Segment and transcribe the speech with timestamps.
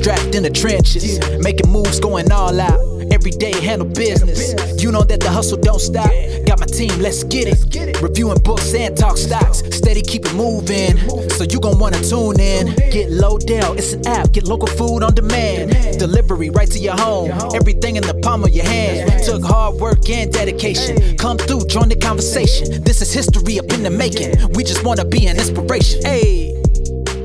[0.00, 2.80] strapped in the trenches, making moves, going all out.
[3.12, 4.82] Every day handle business.
[4.82, 6.10] You know that the hustle don't stop.
[6.46, 8.00] Got my team, let's get it.
[8.00, 9.58] Reviewing books and talk stocks.
[9.76, 10.96] Steady keep it moving.
[11.30, 12.74] So you gon' wanna tune in.
[12.90, 14.32] Get Lodell, it's an app.
[14.32, 15.98] Get local food on demand.
[15.98, 17.30] Delivery right to your home.
[17.54, 19.22] Everything in the palm of your hand.
[19.24, 21.18] Took hard work and dedication.
[21.18, 22.82] Come through, join the conversation.
[22.84, 24.52] This is history up in the making.
[24.54, 26.00] We just wanna be an inspiration.
[26.02, 26.54] Hey,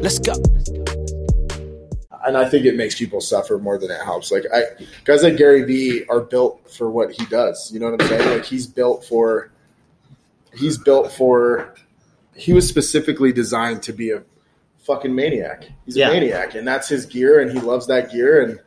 [0.02, 0.34] let's go
[2.26, 4.31] and I think it makes people suffer more than it helps.
[4.31, 4.62] Like I,
[5.04, 7.72] guys like Gary Vee are built for what he does.
[7.73, 8.30] You know what I'm saying?
[8.30, 9.52] Like he's built for,
[10.53, 11.76] he's built for,
[12.36, 14.23] he was specifically designed to be a
[14.80, 15.67] fucking maniac.
[15.86, 16.09] He's a Yeah.
[16.09, 18.42] maniac, and that's his gear, and he loves that gear.
[18.44, 18.59] And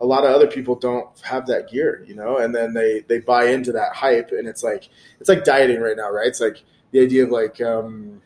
[0.00, 2.38] a lot of other people don't have that gear, you know.
[2.38, 4.88] And then they they buy into that hype, and it's like
[5.20, 6.26] it's like dieting right now, right?
[6.26, 7.60] It's like the idea of like.
[7.60, 8.20] um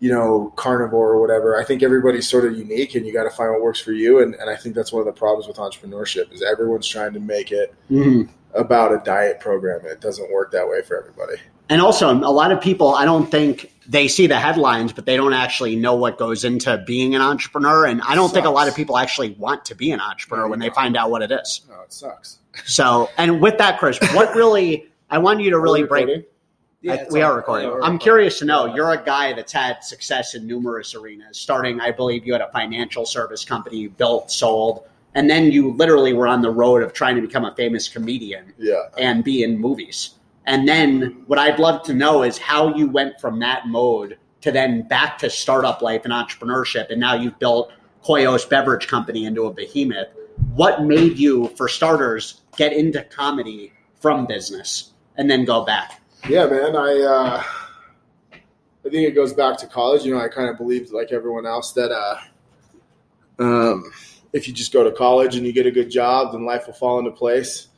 [0.00, 1.58] you know, carnivore or whatever.
[1.58, 4.20] I think everybody's sort of unique and you got to find what works for you.
[4.20, 7.20] And, and I think that's one of the problems with entrepreneurship is everyone's trying to
[7.20, 8.28] make it Mhm.
[8.54, 9.80] about a diet program.
[9.80, 11.40] And it doesn't work that way for everybody.
[11.70, 15.16] And also, a lot of people, I don't think they see the headlines, but they
[15.16, 17.86] don't actually know what goes into being an entrepreneur.
[17.86, 20.50] And I don't think a lot of people actually want to be an entrepreneur No,
[20.50, 20.74] when they no.
[20.74, 21.62] find out what it is.
[21.68, 22.38] No, it sucks.
[22.66, 26.26] So, and with that, Chris, what really, I want you to really break.
[26.84, 27.06] Recording?
[27.06, 27.72] I- we are recording.
[27.82, 28.74] I'm curious to know.
[28.74, 31.38] You're a guy that's had success in numerous arenas.
[31.38, 35.72] Starting, I believe you had a financial service company you built, sold, and then you
[35.72, 38.82] literally were on the road of trying to become a famous comedian Yeah.
[38.98, 40.10] and be in movies.
[40.46, 44.52] And then what I'd love to know is how you went from that mode to
[44.52, 47.72] then back to startup life and entrepreneurship, and now you've built
[48.04, 50.08] Koios Beverage Company into a behemoth.
[50.54, 56.00] What made you, for starters, get into comedy from business and then go back?
[56.26, 56.74] Yeah, man.
[56.74, 57.42] I, uh,
[58.32, 60.04] I think it goes back to college.
[60.04, 62.16] You know, I kind of believed like everyone else that, uh,
[63.38, 63.92] um,
[64.32, 66.72] if you just go to college and you get a good job, then life will
[66.72, 67.68] fall into place.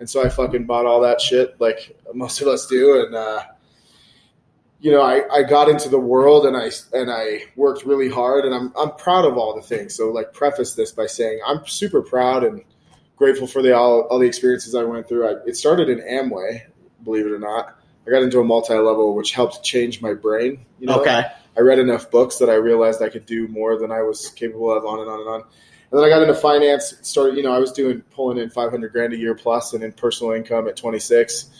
[0.00, 3.04] And so I fucking bought all that shit like most of us do.
[3.04, 3.44] And, uh,
[4.80, 8.44] you know, I, I got into the world and I, and I worked really hard
[8.44, 9.94] and I'm, I'm proud of all the things.
[9.94, 12.64] So like preface this by saying I'm super proud and
[13.14, 15.28] grateful for the, all, all the experiences I went through.
[15.28, 16.62] I, it started in Amway,
[17.04, 17.78] believe it or not.
[18.06, 20.60] I got into a multi-level, which helped change my brain.
[20.80, 21.22] You know, Okay.
[21.56, 24.72] I read enough books that I realized I could do more than I was capable
[24.72, 25.40] of, on and on and on.
[25.90, 26.94] And then I got into finance.
[27.02, 29.92] Started, you know, I was doing pulling in 500 grand a year plus, and in
[29.92, 31.50] personal income at 26.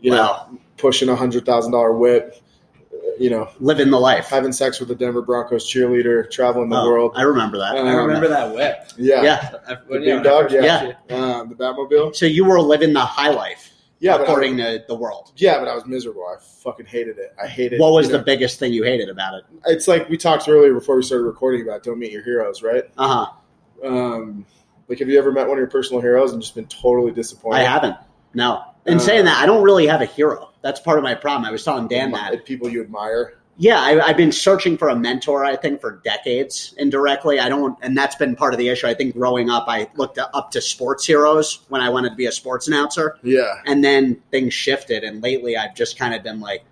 [0.00, 0.48] You Wow.
[0.52, 2.36] know, pushing a hundred thousand dollar whip.
[2.92, 4.28] uh, You know, Living the life.
[4.28, 7.12] having sex with a Denver Broncos cheerleader, traveling the Oh, world.
[7.16, 7.76] I remember that.
[7.76, 8.90] Um, I remember that whip.
[8.98, 9.50] Yeah, yeah.
[9.66, 10.42] I- the big when dog.
[10.50, 11.18] first Yeah, met.
[11.18, 12.14] Um, the Batmobile.
[12.14, 13.67] So you were living the high life,
[14.00, 15.32] Yeah, according to the world.
[15.36, 16.24] yeah, but I was miserable.
[16.24, 17.34] I fucking hated it.
[17.42, 17.80] I hated.
[17.80, 19.44] What was you the know, biggest thing you hated about it?
[19.66, 22.84] It's like we talked earlier before we started recording about don't meet your heroes, right?
[22.96, 23.26] Uh
[23.82, 23.86] huh.
[23.88, 24.46] Um,
[24.88, 27.58] like, have you ever met one of your personal heroes and just been totally disappointed?
[27.60, 27.96] I haven't.
[28.34, 28.62] No.
[28.86, 30.50] In Uh, saying that, I don't really have a hero.
[30.62, 31.44] That's part of my problem.
[31.44, 32.44] I was telling Dan that.
[32.44, 33.37] People you admire.
[33.60, 35.44] Yeah, I, I've been searching for a mentor.
[35.44, 37.40] I think for decades indirectly.
[37.40, 38.86] I don't, and that's been part of the issue.
[38.86, 42.26] I think growing up, I looked up to sports heroes when I wanted to be
[42.26, 43.54] a sports announcer, Yeah.
[43.66, 45.02] and then things shifted.
[45.02, 46.64] And lately, I've just kind of been like,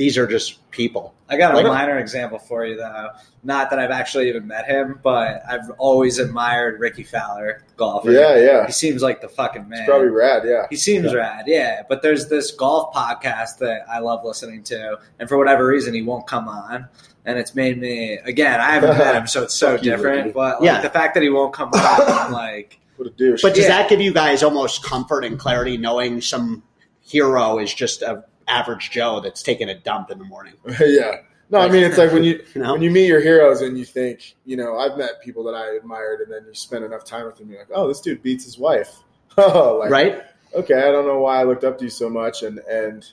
[0.00, 1.12] these are just people.
[1.28, 3.10] I got a Like- minor example for you, though.
[3.44, 8.10] Not that I've actually even met him, but I've always admired Rickie Fowler, golfer.
[8.10, 8.66] Yeah, yeah.
[8.66, 9.80] He seems like the fucking man.
[9.80, 10.66] It's probably rad, yeah.
[10.70, 11.82] He seems rad, yeah.
[11.86, 16.00] But there's this golf podcast that I love listening to, and for whatever reason, he
[16.00, 16.88] won't come on.
[17.26, 18.58] And it's made me again.
[18.58, 20.16] I haven't met him, so it's so Fuck you, different.
[20.16, 20.30] Rickie.
[20.32, 20.80] But like, Yeah.
[20.80, 23.42] the fact that he won't come on, I'm like, What a douche.
[23.42, 23.68] But does Yeah.
[23.82, 26.62] that give you guys almost comfort and clarity knowing some
[27.02, 30.54] hero is just a average Joe that's taking a dump in the morning?
[30.80, 31.20] yeah.
[31.50, 32.72] No, I mean it's like when you You know?
[32.72, 35.76] when you meet your heroes and you think, you know, I've met people that I
[35.76, 38.44] admired and then you spend enough time with them, you're like, oh, this dude beats
[38.44, 38.90] his wife.
[39.36, 40.22] Oh, like, right?
[40.54, 43.08] okay, I don't know why I looked up to you so much and and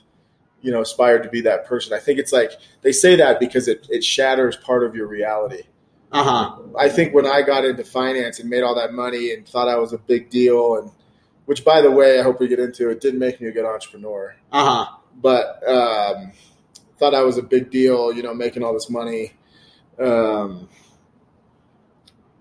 [0.60, 1.92] you know aspired to be that person.
[1.92, 5.62] I think it's like they say that because it it shatters part of your reality.
[6.10, 6.62] Uh huh.
[6.78, 9.76] I think when I got into finance and made all that money and thought I
[9.76, 10.90] was a big deal, and
[11.44, 13.66] which, by the way, I hope we get into, it didn't make me a good
[13.66, 14.34] entrepreneur.
[14.50, 14.96] Uh huh.
[15.20, 16.32] But um,
[16.98, 19.32] thought I was a big deal, you know, making all this money.
[19.98, 20.68] Um,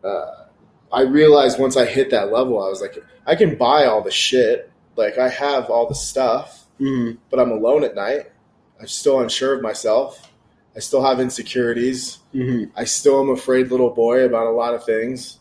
[0.03, 0.45] uh,
[0.91, 4.11] I realized once I hit that level, I was like, I can buy all the
[4.11, 4.71] shit.
[4.95, 7.17] Like I have all the stuff, Mm.
[7.31, 8.31] but I'm alone at night.
[8.79, 10.31] I'm still unsure of myself.
[10.75, 12.19] I still have insecurities.
[12.31, 15.39] hmm I still am afraid little boy about a lot of things.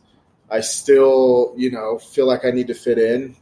[0.51, 3.37] I still, you know, feel like I need to fit in.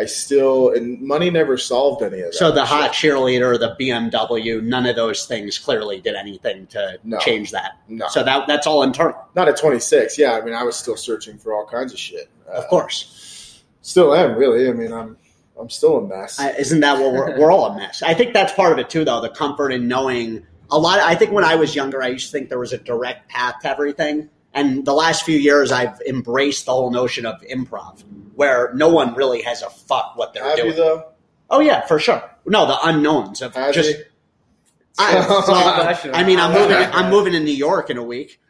[0.00, 2.34] I still and money never solved any of that.
[2.34, 7.18] So the hot cheerleader, the BMW, none of those things clearly did anything to No.
[7.18, 7.72] change that.
[7.88, 10.18] no, So that that's all internal, not at 26.
[10.18, 12.30] Yeah, I mean, I was still searching for all kinds of shit.
[12.48, 13.62] Uh, of course.
[13.82, 14.68] still am really.
[14.68, 15.16] I mean, I'm
[15.60, 16.40] I'm still a mess.
[16.40, 18.02] I, isn't that what we're, we're all a mess?
[18.02, 19.20] I think that's part of it too, though.
[19.20, 20.98] The comfort in knowing a lot.
[21.00, 23.56] I think when I was younger, I used to think there was a direct path
[23.62, 24.30] to everything.
[24.52, 28.02] And the last few years, I've embraced the whole notion of improv,
[28.34, 30.68] where no one really has a fuck what they're Have doing.
[30.70, 31.04] you though?
[31.50, 32.22] Oh yeah, for sure.
[32.46, 33.96] No, the unknowns of Has just.
[33.96, 34.02] he?
[34.98, 36.14] I, well.
[36.14, 36.76] I mean, I'm moving.
[36.92, 38.40] I'm moving to New York in a week,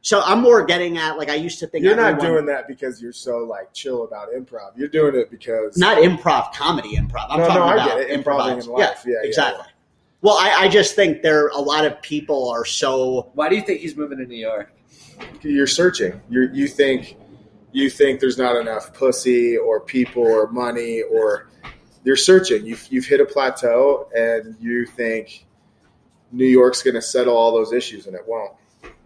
[0.00, 1.84] so I'm more getting at like I used to think.
[1.84, 4.72] You're not doing that because you're so like chill about improv.
[4.76, 7.26] You're doing it because not improv comedy improv.
[7.28, 8.10] I'm No, talking no, I about get it.
[8.10, 8.64] Improving improv.
[8.64, 9.04] in life.
[9.06, 9.66] Yeah, yeah, exactly.
[10.22, 13.62] Well, I, I just think there a lot of people are so Why do you
[13.62, 14.72] think he's moving to New York?
[15.42, 16.20] You're searching.
[16.28, 17.16] You you think
[17.72, 21.48] you think there's not enough pussy or people or money or
[22.04, 22.66] you're searching.
[22.66, 25.46] You've you've hit a plateau and you think
[26.32, 28.52] New York's going to settle all those issues and it won't.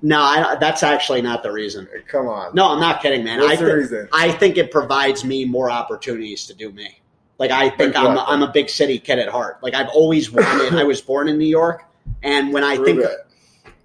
[0.02, 0.20] no.
[0.20, 1.88] I, that's actually not the reason.
[2.08, 2.54] Come on.
[2.54, 3.40] No, I'm not kidding, man.
[3.40, 4.08] What's I the reason?
[4.12, 7.00] I think it provides me more opportunities to do me.
[7.38, 8.24] Like I think Like I'm what?
[8.28, 9.58] I'm a big city kid at heart.
[9.62, 10.72] Like I've always wanted.
[10.74, 11.84] I was born in New York,
[12.22, 13.25] and when I Prove think, it.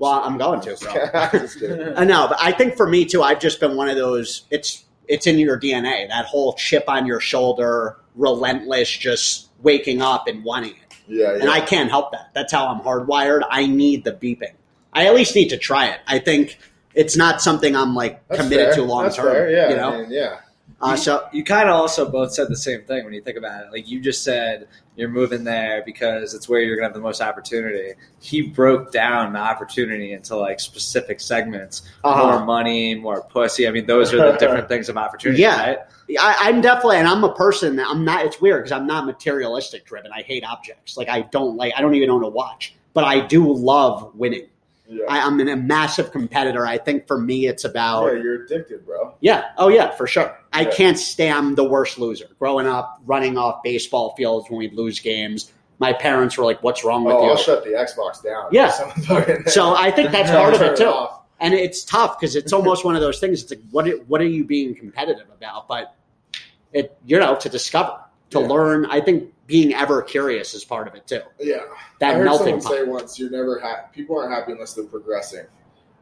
[0.02, 0.76] Well, I'm going to.
[0.76, 0.92] So.
[1.32, 1.80] Just kidding.
[1.96, 4.44] Uh, no, but I think for me too, I've just been one of those.
[4.50, 6.08] It's it's in your DNA.
[6.10, 10.96] That whole chip on your shoulder, relentless, just waking up and wanting it.
[11.08, 11.42] Yeah, yeah.
[11.42, 12.32] And I can't help that.
[12.34, 13.42] That's how I'm hardwired.
[13.50, 14.54] I need the beeping.
[14.94, 16.00] I at least need to try it.
[16.08, 16.58] I think
[16.96, 18.76] it's not something I'm like That's committed fair.
[18.78, 19.26] to long That's term.
[19.28, 19.94] fair, Yeah, you know.
[19.94, 20.40] I mean, yeah.
[20.82, 23.66] Uh, so you kind of also both said the same thing when you think about
[23.66, 23.72] it.
[23.72, 27.22] Like you just said, you're moving there because it's where you're gonna have the most
[27.22, 27.94] opportunity.
[28.20, 32.38] He broke down the opportunity into like specific segments: Uh-huh.
[32.38, 33.68] more money, more pussy.
[33.68, 35.42] I mean, those are the different things of opportunity.
[35.42, 35.66] Yeah.
[35.66, 35.78] right?
[36.20, 38.26] I, I'm definitely, and I'm a person that I'm not.
[38.26, 40.12] It's weird because I'm not materialistic driven.
[40.12, 40.98] I hate objects.
[40.98, 41.74] Like I don't like.
[41.78, 44.48] I don't even own a watch, but I do love winning.
[44.94, 45.06] Yeah.
[45.08, 46.66] I, I'm a massive competitor.
[46.68, 49.16] I think for me, it's about yeah, you're addicted, bro.
[49.22, 49.46] Yeah.
[49.58, 50.38] Oh, yeah, for sure.
[50.52, 52.26] I can't stand the worst loser.
[52.40, 56.84] Growing up, running off baseball fields when we'd lose games, my parents were like, "What's
[56.84, 58.50] wrong with Oh, you?" I'll shut the Xbox down.
[58.52, 58.70] Yeah.
[59.50, 60.86] So I think that's part of it too.
[60.86, 61.22] off.
[61.40, 63.42] And it's tough because it's almost one of those things.
[63.42, 65.68] It's like, what are- what are you being competitive about?
[65.68, 65.96] But
[66.74, 67.98] it, you know, to discover,
[68.32, 68.48] to Yeah.
[68.48, 68.86] learn.
[68.88, 71.22] I think being ever curious is part of it too.
[71.40, 71.60] Yeah.
[72.00, 72.72] That I heard someone pot.
[72.72, 73.90] say once, "You're never happy.
[73.94, 75.46] People aren't happy unless they're progressing."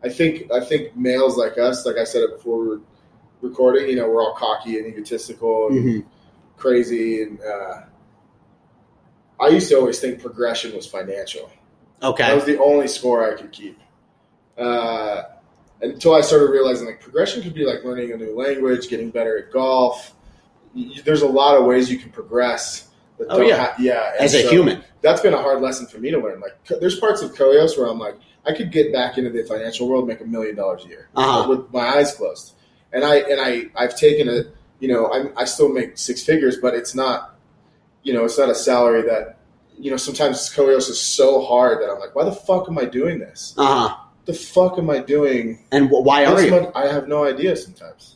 [0.03, 2.81] I think I think males like us, like I said it before we were
[3.41, 6.05] recording, you know, we're all cocky and egotistical and Mhm.
[6.57, 7.81] crazy, and uh,
[9.39, 11.49] I used to always think progression was financial.
[12.03, 13.79] Okay, that was the only score I could keep.
[14.57, 15.23] Uh,
[15.81, 19.37] until I started realizing like progression could be like learning a new language, getting better
[19.37, 20.13] at golf.
[21.03, 22.89] There's a lot of ways you can progress.
[23.21, 23.57] Oh, don't yeah.
[23.57, 24.11] ha- yeah.
[24.13, 24.81] and As a so human.
[25.01, 26.39] that's been a hard lesson for me to learn.
[26.39, 29.89] Like, there's parts of Koios where I'm like, I could get back into the financial
[29.89, 31.49] world, make a million dollars a year Uh-huh.
[31.49, 32.53] with my eyes closed.
[32.93, 34.43] And I and I I've taken a
[34.79, 37.35] you know I'm, I still make six figures, but it's not
[38.03, 39.37] you know it's not a salary that
[39.77, 42.85] you know sometimes Koios is so hard that I'm like, why the fuck am I
[42.85, 43.53] doing this?
[43.57, 43.95] Uh huh.
[44.25, 45.65] The fuck am I doing?
[45.71, 46.51] And wh- why are you?
[46.51, 48.15] much- I have no idea sometimes.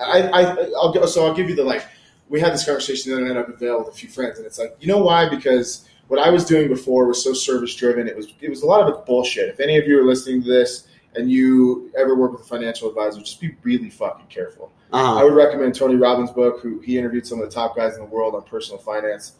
[0.00, 0.42] I, I
[0.76, 1.84] I'll go, so I'll give you the like
[2.28, 4.46] we had this conversation the other night up at Vail with a few friends, and
[4.46, 8.08] it's like you know why because what I was doing before was so service driven.
[8.08, 9.48] It was it was a lot of it bullshit.
[9.48, 12.88] If any of you are listening to this and you ever work with a financial
[12.88, 14.72] advisor, just be really fucking careful.
[14.92, 15.24] I Uh-huh.
[15.24, 18.06] would recommend Tony Robbins' book, who he interviewed some of the top guys in the
[18.08, 19.32] world on personal finance.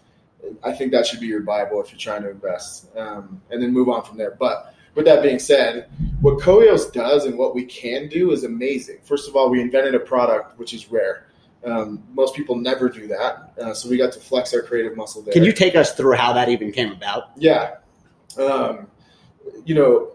[0.62, 3.72] I think that should be your Bible if you're trying to invest, um, and then
[3.72, 4.32] move on from there.
[4.38, 5.88] But with that being said,
[6.20, 8.98] what Koios does and what we can do is amazing.
[9.02, 11.26] First of all, we invented a product which is rare.
[11.64, 15.22] Um, most people never do that, uh, so we got to flex our creative muscle
[15.22, 15.32] there.
[15.32, 17.30] Can you take us through how that even came about?
[17.36, 17.76] Yeah.
[18.36, 18.88] Um,
[19.64, 20.12] you know,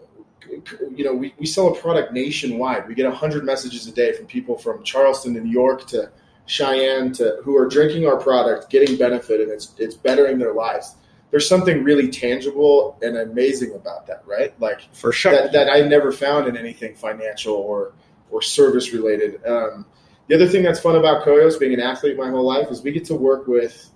[0.94, 2.86] you know, we, we sell a product nationwide.
[2.86, 6.10] We get hundred messages a day from people from Charleston to New York to
[6.46, 10.96] Cheyenne to who are drinking our product, getting benefit, and it's it's bettering their lives.
[11.30, 14.58] There's something really tangible and amazing about that, right?
[14.60, 15.32] Like For sure.
[15.32, 17.92] that, that I never found in anything financial or
[18.30, 19.44] or service related.
[19.46, 19.86] Um,
[20.28, 22.92] the other thing that's fun about Koios, being an athlete my whole life, is we
[22.92, 23.90] get to work with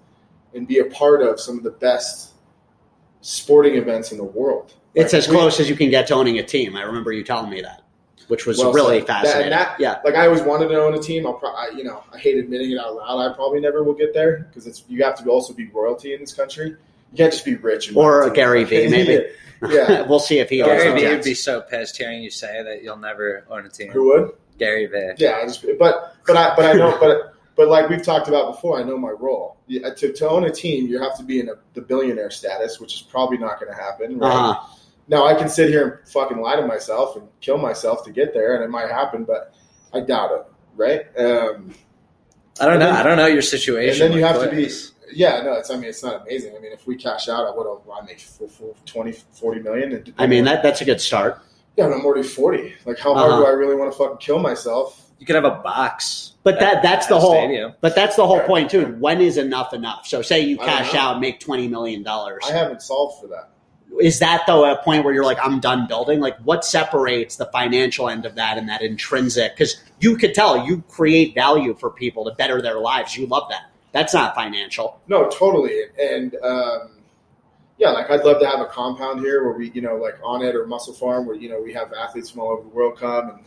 [0.54, 2.32] and be a part of some of the best
[3.20, 4.74] sporting events in the world.
[4.94, 6.76] It's as we- close as you can get to owning a team.
[6.76, 7.82] I remember you telling me that,
[8.28, 9.00] which was Well really.
[9.00, 9.44] That- fascinating.
[9.44, 10.00] and that- yeah.
[10.04, 11.26] Like I always wanted to own a team.
[11.26, 13.30] I'll probably, you know, I hate admitting it out loud.
[13.30, 16.20] I probably never will get there because it's you have to also be royalty in
[16.20, 16.76] this country.
[17.12, 17.88] You can't just be rich.
[17.88, 18.30] And Or.
[18.30, 19.26] Gary Vee, maybe.
[19.68, 20.02] Yeah.
[20.08, 22.82] we'll see if he Gary owns Vee would be so pissed hearing you say that
[22.82, 23.92] you'll never own a team.
[23.92, 24.32] Who would?
[24.58, 25.12] Gary Vee.
[25.18, 28.52] Yeah, I just but but I but I know but But like we've talked about
[28.54, 29.58] before, I know my role.
[29.68, 32.80] Yeah, To, to own a team, you have to be in a, the billionaire status,
[32.80, 34.18] which is probably not going to happen.
[34.18, 34.28] Right?
[34.32, 34.66] Uh-huh.
[35.06, 38.34] Now I can sit here and fucking lie to myself and kill myself to get
[38.34, 39.54] there, and it might happen, but
[39.94, 40.46] I doubt it.
[40.74, 41.00] Right?
[41.16, 41.74] Um,
[42.60, 42.86] I don't know.
[42.86, 44.08] then- I don't know your and situation.
[44.08, 44.68] then you like have to be.
[45.12, 45.18] Quicks.
[45.18, 45.70] Yeah, no, it's.
[45.70, 46.56] I mean, it's not amazing.
[46.56, 47.88] I mean, if we cash out, I would have.
[47.92, 50.14] I make full, full 20, 40 million.
[50.18, 51.38] I mean, that that's a good start.
[51.76, 52.74] Yeah, but I'm already forty.
[52.84, 53.40] Like, how hard Uh-huh.
[53.42, 54.98] do I really want to fucking kill myself?
[55.18, 56.32] You could have a box.
[56.42, 57.34] But that that's the whole.
[57.34, 57.74] stadium.
[57.80, 58.96] But that's the whole point too.
[58.98, 60.06] When is enough enough?
[60.06, 62.42] So say you cash out, and make twenty million dollars.
[62.46, 63.50] I haven't solved for that.
[64.00, 66.18] Is that though a point where you're like, I'm done building?
[66.20, 69.54] Like, what separates the financial end of that and that intrinsic?
[69.54, 73.16] Because you could tell you create value for people to better their lives.
[73.16, 73.70] You love that.
[73.92, 75.00] That's not financial.
[75.06, 75.78] No, totally.
[76.00, 77.02] And um,
[77.78, 80.42] yeah, like I'd love to have a compound here where we, you know, like on
[80.42, 83.30] it or MusclePharm, where you know we have athletes from all over the world come.
[83.30, 83.38] And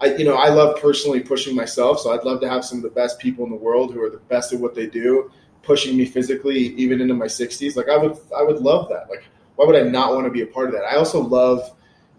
[0.00, 2.82] I, you know, I love personally pushing myself, so I'd love to have some of
[2.82, 5.30] the best people in the world who are the best at what they do,
[5.62, 7.76] pushing me physically even into my 60s.
[7.76, 9.08] Like I would, I would love that.
[9.08, 9.24] Like,
[9.56, 10.84] why would I not want to be a part of that?
[10.84, 11.70] I also love.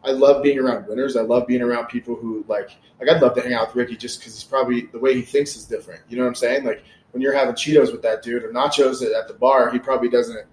[0.03, 1.17] I love being around winners.
[1.17, 3.97] I love being around people who like like I'd love to hang out with Rickie
[3.97, 6.01] just because he's probably the way he thinks is different.
[6.07, 6.63] You know what I'm saying?
[6.63, 6.83] Like
[7.15, 10.45] when you're having Cheetos with that dude or nachos at, the bar, he probably doesn't.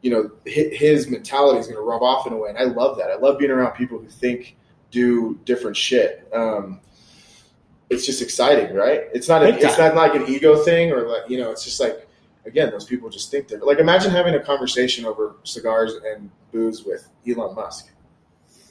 [0.00, 2.98] You know, his mentality is going to rub off in a way, and I love
[2.98, 3.08] that.
[3.08, 4.56] I love being around people who think,
[4.90, 6.28] do different shit.
[6.32, 6.80] Um,
[7.88, 9.02] it's just exciting, right?
[9.14, 9.44] It's not.
[9.44, 12.08] A, it's not like an ego thing, or like you know, it's just like
[12.46, 13.78] again, those people just think they're like.
[13.78, 17.91] Imagine having a conversation over cigars and booze with Elon Musk.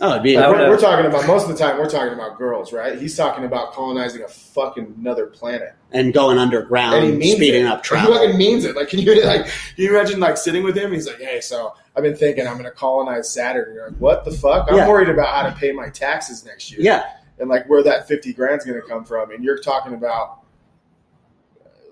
[0.04, 1.78] Oh, it'd be We're, we're talking about most of the time.
[1.78, 3.00] We're talking about girls, right?
[3.00, 7.66] He's talking about colonizing a fucking another planet, and going and he underground, means speeding
[7.66, 7.68] it.
[7.68, 8.16] up He travel.
[8.16, 8.76] fucking means it.
[8.76, 9.46] Like, can you like?
[9.46, 10.92] Can you imagine like sitting with him?
[10.92, 13.98] He's like, "Hey, so I've been thinking I'm going to colonize Saturn." And you're like,
[14.00, 14.90] "What the fuck?" I'm Yeah.
[14.90, 16.82] worried about how to pay my taxes next year.
[16.82, 17.04] Yeah,
[17.38, 19.30] and like where that fifty grand's going to come from.
[19.30, 20.40] And you're talking about,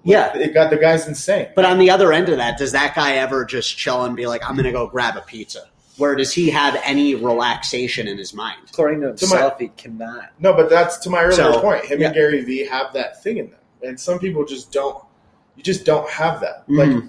[0.04, 0.36] yeah.
[0.36, 1.50] it got the guy's insane.
[1.56, 4.26] But on the other end of that, does that guy ever just chill and be
[4.26, 5.66] like, "I'm going to go grab a pizza"?
[6.00, 8.58] Where does he have any relaxation in his mind?
[8.70, 10.30] According to To my- he cannot.
[10.40, 11.86] No, but that's to my earlier So, point.
[11.86, 12.08] Him yeah.
[12.08, 15.04] and Gary Vee have that thing in them, and some people just don't.
[15.56, 16.68] You just don't have that.
[16.68, 16.78] Mhm.
[16.96, 17.04] Like,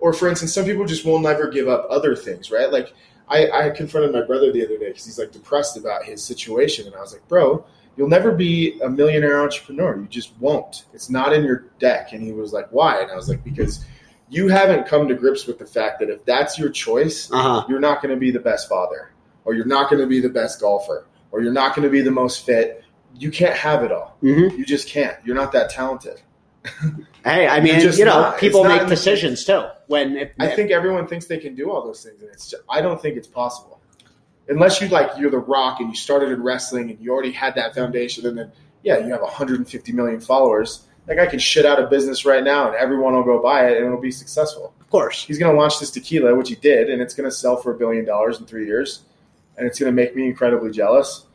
[0.00, 2.72] or for instance, some people just will never give up other things, right?
[2.72, 2.94] Like,
[3.28, 6.86] I, I confronted my brother the other day because he's like depressed about his situation,
[6.86, 7.64] and I was like, bro,
[7.96, 9.98] you'll never be a millionaire entrepreneur.
[9.98, 10.86] You just won't.
[10.94, 12.12] It's not in your deck.
[12.12, 13.02] And he was like, why?
[13.02, 13.84] And I was like, because
[14.30, 17.64] you haven't come to grips with the fact that if that's your choice, Uh huh.
[17.68, 19.10] you're not going to be the best father,
[19.44, 22.00] or you're not going to be the best golfer, or you're not going to be
[22.00, 22.84] the most fit.
[23.14, 24.16] You can't have it all.
[24.20, 25.16] hmm You just can't.
[25.24, 26.20] You're not that talented.
[27.22, 28.38] Hey, I mean, you know, not.
[28.38, 29.64] people make decisions too.
[29.88, 32.48] When if, I think everyone thinks they can do all those things, and it's.
[32.48, 33.78] Just, I don't think it's possible,
[34.48, 37.56] unless you like you're the Rock and you started in wrestling and you already had
[37.56, 40.86] that foundation, and then yeah, you have 150 million followers.
[41.06, 43.78] That guy can shit out a business right now, and everyone will go buy it,
[43.78, 44.72] and it'll be successful.
[44.80, 47.34] of course, He's going to launch this tequila, which he did, and it's going to
[47.34, 49.02] sell for a billion dollars in three years,
[49.56, 51.26] and it's going to make me incredibly jealous.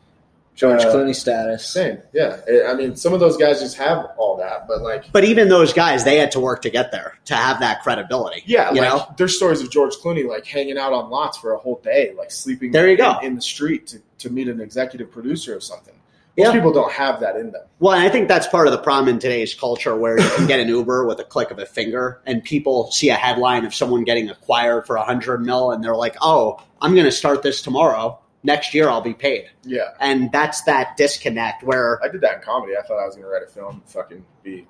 [0.54, 1.68] George Uh, Clooney status.
[1.68, 2.40] Same, yeah.
[2.66, 5.74] I mean, some of those guys just have all that, but like, but even those
[5.74, 8.42] guys, they had to work to get there to have that credibility.
[8.46, 11.52] yeah, you like know, there's stories of George Clooney like hanging out on lots for
[11.52, 12.70] a whole day, like sleeping.
[12.72, 13.18] There you go.
[13.18, 15.92] in, in the street to, to meet an executive producer or something.
[16.38, 16.52] Most Yeah.
[16.52, 17.62] people don't have that in them.
[17.80, 20.46] Well, and I think that's part of the problem in today's culture where you can
[20.46, 23.74] get an Uber with a click of a finger and people see a headline of
[23.74, 27.42] someone getting acquired for a hundred mil and they're like, oh, I'm going to start
[27.42, 28.18] this tomorrow.
[28.42, 29.46] Next year I'll be paid.
[29.64, 32.74] Yeah, And that's that disconnect where, I did that in comedy.
[32.78, 34.66] I thought I was going to write a film, and fucking be.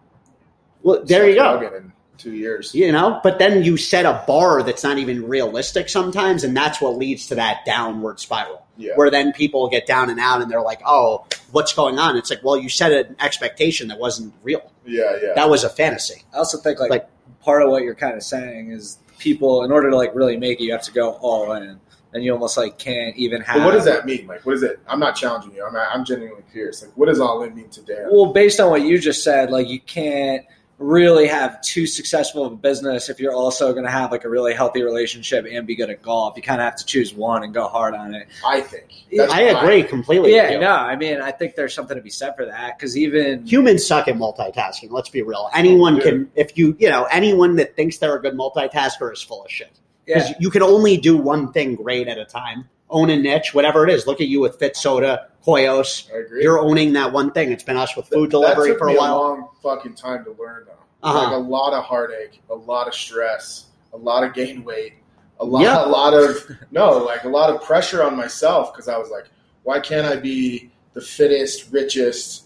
[0.83, 1.61] well, there you go.
[1.77, 2.75] In two years.
[2.75, 6.81] You know, but then you set a bar that's not even realistic sometimes, and that's
[6.81, 8.66] what leads to that downward spiral.
[8.79, 8.93] Yeah.
[8.97, 12.17] Where then people get down and out and they're like, oh, what's going on?
[12.17, 14.71] It's like, well, you set an expectation that wasn't real.
[14.85, 15.33] Yeah, yeah.
[15.35, 16.23] That was a fantasy.
[16.35, 17.09] I also think like, Like-
[17.43, 20.61] part of what you're kind of saying is people, in order to like really make
[20.61, 21.79] it, you have to go all in,
[22.13, 23.57] and you almost like can't even have.
[23.59, 24.27] But what does that mean?
[24.27, 24.81] Like, what is it?
[24.89, 25.65] I'm not challenging you.
[25.65, 26.83] I'm, I'm genuinely curious.
[26.83, 28.05] Like, what does all in mean today?
[28.11, 30.45] Well, based on what you just said, like you can't
[30.79, 34.29] really have too successful of a business if you're also going to have like a
[34.29, 36.37] really healthy relationship and be good at golf.
[36.37, 38.27] You kind of have to choose one and go hard on it.
[38.47, 38.93] I think.
[39.17, 40.35] That's I my- agree completely.
[40.35, 40.59] Yeah, you.
[40.61, 43.87] no, I mean, I think there's something to be said for that because even humans
[43.87, 44.91] suck at multitasking.
[44.91, 45.49] Let's be real.
[45.55, 49.45] Anyone can, if you, you know, anyone that thinks they're a good multitasker is full
[49.45, 49.71] of shit.
[50.05, 52.69] Because yeah, you can only do one thing great at a time.
[52.89, 54.07] Own a niche, whatever it is.
[54.07, 56.09] Look at you with Fit Soda, Koios.
[56.15, 56.43] I agree.
[56.43, 57.51] You're owning that one thing.
[57.51, 59.17] It's been us with food That delivery took for a me while.
[59.19, 60.73] long fucking time to learn though.
[61.03, 61.25] Uh-huh.
[61.25, 64.95] Like a lot of heartache, a lot of stress, a lot of gain weight,
[65.41, 65.85] a lot, Yeah.
[65.85, 69.25] a lot of no, like a lot of pressure on myself because I was like,
[69.65, 72.45] why can't I be the fittest, richest,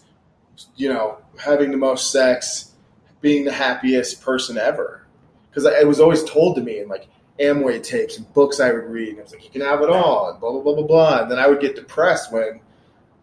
[0.75, 2.71] you know, having the most sex,
[3.21, 5.05] being the happiest person ever
[5.49, 7.07] because it was always told to me and like
[7.39, 9.09] Amway tapes and books I would read.
[9.09, 11.21] And it was like, you can have it all, and blah, blah, blah, blah, blah.
[11.23, 12.59] And then I would get depressed when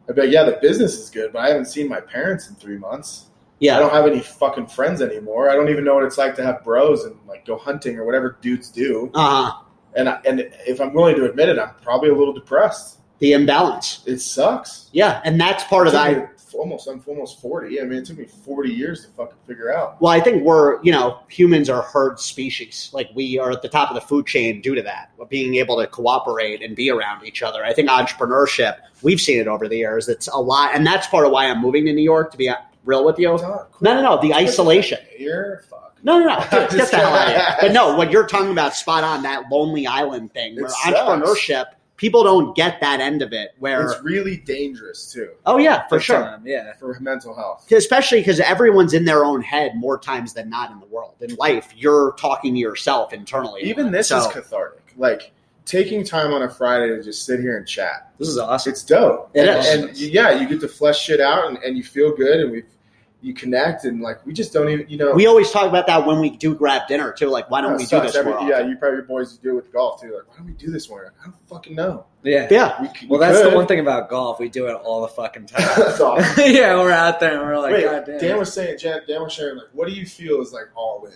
[0.08, 2.54] I'd be like, yeah, the business is good, but I haven't seen my parents in
[2.56, 3.26] three months.
[3.60, 3.76] Yeah.
[3.76, 5.50] I don't have any fucking friends anymore.
[5.50, 8.04] I don't even know what it's like to have bros and like go hunting or
[8.04, 9.10] whatever dudes do.
[9.14, 9.62] Uh huh.
[9.96, 13.00] And I, and if I'm willing to admit it, I'm probably a little depressed.
[13.18, 14.04] The imbalance.
[14.06, 14.90] It sucks.
[14.92, 16.37] Yeah, and that's part It of that.
[16.58, 17.80] Almost I'm almost forty.
[17.80, 20.00] I mean, it took me forty years to fucking figure out.
[20.00, 22.90] Well, I think we're, you know, humans are herd species.
[22.92, 25.76] Like we are at the top of the food chain due to that, being able
[25.78, 27.64] to cooperate and be around each other.
[27.64, 30.08] I think entrepreneurship, we've seen it over the years.
[30.08, 32.32] It's a lot, and that's part of why I'm moving to New York.
[32.32, 32.50] To be
[32.84, 34.98] real with you, no, no, no, the isolation.
[35.18, 35.96] You're fuck.
[36.02, 37.56] No, no, no, get, the hell out of here.
[37.60, 39.22] But no, what you're talking about, spot on.
[39.22, 40.70] That lonely island thing, where It
[41.56, 41.77] sucks.
[41.98, 43.50] People don't get that end of it.
[43.58, 46.20] Where, It's really dangerous too oh yeah, for Big sure.
[46.22, 46.72] time, yeah.
[46.76, 47.70] for mental health.
[47.70, 51.16] especially because everyone's in their own head more times than not in the world.
[51.20, 53.60] In life, you're talking to yourself internally.
[53.64, 54.94] Even this So- is cathartic.
[54.96, 55.32] Like
[55.66, 58.10] taking time on a Friday to just sit here and chat.
[58.18, 58.72] This is awesome.
[58.72, 59.30] It's dope.
[59.34, 59.66] It and, is.
[59.68, 62.62] and yeah, you get to flesh shit out, and, and you feel good, and we
[63.20, 65.12] you connect, and like we just don't even you know.
[65.12, 67.26] we always talk about that when we do grab dinner too.
[67.28, 68.48] Like, why don't we it do this Every- more?
[68.48, 70.14] yeah, you probably your boys do it with golf too.
[70.14, 71.02] Like, why don't we do this more?
[71.04, 72.06] Like, I don't fucking know.
[72.22, 72.46] yeah.
[72.50, 72.80] yeah.
[72.80, 73.52] We, c- Well, we that's could.
[73.52, 74.38] the one thing about golf.
[74.38, 75.62] We do it all the fucking time.
[75.76, 76.44] That's awesome.
[76.46, 78.18] yeah, we're out there and we're like, Wait, God damn.
[78.20, 81.04] Dan was saying, Jan, Dan was sharing, like, what do you feel is like all
[81.06, 81.12] in?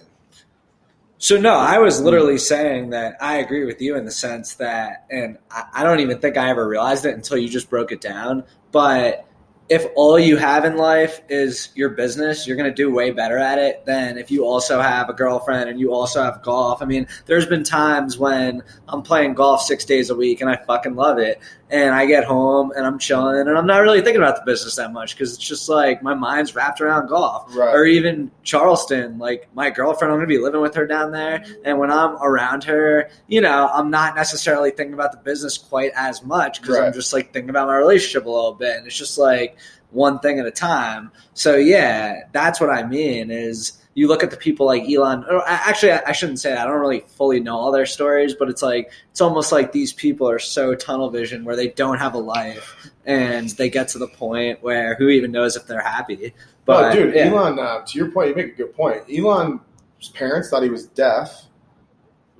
[1.18, 5.06] So no, I was literally saying that I agree with you in the sense that,
[5.08, 8.00] and I, I don't even think I ever realized it until you just broke it
[8.00, 8.42] down.
[8.72, 9.24] But
[9.72, 13.38] if all you have in life is your business, you're going to do way better
[13.38, 16.82] at it than if you also have a girlfriend and you also have golf.
[16.82, 20.56] I mean, there's been times when I'm playing golf six days a week and I
[20.56, 21.40] fucking love it.
[21.70, 24.76] And I get home and I'm chilling and I'm not really thinking about the business
[24.76, 27.74] that much because it's just like my mind's wrapped around golf Right.
[27.74, 29.18] or even Charleston.
[29.18, 31.42] Like my girlfriend, I'm going to be living with her down there.
[31.64, 35.92] And when I'm around her, you know, I'm not necessarily thinking about the business quite
[35.96, 38.76] as much because I'm just like thinking about my relationship a little bit.
[38.76, 39.56] And it's just like
[39.92, 41.10] one thing at a time.
[41.34, 45.42] So yeah, that's what I mean is you look at the people like Elon, or
[45.46, 46.66] actually, I I shouldn't say that.
[46.66, 49.92] I don't really fully know all their stories, but it's like, it's almost like these
[49.92, 53.98] people are so tunnel vision where they don't have a life and they get to
[53.98, 56.32] the point where who even knows if they're happy.
[56.64, 57.26] But oh, dude, yeah.
[57.26, 57.58] Elon.
[57.58, 59.02] Uh, to your point, you make a good point.
[59.12, 59.60] Elon's
[60.14, 61.46] parents thought he was deaf.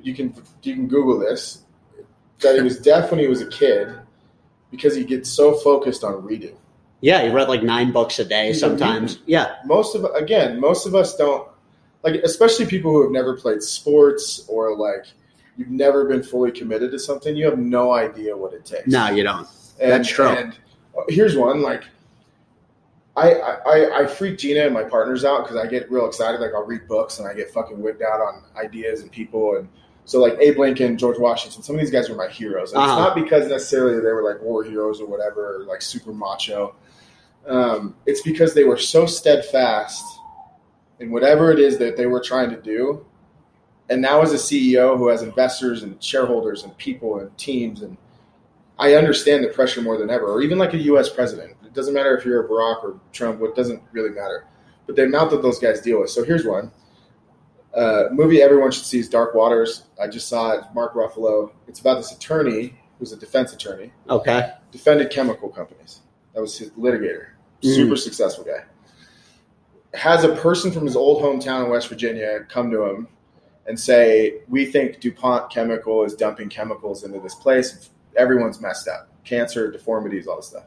[0.01, 1.65] You can you can Google this.
[2.41, 3.95] That he was deaf when he was a kid
[4.71, 6.57] because he gets so focused on reading.
[7.03, 9.19] Yeah, he read like nine books a day sometimes.
[9.27, 9.57] Yeah.
[9.67, 11.49] Most of again, most of us don't
[12.05, 15.07] like, especially people who have never played sports or like
[15.57, 17.37] you've never been fully committed to something.
[17.37, 18.87] You have no idea what it takes.
[18.87, 19.49] No, you don't.
[19.81, 20.29] And, That's true.
[20.29, 20.57] And
[21.09, 21.85] here's one like.
[23.15, 26.41] I, I, I freak Gina and my partners out because I get real excited.
[26.41, 29.69] Like I'll read books and I get fucking whipped out on ideas and people and
[30.05, 32.73] so like Abe Lincoln, George Washington, some of these guys were my heroes.
[32.73, 32.93] And Uh-huh.
[32.93, 36.75] It's not because necessarily they were like war heroes or whatever, or like super macho.
[37.47, 40.05] Um, it's because they were so steadfast
[41.01, 43.05] in whatever it is that they were trying to do.
[43.91, 47.97] And now as a CEO who has investors and shareholders and people and teams and
[48.79, 51.09] I understand the pressure more than ever, or even like a U.S.
[51.09, 51.55] president.
[51.65, 54.47] It doesn't matter if you're a Barack or Trump; it doesn't really matter.
[54.87, 56.11] But the amount that those guys deal with.
[56.11, 56.73] So here's one
[57.75, 59.85] uh, movie everyone should see is Dark Waters.
[60.01, 60.65] I just saw it.
[60.75, 61.53] Mark Ruffalo.
[61.69, 64.51] It's about this attorney who's a defense attorney Okay.
[64.71, 66.01] defended chemical companies.
[66.35, 67.27] That was his litigator.
[67.63, 68.65] Super successful guy.
[69.95, 73.09] Has a person from his old hometown in West Virginia come to him
[73.67, 77.91] and say, "We think DuPont Chemical is dumping chemicals into this place.
[78.17, 79.09] Everyone's messed up.
[79.25, 80.65] Cancer, deformities, all this stuff."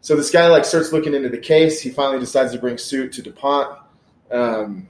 [0.00, 1.80] So this guy like starts looking into the case.
[1.80, 3.76] He finally decides to bring suit to DuPont.
[4.30, 4.88] Um,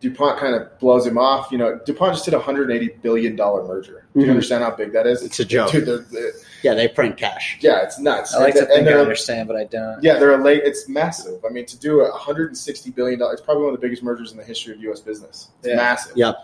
[0.00, 1.52] DuPont kind of blows him off.
[1.52, 4.06] You know, DuPont just did a hundred eighty billion dollar merger.
[4.14, 4.30] Do you Mhm.
[4.30, 5.22] understand how big that is?
[5.22, 5.70] It's a joke.
[5.72, 6.32] Dude, they're- they're-
[6.62, 7.58] Yeah, they print cash.
[7.60, 8.34] yeah, it's nuts.
[8.34, 10.02] I like to think I understand, but I don't.
[10.02, 10.62] yeah, they're a late.
[10.64, 11.44] It's massive.
[11.44, 14.32] I mean, to do a 160 billion dollars, it's probably one of the biggest mergers
[14.32, 15.00] in the history of U.S.
[15.00, 15.48] business.
[15.60, 15.76] It's Yeah.
[15.76, 16.16] massive.
[16.16, 16.36] Yep.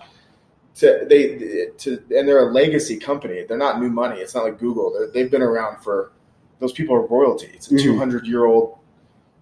[0.77, 3.45] To they to and they're a legacy company.
[3.49, 4.21] They're not new money.
[4.21, 4.92] It's not like Google.
[4.92, 6.12] They're, they've been around for.
[6.61, 7.51] Those people are royalty.
[7.55, 7.83] It's a Mhm.
[7.83, 8.77] 200 year old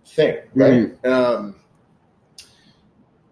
[0.07, 0.93] thing, right?
[1.05, 1.57] Um,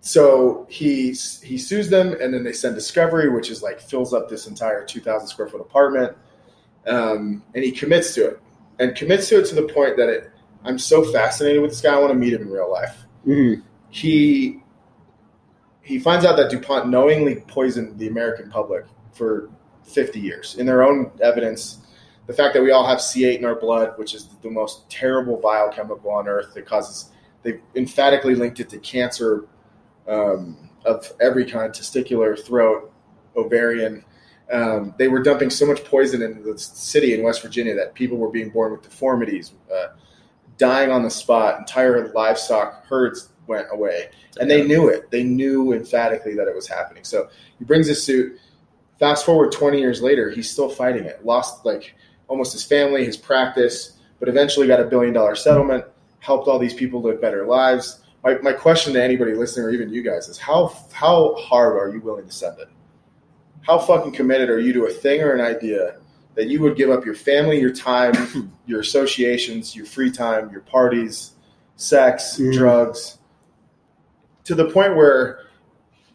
[0.04, 4.28] so he he sues them, and then they send discovery, which is like fills up
[4.28, 6.16] this entire 2,000 square foot apartment,
[6.88, 8.40] um, and he commits to it,
[8.80, 10.30] and commits to it to the point that it.
[10.64, 11.94] I'm so fascinated with this guy.
[11.94, 13.04] I want to meet him in real life.
[13.24, 13.62] Mhm.
[13.90, 14.60] He
[15.82, 19.50] he finds out that DuPont knowingly poisoned the American public for
[19.84, 21.78] 50 years in their own evidence.
[22.26, 25.36] The fact that we all have C8 in our blood, which is the most terrible
[25.36, 27.10] biochemical on earth that causes,
[27.42, 29.44] they've emphatically linked it to cancer
[30.08, 32.92] um, of every kind testicular, throat,
[33.36, 34.04] ovarian.
[34.50, 38.18] Um, they were dumping so much poison into the city in West Virginia that people
[38.18, 39.88] were being born with deformities, uh,
[40.58, 41.58] dying on the spot.
[41.58, 45.10] Entire livestock herds went away, and they knew it.
[45.10, 47.04] They knew emphatically that it was happening.
[47.04, 48.38] So he brings a suit.
[48.98, 51.24] Fast forward 20 years later, he's still fighting it.
[51.24, 51.94] Lost like
[52.28, 55.84] almost his family, his practice, but eventually got a billion dollar settlement.
[56.20, 58.01] Helped all these people live better lives.
[58.24, 61.92] My, my question to anybody listening, or even you guys, is how how hard are
[61.92, 62.68] you willing to send it?
[63.62, 65.96] How fucking committed are you to a thing or an idea
[66.35, 68.12] that you would give up your family, your time,
[68.66, 71.32] your associations, your free time, your parties,
[71.76, 72.54] sex, Mhm.
[72.54, 73.18] drugs,
[74.44, 75.40] to the point where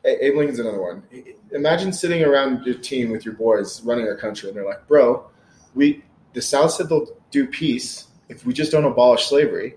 [0.05, 1.03] Abe Lincoln's another one.
[1.51, 5.29] Imagine sitting around your team with your boys running a country, and they're like, "Bro,
[5.75, 9.75] we the South said they'll do peace if we just don't abolish slavery."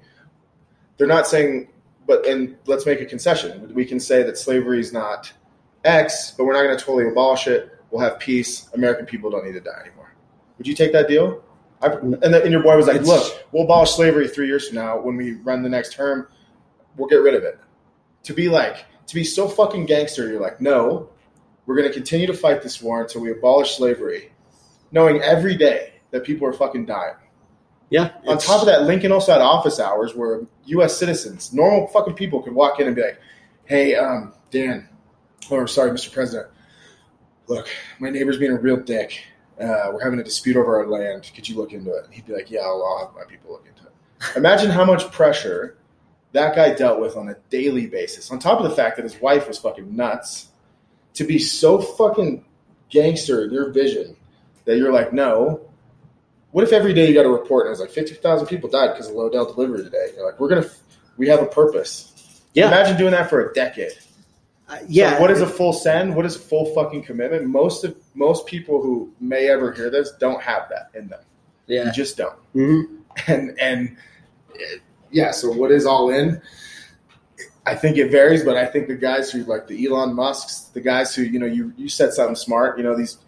[0.96, 1.68] They're not saying,
[2.10, 3.72] but and let's make a concession.
[3.72, 5.32] We can say that slavery is not
[5.84, 7.70] X, but we're not going to totally abolish it.
[7.90, 8.68] We'll have peace.
[8.74, 10.12] American people don't need to die anymore.
[10.58, 11.44] Would you take that deal?
[11.80, 14.74] I, and, the, and your boy was like, "Look, we'll abolish slavery three years from
[14.74, 16.26] now when we run the next term.
[16.96, 17.60] We'll get rid of it."
[18.24, 21.10] To be like, to be so fucking gangster, you're like, "No,
[21.64, 24.32] we're going to continue to fight this war until we abolish slavery,"
[24.90, 27.14] knowing every day that people are fucking dying.
[27.90, 28.12] Yeah.
[28.26, 30.96] On top of that, Lincoln also had office hours where U.S.
[30.96, 33.20] citizens, normal fucking people, could walk in and be like,
[33.64, 34.88] "Hey, um, Dan,
[35.50, 36.12] or sorry, Mr.
[36.12, 36.48] President,
[37.48, 39.24] look, my neighbor's being a real dick.
[39.60, 41.30] Uh, we're having a dispute over our land.
[41.34, 43.50] Could you look into it?" And he'd be like, "Yeah, I'll, I'll have my people
[43.50, 45.76] look into it." Imagine how much pressure
[46.32, 48.30] that guy dealt with on a daily basis.
[48.30, 50.48] On top of the fact that his wife was fucking nuts,
[51.14, 52.44] to be so fucking
[52.88, 54.16] gangster in your vision
[54.64, 55.60] that you're like, no.
[56.52, 58.68] What if every day you got a report and it was like fifty thousand people
[58.68, 60.10] died because of Lodell delivery today?
[60.16, 60.68] You're like, we're gonna,
[61.16, 62.42] we have a purpose.
[62.54, 62.66] Yeah.
[62.66, 63.92] Imagine doing that for a decade.
[64.68, 65.14] Uh, yeah.
[65.14, 66.14] So what is a full send?
[66.14, 67.46] What is full fucking commitment?
[67.46, 71.20] Most of most people who may ever hear this don't have that in them.
[71.66, 71.84] Yeah.
[71.86, 72.38] You just don't.
[72.54, 72.98] Mhm.
[73.26, 73.96] And and
[74.54, 74.78] uh,
[75.10, 75.30] yeah.
[75.30, 76.40] So what is all in?
[77.66, 80.80] I think it varies, but I think the guys who like the Elon Musk's, the
[80.80, 82.76] guys who you know, you you said something smart.
[82.76, 83.18] You know these.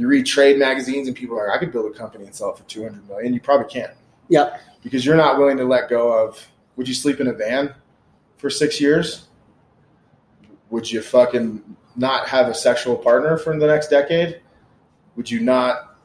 [0.00, 2.52] You read trade magazines and people are like, I could build a company and sell
[2.52, 3.34] it for two hundred million.
[3.34, 3.92] You probably can't
[4.30, 4.58] Yep.
[4.82, 6.42] because you're not willing to let go of.
[6.76, 7.74] Would you sleep in a van
[8.38, 9.28] for six years?
[10.70, 11.62] Would you fucking
[11.96, 14.40] not have a sexual partner for the next decade?
[15.16, 15.96] Would you not?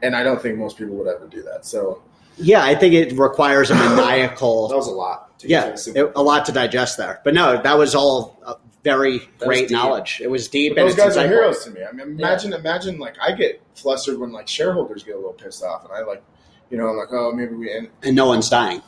[0.00, 1.66] And I don't think most people would ever do that.
[1.66, 2.02] So
[2.36, 4.68] Yeah, I think it requires a maniacal.
[4.68, 5.36] that was a lot.
[5.40, 7.20] To yeah, it- a lot to digest there.
[7.24, 9.70] But no, that was all uh, very great deep.
[9.72, 10.20] knowledge.
[10.22, 10.74] It was deep.
[10.74, 11.80] But and those it's guys are heroes to me.
[11.82, 15.64] I mean, imagine, imagine, like I get flustered when like shareholders get a little pissed
[15.64, 16.22] off, and I like,
[16.70, 18.82] you know, I'm like, oh, maybe we and and no one's dying.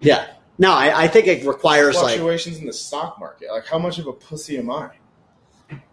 [0.00, 0.26] Yeah.
[0.60, 3.48] No, I, I think it requires like fluctuations in the stock market.
[3.50, 4.90] Like, how much of a pussy am I?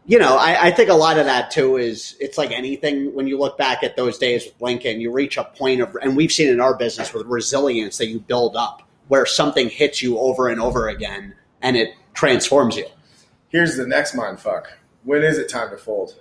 [0.06, 3.28] you know, I, I think a lot of that too is it's like anything when
[3.28, 6.32] you look back at those days with Lincoln, you reach a point of, and we've
[6.32, 10.48] seen in our business with resilience that you build up where something hits you over
[10.48, 12.88] and over again and it transforms you.
[13.50, 14.72] Here's the next mind fuck.
[15.04, 16.16] When is it time to fold?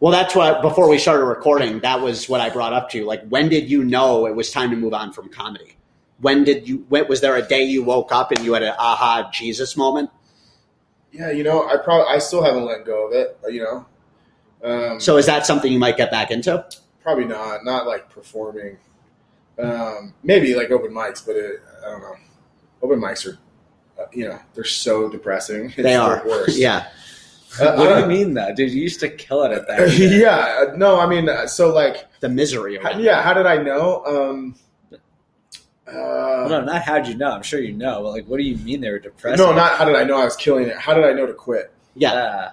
[0.00, 3.04] Well, that's what, before we started recording, that was what I brought up to you.
[3.04, 5.76] Like, when did you know it was time to move on from comedy?
[6.18, 8.74] When did you, when, was there a day you woke up and you had an
[8.78, 10.10] aha Jesus moment?
[11.12, 13.38] Yeah, you know, I probably I still haven't let go of it.
[13.48, 13.86] You know,
[14.68, 16.64] um, So is that something you might get back into?
[17.02, 17.64] probably not.
[17.64, 18.78] Not like performing.
[19.58, 22.14] Um, maybe like open mics, but it, I don't know.
[22.82, 23.36] Open mics are, uh,
[24.12, 25.66] you know, they're so depressing.
[25.76, 26.22] It's They are.
[26.26, 26.56] worst.
[26.58, 26.86] Yeah.
[27.60, 28.70] Uh, What do uh, you mean that, dude?
[28.70, 29.92] You used to kill it at that.
[29.98, 33.46] yeah, uh, no, I mean, uh, so like, The misery of how- yeah, how did
[33.46, 34.04] I know?
[34.06, 34.54] Um,
[35.86, 37.30] uh, no, not how'd you know.
[37.32, 38.02] I'm sure you know.
[38.02, 39.38] But like, what do you mean they were depressed?
[39.38, 40.76] no, not how did I know I was killing it.
[40.76, 41.72] How did I know to quit?
[41.94, 42.52] Yeah.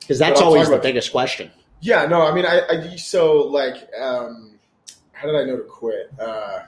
[0.00, 1.50] Because that's always the about- biggest question.
[1.80, 4.58] Yeah, no, I mean, I, I so like, um,
[5.12, 6.10] how did I know to quit?
[6.18, 6.60] Uh,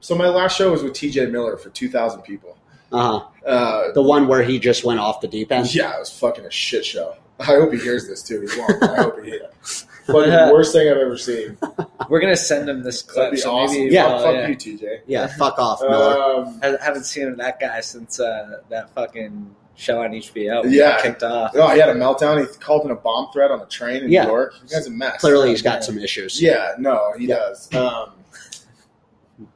[0.00, 1.26] so my last show was with T.J.
[1.26, 2.56] Miller for two thousand people.
[2.94, 3.24] Uh-huh.
[3.46, 5.74] Uh, The one where he just went off the deep end.
[5.74, 7.16] yeah, it was fucking a shit show.
[7.40, 8.46] I hope he hears this too.
[8.50, 8.82] He won't.
[8.82, 9.86] I hope he hears.
[10.06, 11.56] Fucking worst thing I've ever seen.
[12.08, 13.16] We're gonna send him this clip.
[13.16, 13.76] That'd be so awesome.
[13.78, 14.48] maybe, Yeah, well, fuck yeah.
[14.48, 15.00] you, TJ.
[15.06, 16.22] Yeah, fuck off, Miller.
[16.46, 20.62] Um, I haven't seen that guy since uh, that fucking show on HBO.
[20.68, 21.00] Yeah.
[21.02, 21.52] kicked off.
[21.54, 22.40] oh, he had a meltdown.
[22.40, 24.24] He called in a bomb threat on a train in Yeah.
[24.24, 24.54] New York.
[24.62, 25.20] The guy's a mess.
[25.20, 26.40] Clearly, he's got some issues.
[26.40, 27.36] Yeah, no, he Yeah.
[27.36, 27.74] does.
[27.74, 28.12] Um,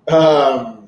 [0.09, 0.88] um,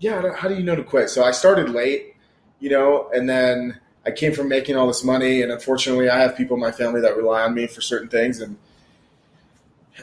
[0.00, 1.10] yeah, how do you know to quit?
[1.10, 2.14] So I started late,
[2.60, 6.36] you know, and then I came from making all this money, and unfortunately, I have
[6.36, 8.40] people in my family that rely on me for certain things.
[8.40, 8.56] And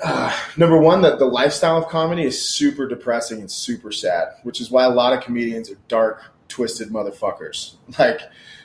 [0.04, 4.60] uh, number one, that the lifestyle of comedy is super depressing and super sad, which
[4.60, 7.76] is why a lot of comedians are dark, twisted motherfuckers.
[7.98, 8.22] Like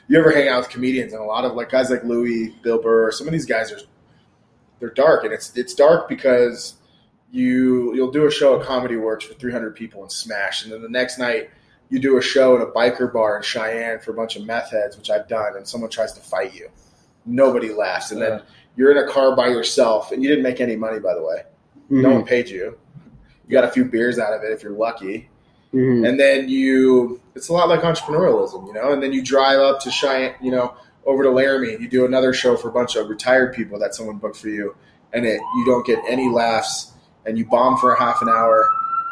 [0.07, 2.81] you ever hang out with comedians and a lot of like guys like Louis, Bill
[2.81, 3.79] Burr, some of these guys are
[4.79, 6.73] they're dark and it's it's dark because
[7.31, 10.81] you you'll do a show at Comedy Works for 300 people and smash, and then
[10.81, 11.49] the next night
[11.89, 14.71] you do a show at a biker bar in Cheyenne for a bunch of meth
[14.71, 16.69] heads, which I've done, and someone tries to fight you.
[17.25, 18.41] Nobody laughs, and then
[18.75, 21.43] you're in a car by yourself, and you didn't make any money, by the way.
[21.85, 22.01] Mm-hmm.
[22.01, 22.77] No one paid you.
[23.47, 25.29] You got a few beers out of it if you're lucky,
[25.73, 26.07] Mhm.
[26.07, 27.19] and then you.
[27.35, 28.91] It's a lot like entrepreneurialism, you know.
[28.93, 30.73] And then you drive up to Cheyenne, you know,
[31.05, 31.77] over to Laramie.
[31.79, 34.75] You do another show for a bunch of retired people that someone booked for you,
[35.13, 36.90] and it you don't get any laughs,
[37.25, 38.67] and you bomb for a half an hour,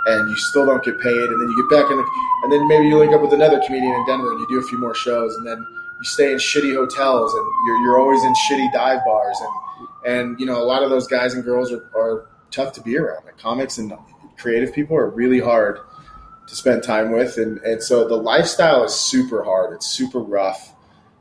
[0.08, 2.06] and you still don't get paid, and then you get back in, the,
[2.44, 4.64] and then maybe you link up with another comedian in Denver, and you do a
[4.64, 8.34] few more shows, and then you stay in shitty hotels, and you're you're always in
[8.34, 9.52] shitty dive bars, and
[10.14, 12.98] and you know a lot of those guys and girls are, are tough to be
[12.98, 13.26] around.
[13.26, 13.94] Like comics and
[14.38, 15.80] creative people are really hard
[16.48, 19.74] to spend time with, and and so the lifestyle is super hard.
[19.74, 20.74] It's super rough.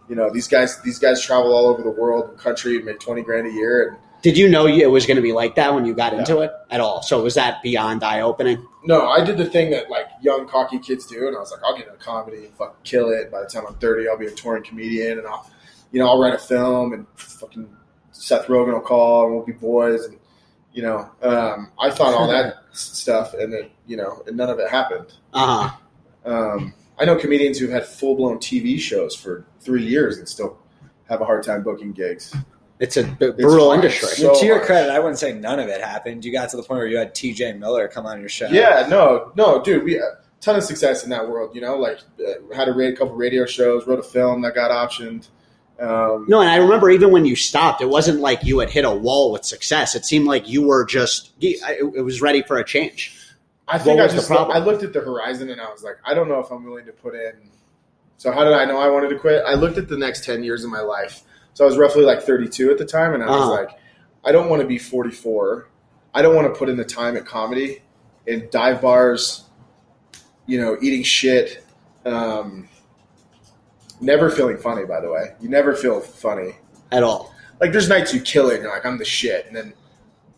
[0.08, 3.22] You know these guys these guys travel all over the world, country, and make twenty
[3.22, 5.84] grand a year, and Did you know it was going to be like that when
[5.84, 7.02] you got into it at all?
[7.02, 8.66] So was that beyond eye opening?
[8.84, 11.60] No, I did the thing that like young cocky kids do, and I was like,
[11.64, 13.30] I'll get into comedy and fucking kill it.
[13.30, 15.48] By the time I'm 30, I'll be a touring comedian, and I'll,
[15.92, 17.68] you know, I'll write a film, and fucking
[18.10, 20.18] Seth Rogen will call, and we'll be boys, and
[20.72, 24.58] you know, um, I thought all that stuff, and then you know, and none of
[24.58, 25.12] it happened.
[25.32, 25.70] Uh
[26.24, 26.30] huh.
[26.30, 30.58] Um, I know comedians who've had full blown TV shows for three years and still
[31.08, 32.34] have a hard time booking gigs.
[32.80, 34.08] It's a b- brutal industry.
[34.08, 34.66] So to your harsh.
[34.66, 36.24] credit, I wouldn't say none of it happened.
[36.24, 37.54] You got to the point where you had T.J.
[37.54, 38.46] Miller come on your show.
[38.48, 41.54] Yeah, no, no, dude, we a ton of success in that world.
[41.54, 44.70] You know, like uh, had a ra- couple radio shows, wrote a film that got
[44.70, 45.26] optioned.
[45.80, 48.84] Um, No, and I remember even when you stopped, it wasn't like you had hit
[48.84, 49.94] a wall with success.
[49.94, 51.60] It seemed like you were just it,
[51.96, 53.14] it was ready for a change.
[53.66, 54.56] I think What I just problem?
[54.56, 56.86] I looked at the horizon and I was like, I don't know if I'm willing
[56.86, 57.32] to put in.
[58.16, 59.42] So how did I know I wanted to quit?
[59.46, 61.22] I looked at the next ten years of my life.
[61.58, 63.50] So I was roughly like 32 at the time, and I was Uh-huh.
[63.50, 63.70] like,
[64.24, 65.66] I don't want to be 44.
[66.14, 67.82] I don't want to put in the time at comedy
[68.28, 69.42] in dive bars,
[70.46, 71.64] you know, eating shit.
[72.06, 72.68] Um,
[74.00, 75.34] never feeling funny, by the way.
[75.40, 76.52] You never feel funny.
[76.92, 77.34] At all.
[77.60, 79.72] Like there's nights you kill it, and you're like, I'm the shit, and then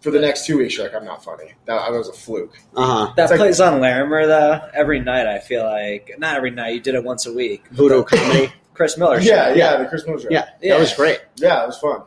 [0.01, 1.53] for the next two weeks, you're like, I'm not funny.
[1.67, 2.57] That I was a fluke.
[2.75, 3.13] Uh huh.
[3.17, 4.59] That It's like- plays on Larimer though.
[4.73, 6.73] Every night, I feel like not every night.
[6.77, 7.67] You did it once a week.
[7.73, 8.55] Voodoo comedy.
[8.81, 9.21] Chris Miller.
[9.21, 9.55] Yeah, show.
[9.57, 10.29] yeah, the Chris Miller show.
[10.31, 10.73] Yeah, Yeah.
[10.73, 11.21] that was great.
[11.37, 12.01] Yeah, it was fun.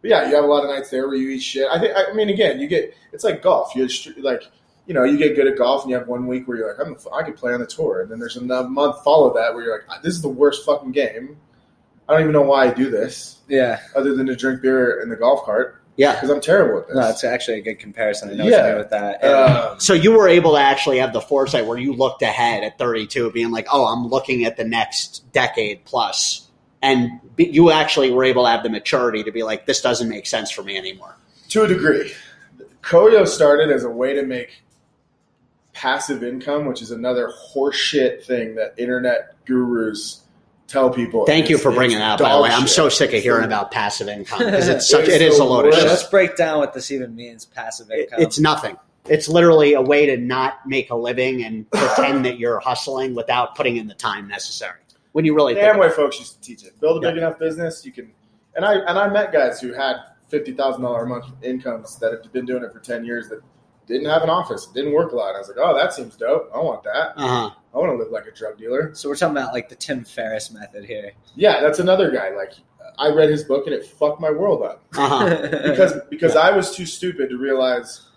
[0.00, 1.66] But yeah, you have a lot of nights there where you eat shit.
[1.68, 1.92] I think.
[1.96, 3.74] I mean, again, you get it's like golf.
[3.74, 4.44] You just, like
[4.86, 6.86] you know you get good at golf, and you have one week where you're like,
[6.86, 9.64] I'm I could play on the tour, and then there's another month follow that where
[9.64, 11.36] you're like, ah, this is the worst fucking game.
[12.08, 13.80] I don't even know why I do this yeah.
[13.96, 16.14] other than to drink beer in the golf cart Yeah.
[16.14, 16.96] because I'm terrible at this.
[16.96, 18.30] No, it's actually a good comparison.
[18.30, 18.50] I know Yeah.
[18.50, 19.24] what you mean with that.
[19.24, 22.78] Um, So you were able to actually have the foresight where you looked ahead at
[22.78, 26.42] 32, being like, "Oh, I'm looking at the next decade plus,"
[26.82, 30.08] and be- you actually were able to have the maturity to be like, "This doesn't
[30.08, 31.16] make sense for me anymore."
[31.48, 32.12] to a degree.
[32.82, 34.62] Koyo started as a way to make
[35.72, 40.22] passive income, which is another horseshit thing that internet gurus
[40.66, 41.24] tell people.
[41.26, 42.18] Thank you for bringing that up.
[42.20, 45.04] By the dog way, I'm so sick of hearing about passive income because it's such.
[45.06, 45.84] It's It is the a load of shit.
[45.84, 47.44] let's break down what this even means.
[47.44, 48.20] Passive It- income.
[48.20, 48.76] It's nothing.
[49.08, 53.54] It's literally a way to not make a living and pretend that you're hustling without
[53.54, 54.80] putting in the time necessary.
[55.12, 56.78] When you really The think Amway folks used to teach it.
[56.80, 57.26] Build a big Yeah.
[57.28, 58.10] enough business, you can.
[58.56, 59.96] And I and I met guys who had
[60.28, 63.40] fifty thousand dollar a month incomes that have been doing it for ten years that
[63.86, 65.34] didn't have an office, didn't work a lot.
[65.34, 66.50] I was like, oh, that seems dope.
[66.54, 67.12] I want that.
[67.16, 67.50] uh-huh.
[67.74, 68.94] I want to live like a drug dealer.
[68.94, 71.12] so we're talking about like the Tim Ferriss method here.
[71.34, 72.30] Yeah, that's another guy.
[72.30, 72.52] Like
[72.98, 74.82] I read his book and it fucked my world up.
[74.96, 75.48] Uh-huh.
[75.50, 78.08] because because I was too stupid to realize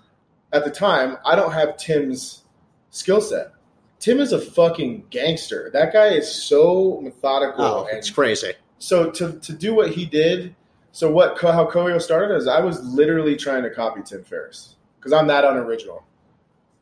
[0.54, 2.44] at the time I don't have Tim's
[2.92, 3.52] skill set.
[4.00, 5.70] Tim is a fucking gangster.
[5.74, 8.54] That guy is so methodical Oh, and it's crazy.
[8.78, 10.56] so to to do what he did.
[10.94, 15.14] So what how Koyo started is I was literally trying to copy Tim Ferriss because
[15.14, 16.04] I'm that unoriginal.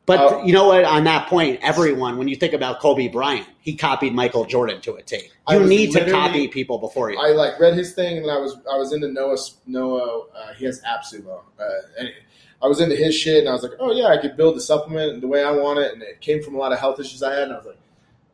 [0.06, 0.84] But Uh, you know what?
[0.84, 4.94] On that point, everyone, when you think about Kobe Bryant, he copied Michael Jordan to
[4.94, 5.28] a T.
[5.50, 7.18] You need to copy people before you.
[7.18, 10.22] I like read his thing, and I was I was into Noah Noah.
[10.34, 11.64] Uh, he has AppSumo, uh,
[11.98, 12.08] and
[12.62, 14.62] I was into his shit, and I was like, oh yeah, I could build the
[14.62, 17.22] supplement the way I want it, and it came from a lot of health issues
[17.22, 17.78] I had, and I was like,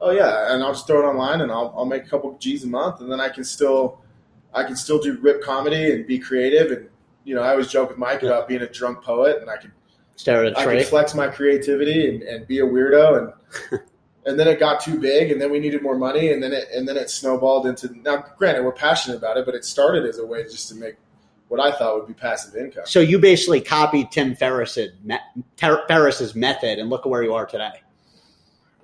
[0.01, 2.63] oh yeah, and I'll just throw it online, and I'll I'll make a couple G's
[2.63, 4.01] a month, and then I can still
[4.55, 6.89] I can still do rip comedy and be creative, and
[7.25, 9.73] you know I always joke with Mike about being a drunk poet, and I could
[10.17, 10.79] Stare at a I tree.
[10.79, 13.19] could flex my creativity and, and be a weirdo
[13.71, 13.81] and
[14.27, 16.69] and then it got too big and then we needed more money and then it
[16.73, 20.19] and then it snowballed into now granted we're passionate about it but it started as
[20.19, 20.95] a way just to make
[21.49, 22.85] what I thought would be passive income.
[22.87, 24.93] So you basically copied Tim Ferriss's,
[25.57, 27.83] Ferriss's method, and look at where you are today.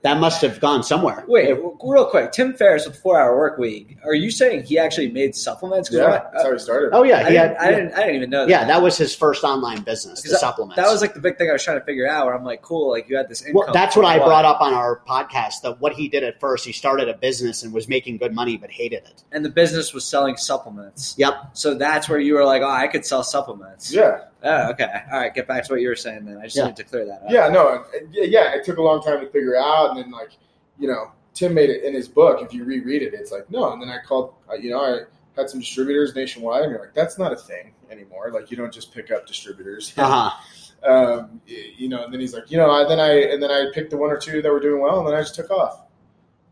[0.03, 1.25] That must have gone somewhere.
[1.29, 2.33] Wait, real quick.
[2.33, 3.99] Tim Ferriss with Four Hour Work Week.
[4.03, 5.91] Are you saying he actually made supplements?
[5.93, 6.91] Yeah, I- that's how he started.
[6.95, 7.93] Oh yeah, I, he didn't, had, I didn't.
[7.93, 8.47] I didn't even know.
[8.47, 10.77] yeah, that was his first online business, the 'Cause that- supplements.
[10.77, 12.25] That was like the big thing I was trying to figure out.
[12.25, 13.63] Where I'm like, cool, like you had this income.
[13.67, 15.61] well, that's what from I brought up on our podcast.
[15.65, 18.57] That what he did at first, he started a business and was making good money,
[18.57, 19.23] but hated it.
[19.33, 21.15] and the business was selling supplements.
[21.19, 21.51] Yep.
[21.53, 23.93] So that's where you were like, oh, I could sell supplements.
[23.93, 24.89] Yeah, Oh, okay.
[25.13, 25.35] All right.
[25.35, 26.39] Get back to what you were saying then.
[26.39, 26.67] I just Yeah.
[26.67, 27.31] need to clear that up.
[27.31, 28.55] yeah, no, yeah, yeah.
[28.55, 30.31] It took a long time to figure out, and then like,
[30.79, 32.43] you know, Tim made it in his book.
[32.43, 33.73] If you reread it, it's like no.
[33.73, 35.01] And then I called, uh, you know, I
[35.41, 38.31] had some distributors nationwide, and you're like, that's not a thing anymore.
[38.33, 39.93] Like, you don't just pick up distributors.
[39.99, 40.31] Uh
[40.83, 40.91] huh.
[40.91, 43.67] um, you know, and then he's like, you know, I, then I and then I
[43.75, 45.83] picked the one or two that were doing well, and then I just took off.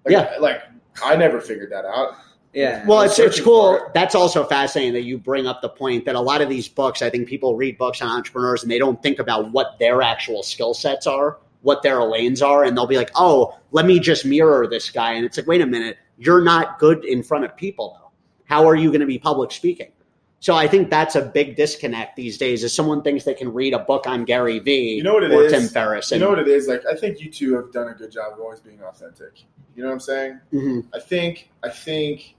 [0.04, 0.36] Like, Yeah.
[0.40, 0.62] like
[1.02, 2.14] I never figured that out.
[2.54, 2.84] Yeah.
[2.86, 3.76] Well, it's it's cool.
[3.76, 3.82] it.
[3.94, 7.02] That's also fascinating that you bring up the point that a lot of these books,
[7.02, 10.42] I think people read books on entrepreneurs and they don't think about what their actual
[10.42, 14.24] skill sets are, what their lanes are, and they'll be like, "Oh, let me just
[14.24, 17.56] mirror this guy." And it's like, "Wait a minute, you're not good in front of
[17.56, 18.10] people though.
[18.44, 19.92] How are you going to be public speaking?"
[20.40, 22.62] So I think that's a big disconnect these days.
[22.62, 25.32] Is someone thinks they can read a book on Gary Vee You know what it
[25.32, 25.52] or is?
[25.52, 26.68] Tim Ferriss, You know what it is?
[26.68, 29.42] Like, I think you two have done a good job of always being authentic.
[29.74, 30.40] You know what I'm saying?
[30.52, 30.84] Mhm.
[30.94, 32.36] I think I think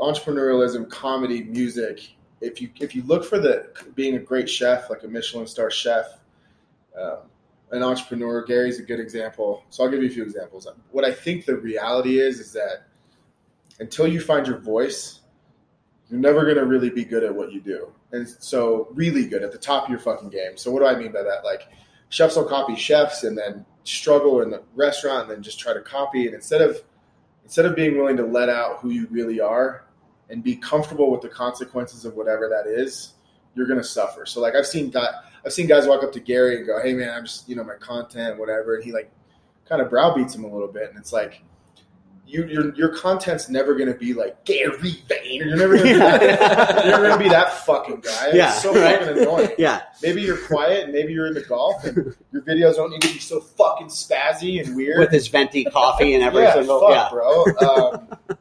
[0.00, 2.14] entrepreneurialism, comedy, music.
[2.40, 5.70] If you if you look for the being a great chef, like a Michelin star
[5.70, 6.06] chef,
[6.98, 7.18] um,
[7.70, 9.62] an entrepreneur, Gary's a good example.
[9.70, 10.66] So I'll give you a few examples.
[10.90, 12.86] What I think the reality is is that
[13.78, 15.20] until you find your voice,
[16.08, 17.92] you're never going to really be good at what you do.
[18.12, 20.56] And so, really good at the top of your fucking game.
[20.56, 21.44] So, what do I mean by that?
[21.44, 21.68] Like,
[22.08, 25.80] chefs will copy chefs and then struggle in the restaurant and then just try to
[25.80, 26.26] copy.
[26.26, 26.82] And instead of
[27.44, 29.84] instead of being willing to let out who you really are
[30.30, 33.14] and be comfortable with the consequences of whatever that is,
[33.54, 34.24] you're going to suffer.
[34.26, 35.12] So, like, I've seen guys,
[35.44, 37.64] I've seen guys walk up to Gary and go, "Hey, man, I'm just you know
[37.64, 39.10] my content, whatever," and he like
[39.68, 41.42] kind of browbeats him a little bit, and it's like.
[42.26, 44.76] You, your, your content's never going to be like Gary
[45.08, 45.46] Vayner.
[45.46, 46.22] You're never going to be that.
[46.86, 48.30] You're never to be that fucking guy.
[48.32, 49.00] Yeah, it's so right.
[49.00, 49.50] fucking annoying.
[49.58, 53.12] yeah, Maybe you're quiet, and maybe you're into golf, and your videos don't need to
[53.12, 55.00] be so fucking spazzy and weird.
[55.00, 56.68] with his venti coffee and everything.
[56.68, 57.08] yeah, fuck, yeah.
[57.10, 57.44] bro.
[57.66, 58.08] Um,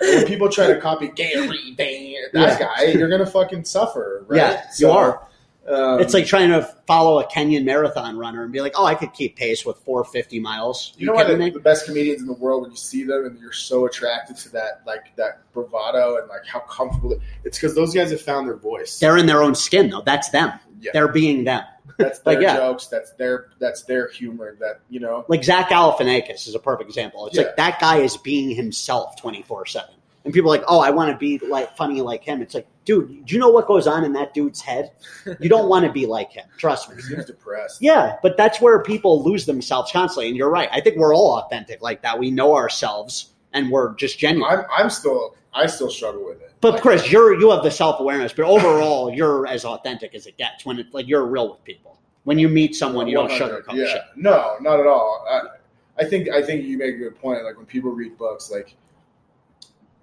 [0.00, 4.36] when people try to copy Gary Vayner, that guy, you're gonna fucking suffer, right?
[4.38, 5.26] Yeah, you are.
[5.68, 8.94] Um, It's like trying to follow a Kenyan marathon runner and be like, "Oh, I
[8.94, 12.26] could keep pace with 450 miles." you know why kidding the, the best comedians in
[12.26, 16.16] the world when you see them and you're so attracted to that like that bravado
[16.16, 18.98] and like how comfortable it, it's because those guys have found their voice.
[18.98, 20.00] They're in their own skin, though.
[20.00, 20.52] That's them.
[20.80, 20.90] Yeah.
[20.92, 21.62] They're being them.
[21.98, 22.56] That's like, their yeah.
[22.56, 22.86] jokes.
[22.86, 24.56] That's their that's their humor.
[24.60, 25.24] That you know.
[25.28, 27.26] Like Zach Galifianakis is a perfect example.
[27.26, 27.44] It's Yeah.
[27.44, 31.12] like that guy is being himself 24 seven, and people are like, "Oh, I want
[31.12, 34.04] to be like funny like him." It's like, dude, do you know what goes on
[34.04, 34.92] in that dude's head?
[35.40, 36.46] You don't want to be like him.
[36.56, 36.96] Trust me.
[36.96, 37.82] He seems depressed.
[37.82, 40.28] Yeah, but that's where people lose themselves constantly.
[40.28, 40.68] And you're right.
[40.72, 42.18] I think we're all authentic like that.
[42.18, 44.50] We know ourselves and we're just genuine.
[44.50, 46.54] I'm I'm still I still struggle with it.
[46.60, 50.26] But Like, Chris, you're you have the self awareness, but overall, you're as authentic as
[50.26, 50.64] it gets.
[50.64, 51.98] When it, like you're real with people.
[52.24, 53.86] When you meet someone, you don't 100, sugarcoat yeah.
[53.86, 54.02] shit.
[54.14, 55.26] No, not at all.
[55.28, 57.42] I, I think I think you make a good point.
[57.44, 58.76] Like when people read books, like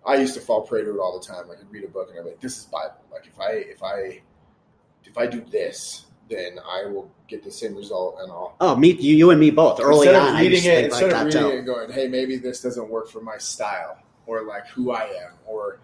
[0.05, 1.47] I used to fall prey to it all the time.
[1.47, 3.83] Like I'd read a book and I'm like, "This is Bible." Like if I if
[3.83, 4.21] I
[5.05, 8.55] if I do this, then I will get the same result and all.
[8.59, 9.79] Oh, me, you, you and me both.
[9.79, 11.65] Early instead on, of I reading used to it, instead like of reading it and
[11.65, 15.79] going, "Hey, maybe this doesn't work for my style," or like who I am, or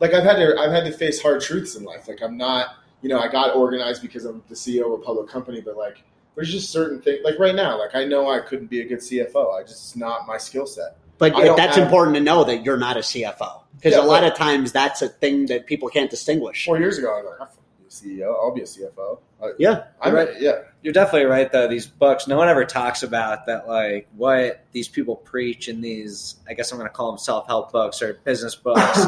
[0.00, 2.06] like I've had to I've had to face hard truths in life.
[2.08, 5.28] Like I'm not, you know, I got organized because I'm the CEO of a public
[5.28, 6.02] company, but like
[6.34, 7.20] there's just certain things.
[7.24, 9.54] Like right now, like I know I couldn't be a good CFO.
[9.58, 10.98] I just it's not my skill set.
[11.18, 14.20] But that's have- important to know that you're not a CFO because Yeah, a lot
[14.20, 16.66] but- of times that's a thing that people can't distinguish.
[16.66, 18.34] Four years ago, I was like, I'll be a CEO.
[18.34, 19.18] I'll be a CFO.
[19.42, 20.28] I, Yeah, I'm Right.
[20.38, 20.58] yeah.
[20.86, 21.66] You're definitely right though.
[21.66, 23.66] These books, no one ever talks about that.
[23.66, 27.48] Like what these people preach in these, I guess I'm going to call them self
[27.48, 29.00] help books or business books.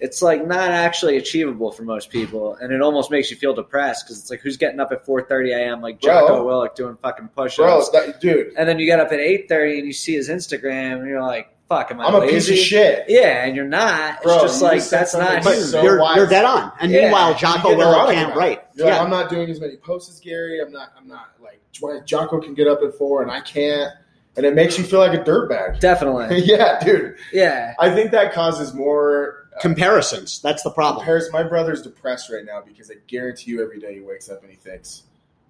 [0.00, 4.04] it's like not actually achievable for most people, and it almost makes you feel depressed
[4.04, 5.80] because it's like who's getting up at 4:30 a.m.
[5.80, 5.98] like.
[5.98, 9.78] Jocko Willink doing fucking push Bro, that, dude, and then you get up at 8:30
[9.78, 12.50] and you see his Instagram, and you're like, "Fuck, am I I'm a lazy?" piece
[12.50, 13.04] of shit.
[13.08, 14.22] Yeah, and you're not.
[14.22, 16.72] Bro, it's just you like just that's not but so you're, you're dead on.
[16.80, 17.02] And Yeah.
[17.02, 18.64] meanwhile, You Jocko get Willow can't about write.
[18.74, 19.02] You're like, Yeah.
[19.02, 20.60] I'm not doing as many posts as Gary.
[20.60, 20.92] I'm not.
[20.96, 21.60] I'm not like
[22.06, 23.92] Jocko can get up at four and I can't,
[24.36, 25.80] and it makes you feel like a dirtbag.
[25.80, 26.42] Definitely.
[26.44, 27.16] yeah, dude.
[27.32, 27.74] Yeah.
[27.78, 30.40] I think that causes more uh, Comparisons.
[30.40, 30.98] That's the problem.
[31.00, 31.32] comparison.
[31.32, 34.50] My brother's depressed right now because I guarantee you, every day he wakes up and
[34.50, 35.02] he thinks,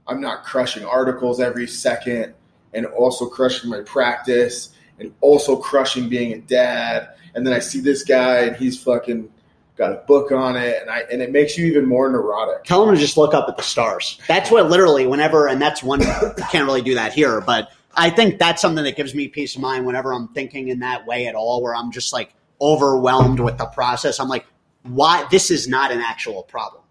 [0.07, 2.35] "I'm not crushing articles every second,
[2.73, 7.81] and also crushing my practice, and also crushing being a dad." And then I see
[7.81, 9.29] this guy and he's fucking
[9.77, 12.63] got a book on it, and I and it makes you even more neurotic.
[12.65, 14.21] Tell them to just look up at the stars.
[14.29, 16.07] That's what literally, whenever, and that's one, you
[16.51, 19.63] can't really do that here, but I think that's something that gives me peace of
[19.63, 23.59] mind whenever I'm thinking in that way at all, where I'm just like overwhelmed with
[23.59, 24.21] the process.
[24.21, 24.47] I'm like,
[24.85, 25.27] why?
[25.31, 26.83] This is not an actual problem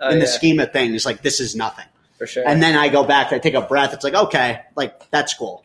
[0.00, 1.04] Oh, in the scheme of things.
[1.06, 1.84] Like this is nothing.
[2.18, 2.42] for sure.
[2.46, 3.92] And then I go back, I take a breath.
[3.94, 5.61] It's like, okay, like that's cool.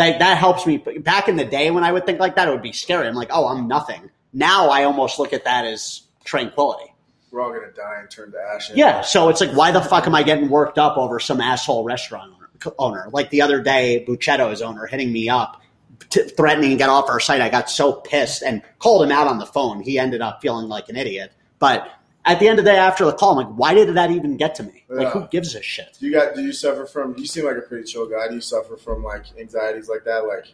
[0.00, 0.78] That that helps me.
[0.78, 3.06] Back in the day when I would think like that, it would be scary.
[3.06, 4.08] I'm like, oh, I'm nothing.
[4.32, 6.94] Now I almost look at that as tranquility.
[7.30, 8.70] We're all gonna die and turn to ash.
[8.74, 9.02] Yeah.
[9.02, 12.32] So it's like, why the fuck am I getting worked up over some asshole restaurant
[12.32, 12.74] owner?
[12.78, 13.10] owner?
[13.12, 15.60] Like the other day, Buccetto's owner hitting me up,
[16.08, 17.42] t- threatening to get off our site.
[17.42, 19.82] I got so pissed and called him out on the phone.
[19.82, 21.30] He ended up feeling like an idiot.
[21.58, 21.90] But
[22.24, 24.36] at the end of the day, after the call, I'm like, why did that even
[24.36, 24.84] get to me?
[24.88, 25.96] Like, who gives a shit?
[25.98, 26.34] Do you got?
[26.34, 27.16] Do you suffer from?
[27.16, 28.28] You seem like a pretty chill guy.
[28.28, 30.26] Do you suffer from like anxieties like that?
[30.26, 30.46] Like,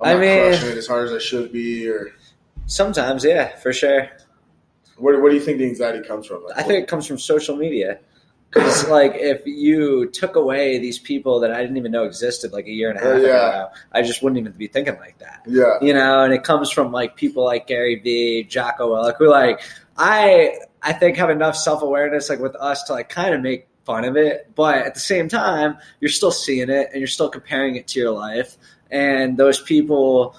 [0.00, 2.12] I'm I not mean- crushing it as hard as I should be, or
[2.66, 4.08] Sometimes, yeah, for sure.
[4.96, 5.20] what?
[5.20, 6.44] What do you think the anxiety comes from?
[6.44, 7.98] Like, I think it comes from social media.
[8.54, 12.66] Because, like, if you took away these people that I didn't even know existed like
[12.66, 13.48] a year and a oh, half Oh, yeah.
[13.48, 15.42] ago, I just wouldn't even be thinking like that.
[15.46, 19.28] Yeah, You know, and it comes from like people like Gary Vee, Jocko Willink, who
[19.28, 19.60] like
[19.96, 23.68] I I think have enough self awareness like with us to like kind of make
[23.84, 27.28] fun of it, but at the same time, you're still seeing it and you're still
[27.28, 28.56] comparing it to your life.
[28.90, 30.36] And those people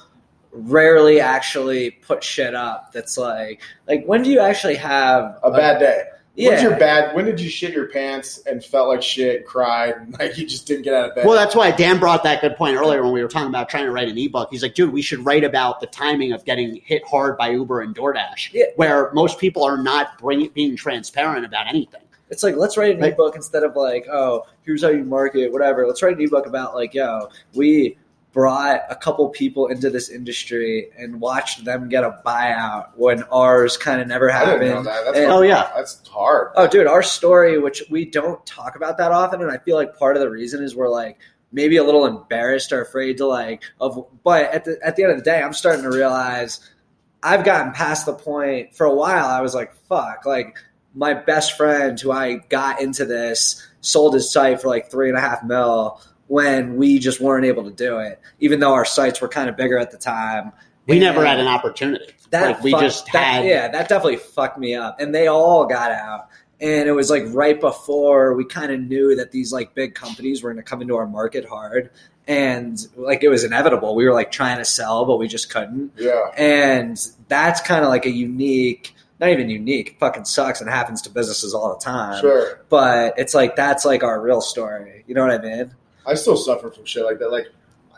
[0.51, 5.79] rarely actually put shit up that's like like when do you actually have a bad
[5.79, 6.03] day.
[6.35, 7.15] Yeah When's your bad?
[7.15, 10.67] When did you shit your pants and felt like shit, cried, and like you just
[10.67, 11.25] didn't get out of bed?
[11.25, 13.85] Well, that's why Dan brought that good point earlier when we were talking about trying
[13.85, 14.49] to write an ebook.
[14.51, 17.81] He's like, dude, we should write about the timing of getting hit hard by Uber
[17.81, 18.65] and DoorDash, Yeah.
[18.75, 22.01] where most people are not bring, being transparent about anything.
[22.29, 23.13] It's like let's write an Right.
[23.13, 25.85] ebook instead of like, oh, here's how you market, whatever.
[25.85, 27.97] Let's write an ebook about like, yo, we
[28.35, 33.77] brought a couple people into this industry and watched them get a buyout when ours
[33.77, 34.85] kind of never I didn't know happened.
[34.87, 35.05] that.
[35.05, 35.71] That's And- Oh, yeah.
[35.75, 36.51] that's hard.
[36.57, 39.97] Oh, dude, our story, which we don't talk about that often, and I feel like
[39.97, 41.17] part of the reason is we're like
[41.53, 44.05] maybe a little embarrassed or afraid to like of.
[44.25, 46.59] But at the at the end of the day, I'm starting to realize
[47.23, 48.75] I've gotten past the point.
[48.75, 50.57] For a while, I was like, "Fuck!" Like
[50.93, 55.17] my best friend, who I got into this, sold his site for like three and
[55.17, 59.21] a half mil when we just weren't able to do it, even though our sites
[59.21, 60.51] were kind of bigger at the time.
[60.87, 62.05] We never had an opportunity.
[62.31, 63.45] that like we fuck- just that- had.
[63.45, 67.23] yeah that definitely fucked me up and they all got out and it was like
[67.27, 70.81] right before we kind of knew that these like big companies were going to come
[70.81, 71.89] into our market hard
[72.27, 75.91] and like it was inevitable we were like trying to sell but we just couldn't
[75.97, 76.97] Yeah, and
[77.29, 81.09] that's kind of like a unique not even unique it fucking sucks and happens to
[81.09, 82.59] businesses all the time sure.
[82.69, 85.73] but it's like that's like our real story you know what i mean
[86.05, 87.31] I still suffer from shit like that.
[87.31, 87.47] Like,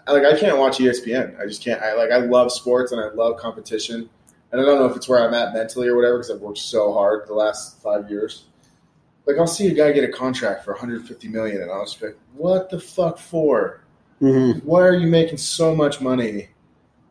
[0.07, 1.39] I- like I can't watch ESPN.
[1.39, 1.81] I just can't.
[1.81, 4.09] I like I love sports and I love competition,
[4.51, 6.59] and I don't know if it's where I'm at mentally or whatever because I've worked
[6.59, 8.45] so hard the last five years.
[9.25, 12.07] Like I'll see a guy get a contract for 150 million, and I'll just be
[12.07, 13.81] like, "What the fuck for?
[14.21, 14.63] Mhm.
[14.63, 16.47] Why are you making so much money?"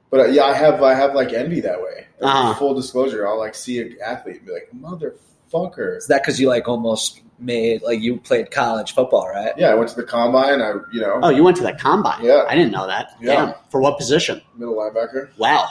[0.08, 2.06] But uh, yeah, I have I have like envy that way.
[2.20, 2.54] Like, Uh-huh.
[2.54, 6.48] Full disclosure, I'll like see an athlete and be like, "Motherfucker." is that because you
[6.48, 10.60] like almost made like you played college football right Yeah, I went to the combine.
[10.62, 12.24] I you know Oh, you went to the combine.
[12.24, 12.44] Yeah.
[12.48, 13.10] I didn't know that.
[13.20, 13.34] Yeah.
[13.46, 13.54] Damn.
[13.70, 14.40] For what position?
[14.56, 15.28] middle linebacker.
[15.36, 15.68] Wow.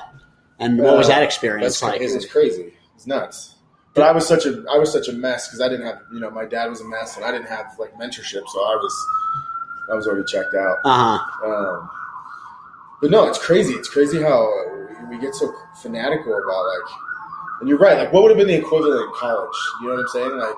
[0.59, 1.97] And what was Uh, that experience That's like?
[1.99, 2.15] crazy.
[2.17, 2.73] It's crazy.
[2.95, 3.55] It's nuts.
[3.93, 6.19] But I was such a I was such a mess because I didn't have you
[6.19, 9.05] know my dad was a mess and I didn't have like mentorship, so I was
[9.91, 10.77] I was already checked out.
[10.85, 11.47] Uh huh.
[11.49, 11.89] Um,
[13.01, 13.73] but no, it's crazy.
[13.73, 14.47] It's crazy how
[15.09, 16.93] we get so fanatical about like.
[17.61, 17.97] And you're right.
[17.97, 19.49] Like, what would have been the equivalent in college?
[19.81, 20.37] You know what I'm saying?
[20.37, 20.55] Like,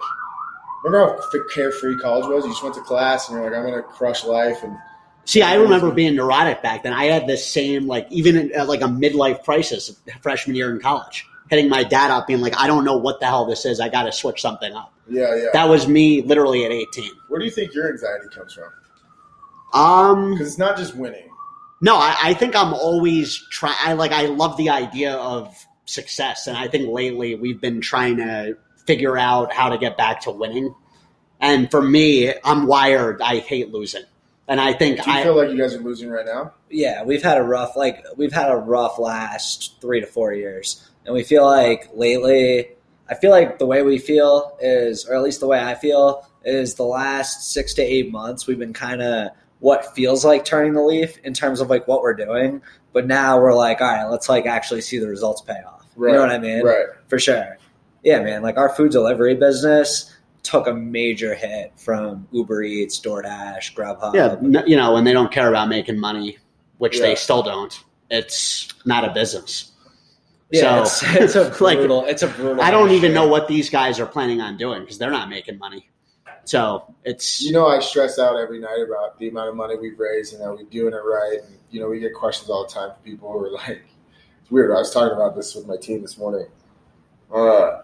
[0.83, 2.45] remember how carefree college was?
[2.45, 4.77] You just went to class and you're like, I'm gonna crush life and
[5.25, 6.93] See, I remember being neurotic back then.
[6.93, 10.79] I had the same, like, even in, at like a midlife crisis freshman year in
[10.79, 13.81] college, hitting my dad up, being like, I don't know what the hell this is.
[13.81, 14.93] I got to switch something up.
[15.09, 15.47] yeah, yeah.
[15.51, 17.11] That was me literally at 18.
[17.27, 18.71] Where do you think your anxiety comes from?
[19.73, 21.29] Um, Because it's not just winning.
[21.81, 23.75] no, I, I think I'm always trying.
[23.81, 25.53] I like, I love the idea of
[25.83, 26.47] success.
[26.47, 28.57] And I think lately we've been trying to
[28.87, 30.73] figure out how to get back to winning.
[31.39, 33.21] And for me, I'm wired.
[33.21, 34.03] I hate losing.
[34.47, 36.53] And I think Do you I, feel like you guys are losing right now?
[36.69, 40.89] yeah, we've had a rough like we've had a rough last three to four years,
[41.05, 42.69] and we feel like lately,
[43.09, 46.25] I feel like the way we feel is, or at least the way I feel
[46.45, 50.73] is, the last six to eight months we've been kind of what feels like turning
[50.73, 52.61] the leaf in terms of like what we're doing,
[52.93, 55.85] but now we're like, all right, let's like actually see the results pay off.
[55.97, 56.63] You know what I mean?
[56.63, 56.85] Right.
[57.07, 57.57] For sure.
[58.07, 58.41] Yeah, man.
[58.41, 64.13] Like our food delivery business took a major hit from Uber Eats, DoorDash, Grubhub.
[64.15, 66.37] Yeah, you know, when they don't care about making money,
[66.77, 67.07] which Yeah.
[67.07, 67.77] they still don't,
[68.09, 69.73] it's not a business.
[70.51, 72.05] Yeah, So, it's, it's a like, brutal.
[72.05, 72.61] it's a brutal.
[72.63, 75.57] I don't even know what these guys are planning on doing because they're not making
[75.57, 75.89] money.
[76.45, 79.99] So it's You know, I stress out every night about the amount of money we've
[79.99, 81.39] raised and that we're doing it right.
[81.43, 83.81] And, you know, we get questions all the time from people who are like,
[84.43, 84.71] it's weird.
[84.71, 86.47] I was talking about this with my team this morning.
[87.35, 87.81] Uh,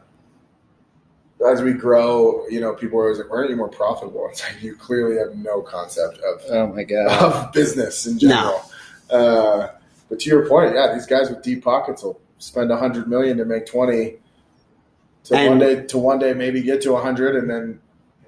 [1.45, 4.27] as we grow, you know, people are always like, why aren't you more profitable?
[4.31, 7.07] It's like, you clearly have no concept of, Oh my god.
[7.47, 8.61] of business in general.
[9.09, 9.67] Uh,
[10.09, 13.37] but to your point, yeah, these guys with deep pockets will spend a hundred million
[13.37, 14.15] to make 20
[15.25, 17.79] to And- one day, to one day maybe get to a hundred and then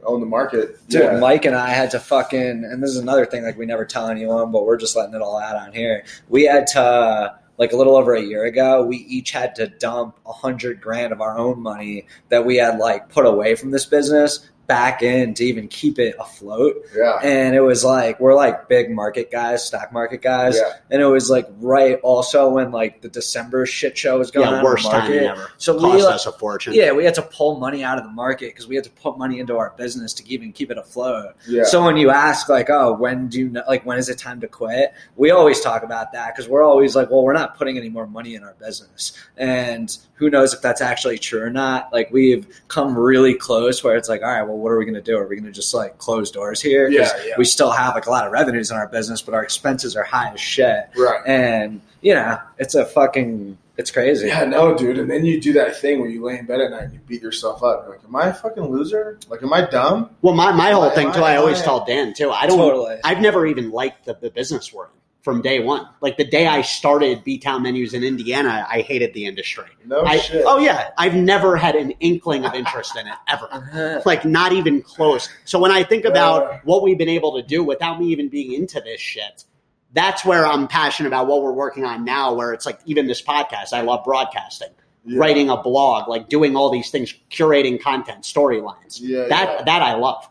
[0.03, 0.77] own the market.
[0.87, 1.17] Dude, yeah.
[1.17, 4.07] Mike and I had to fucking, and this is another thing like we never tell
[4.07, 6.03] anyone, but we're just letting it all out on here.
[6.29, 10.19] We had to, like a little over a year ago, we each had to dump
[10.25, 13.85] a hundred grand of our own money that we had like put away from this
[13.85, 16.75] business back in to even keep it afloat.
[16.95, 17.19] yeah.
[17.23, 20.73] And it was like we're like big market guys, stock market guys, Yeah.
[20.89, 24.57] and it was like right also when like the December shit show was going yeah,
[24.57, 25.51] on worst the time ever.
[25.57, 26.73] So we Cost like, us a fortune.
[26.73, 29.17] yeah, we had to pull money out of the market because we had to put
[29.17, 31.35] money into our business to even keep it afloat.
[31.47, 31.63] Yeah.
[31.65, 34.41] So when you ask like, oh, when do you know, like when is it time
[34.41, 34.93] to quit?
[35.15, 38.07] We always talk about that because we're always like, well, we're not putting any more
[38.07, 41.91] money in our business, and who knows if that's actually true or not.
[41.93, 44.95] Like we've come really close where it's like, all right, well, what are we going
[44.95, 45.17] to do?
[45.17, 46.87] Are we going to just like close doors here?
[46.87, 47.33] 'Cause Yeah, yeah.
[47.37, 50.03] We still have like a lot of revenues in our business, but our expenses are
[50.03, 51.21] high as shit, right.
[51.25, 54.27] and you know, it's a fucking, it's crazy.
[54.27, 54.99] Yeah, no, dude.
[54.99, 56.99] And then you do that thing where you lay in bed at night and you
[57.07, 57.83] beat yourself up.
[57.85, 59.17] You're like, am I a fucking loser?
[59.27, 60.11] Like, am I dumb?
[60.21, 62.29] Well, my, my whole Am thing am too, I- I always I- tell Dan too.
[62.29, 62.59] I don't.
[62.59, 62.97] Totally.
[63.03, 64.91] I've never even liked the, the business we're in
[65.25, 65.89] from day one.
[66.01, 69.65] Like the day I started B Town Menus in Indiana, I hated the industry.
[69.83, 70.43] No I, shit.
[70.45, 73.49] oh yeah, I've never had an inkling of interest in it ever.
[73.55, 74.01] Uh-huh.
[74.05, 75.27] Like not even close.
[75.45, 78.51] So when I think about what we've been able to do without me even being
[78.53, 79.45] into this shit,
[79.93, 82.33] that's where I'm passionate about what we're working on now.
[82.35, 84.69] Where it's like even this podcast, I love broadcasting,
[85.05, 85.19] Yeah.
[85.19, 88.99] writing a blog, like doing all these things, curating content, storylines.
[88.99, 89.63] Yeah, that yeah.
[89.63, 90.29] that I love.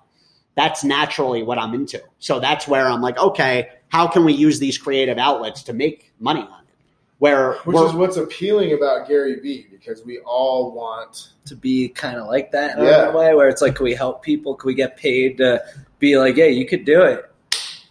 [0.54, 2.00] That's naturally what I'm into.
[2.20, 6.12] So that's where I'm like, okay, how can we use these creative outlets to make
[6.18, 6.74] money on it?
[7.18, 11.30] Where Which is what's appealing about Gary Vee because we all want.
[11.46, 13.10] to be kind of like that in Yeah.
[13.12, 14.56] a way where it's like, can we help people?
[14.56, 15.62] Can we get paid to
[16.00, 17.30] be like, yeah, you could do it.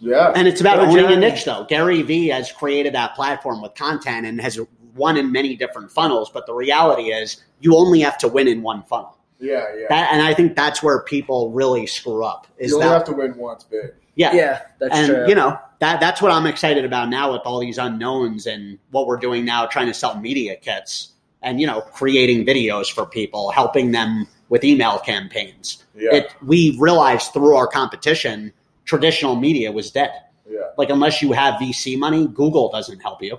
[0.00, 0.32] Yeah.
[0.36, 1.64] and it's about Go, owning a niche though.
[1.68, 4.60] Gary Vee has created that platform with content and has
[4.94, 6.28] won in many different funnels.
[6.28, 9.16] But the reality is, you only have to win in one funnel.
[9.40, 9.86] yeah, yeah.
[9.88, 12.46] That, and I think that's where people really screw up.
[12.58, 13.92] Is you only that have to win once big.
[14.16, 15.28] Yeah, Yeah, that's and true.
[15.28, 19.06] you know that that's what I'm excited about now with all these unknowns and what
[19.06, 21.10] we're doing now, trying to sell media kits
[21.42, 25.84] and you know creating videos for people, helping them with email campaigns.
[25.94, 26.14] Yeah.
[26.14, 28.52] It we realized through our competition,
[28.84, 30.12] traditional media was dead.
[30.48, 30.60] Yeah.
[30.76, 33.38] Like unless you have VC money, Google doesn't help you.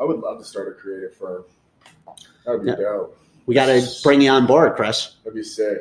[0.00, 1.44] I would love to start a creative firm.
[2.44, 2.76] That would be Yeah.
[2.76, 3.18] dope.
[3.46, 5.14] We got to bring you on board, Chris.
[5.24, 5.78] That'd be sick.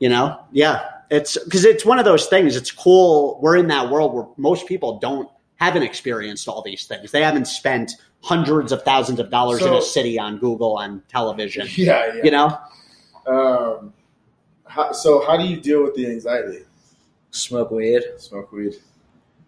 [0.00, 2.56] You know, yeah, it's because it's one of those things.
[2.56, 3.38] It's cool.
[3.42, 7.10] We're in that world where most people don't haven't experienced all these things.
[7.12, 7.92] They haven't spent
[8.22, 11.66] hundreds of thousands of dollars in a city on Google on television.
[11.76, 12.24] Yeah, yeah.
[12.24, 12.58] You know,
[13.26, 13.92] Um,
[14.66, 16.64] how, so how do you deal with the anxiety?
[17.30, 18.02] Smoke weed.
[18.18, 18.74] Smoke weed.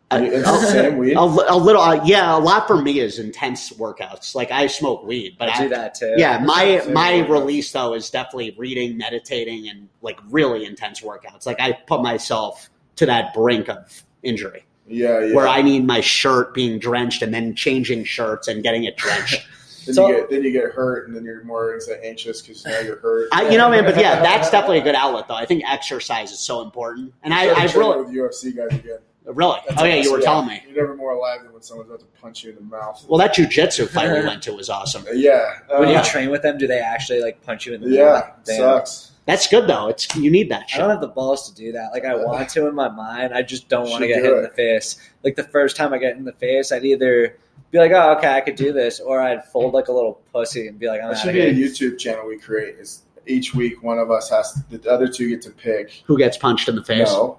[0.11, 4.34] a, a little, uh, yeah, a lot for me is intense workouts.
[4.34, 6.14] Like I smoke weed, but I I, do that too.
[6.16, 11.44] yeah, my my release though is definitely reading, meditating, and like really intense workouts.
[11.44, 14.64] Like I put myself to that brink of injury.
[14.86, 15.34] Yeah, yeah.
[15.34, 19.46] where I need my shirt being drenched and then changing shirts and getting it drenched.
[19.84, 22.80] then So- you get then you get hurt, and then you're more anxious because now
[22.80, 23.28] you're hurt.
[23.32, 25.34] I, you know, man, but yeah, that's definitely a good outlet, though.
[25.34, 29.00] I think exercise is so important, and I, training really, with UFC guys again.
[29.34, 30.62] Really, That's oh yeah, you were telling me.
[30.66, 33.04] You're never more alive than when someone's about to punch you in the mouth.
[33.08, 35.04] Well, that jujitsu fight we went to was awesome.
[35.12, 37.90] yeah, When uh, you train with them, do they actually like punch you in the
[37.90, 38.30] yeah, mouth?
[38.44, 38.56] Damn.
[38.56, 39.12] sucks.
[39.26, 39.88] That's good though.
[39.88, 41.92] It's you need that I don't have the balls to do that.
[41.92, 44.32] Like I want to in my mind, I just don't want to get do hit
[44.32, 44.96] in the face.
[45.22, 47.36] Like the first time I get in the face, I'd either
[47.70, 50.66] be like, "Oh, okay, I could do this," or I'd fold like a little pussy
[50.66, 51.52] and be like, "I'm That should of be a.
[51.52, 52.76] YouTube channel we create.
[52.78, 56.16] Is each week one of us has to, the other two get to pick Who
[56.16, 57.08] gets punched in the face?
[57.08, 57.38] no,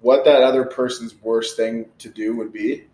[0.00, 2.84] what that other person's worst thing to do would be,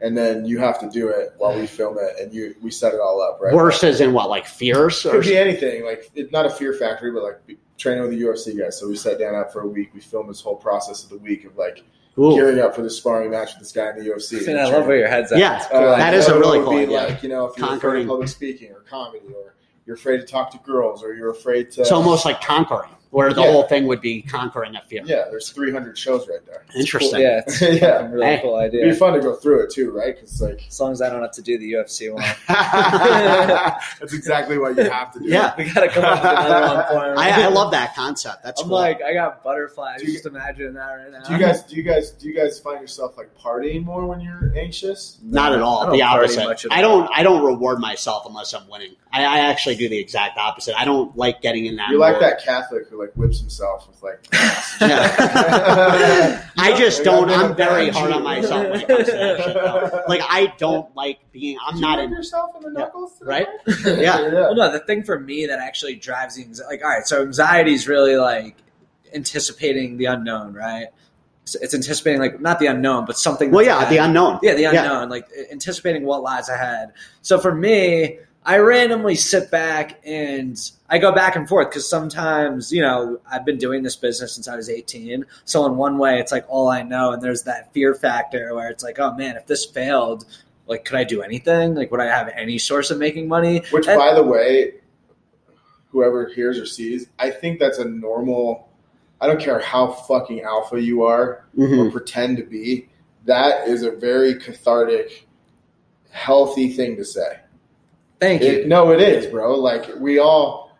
[0.00, 2.94] and then you have to do it while we film it, and you we set
[2.94, 3.54] it all up right.
[3.54, 5.06] Worse as in what, like fierce?
[5.06, 5.84] Or, Could be anything.
[5.84, 8.78] Like it's not a fear factory, but like training with the UFC guys.
[8.78, 9.90] So we sat down up for a week.
[9.94, 11.82] We filmed this whole process of the week of like
[12.18, 12.34] Ooh.
[12.34, 14.46] gearing up for the sparring match with this guy in the UFC.
[14.46, 15.38] And I love where your head's at.
[15.38, 15.78] Yeah, cool.
[15.80, 17.00] Uh, That is a really cool be idea.
[17.08, 18.02] Like you know, if you're afraid Conquering.
[18.02, 19.54] of public speaking or comedy, or
[19.86, 21.82] you're afraid to talk to girls, or you're afraid to.
[21.82, 22.90] It's almost like conquering.
[23.16, 23.50] Where the Yeah.
[23.52, 25.00] whole thing would be conquering a fear.
[25.06, 26.64] Yeah, there's 300 shows right there.
[26.76, 27.22] Interesting.
[27.22, 28.08] Yeah, it's Yeah.
[28.12, 28.40] really Hey.
[28.42, 28.82] cool idea.
[28.82, 30.14] It'd be fun to go through it too, right?
[30.14, 32.22] Because like As long as I don't have to do the UFC one.
[32.48, 35.26] that's exactly what you have to do.
[35.28, 35.54] Yeah.
[35.56, 37.18] we gotta come up with another one for him.
[37.18, 38.42] I, I love that concept.
[38.44, 38.76] That's I'm cool.
[38.78, 40.00] like, I got butterflies.
[40.00, 41.22] Do you- just imagine that right now.
[41.22, 44.20] Do you guys do you guys do you guys find yourself like partying more when
[44.20, 45.18] you're anxious?
[45.22, 45.80] Not at all.
[45.80, 46.44] The party opposite.
[46.44, 47.08] much at I don't.
[47.14, 48.94] I don't reward myself unless I'm winning.
[49.12, 50.78] I, I actually do the exact opposite.
[50.78, 51.90] I don't like getting in that.
[51.90, 54.26] You're like that Catholic who like whips himself with like.
[54.80, 56.42] Yeah.
[56.58, 57.30] I just don't.
[57.30, 59.54] I'm very bad hard on myself when it comes to that shit.
[59.54, 60.02] Though.
[60.08, 61.58] Like I don't like being.
[61.66, 62.10] I'm Did not you in.
[62.10, 63.28] yourself in the knuckles, today?
[63.28, 63.46] Right?
[63.86, 64.20] Yeah.
[64.20, 64.32] Yeah.
[64.32, 67.22] Well, no, the thing for me that actually drives the anxiety, like, all right, so
[67.22, 68.56] anxiety is really like
[69.14, 70.88] anticipating the unknown, right?
[71.42, 73.50] It's, it's anticipating like not the unknown, but something.
[73.50, 73.90] Well, yeah, ahead.
[73.92, 74.40] the unknown.
[74.42, 74.70] Yeah, the Yeah.
[74.82, 76.92] unknown, like anticipating what lies ahead.
[77.22, 78.18] So for me,
[78.48, 80.56] I randomly sit back and
[80.88, 84.46] I go back and forth because sometimes, you know, I've been doing this business since
[84.46, 85.26] I was 18.
[85.44, 88.68] So in one way, it's like all I know, and there's that fear factor where
[88.70, 90.26] it's like, oh man, if this failed,
[90.68, 91.74] like, could I do anything?
[91.74, 93.62] Like, would I have any source of making money?
[93.72, 94.74] Which, And- by the way,
[95.90, 98.68] whoever hears or sees, I think that's a normal.
[99.20, 101.88] I don't care how fucking alpha you are Mhm.
[101.88, 102.88] or pretend to be.
[103.24, 105.26] That is a very cathartic,
[106.10, 107.40] healthy thing to say.
[108.20, 108.48] Thank you.
[108.48, 109.54] It, no, it is, bro.
[109.56, 110.76] Like we all,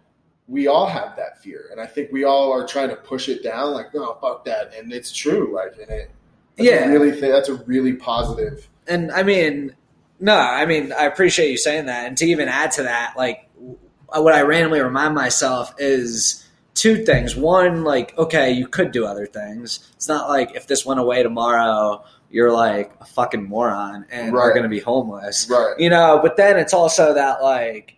[0.49, 3.43] we all have that fear, and I think we all are trying to push it
[3.43, 3.73] down.
[3.73, 5.55] Like, no, fuck that, and it's true.
[5.55, 6.11] Like, and it,
[6.57, 6.87] Yeah.
[6.87, 8.69] really, th- that's a really positive.
[8.87, 9.75] And I mean,
[10.21, 12.07] no, I mean, I appreciate you saying that.
[12.07, 17.35] And to even add to that, like, what I randomly remind myself is two things.
[17.35, 19.91] One, like, okay, you could do other things.
[19.97, 24.43] It's not like if this went away tomorrow, you're like a fucking moron and Right.
[24.43, 25.49] are going to be homeless.
[25.51, 25.75] Right.
[25.79, 27.97] You know, but then it's also that, like,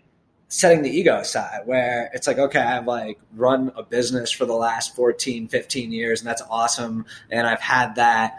[0.51, 4.55] setting the ego aside where it's like okay i've like run a business for the
[4.55, 8.35] last 14 15 years and that's awesome and i've had that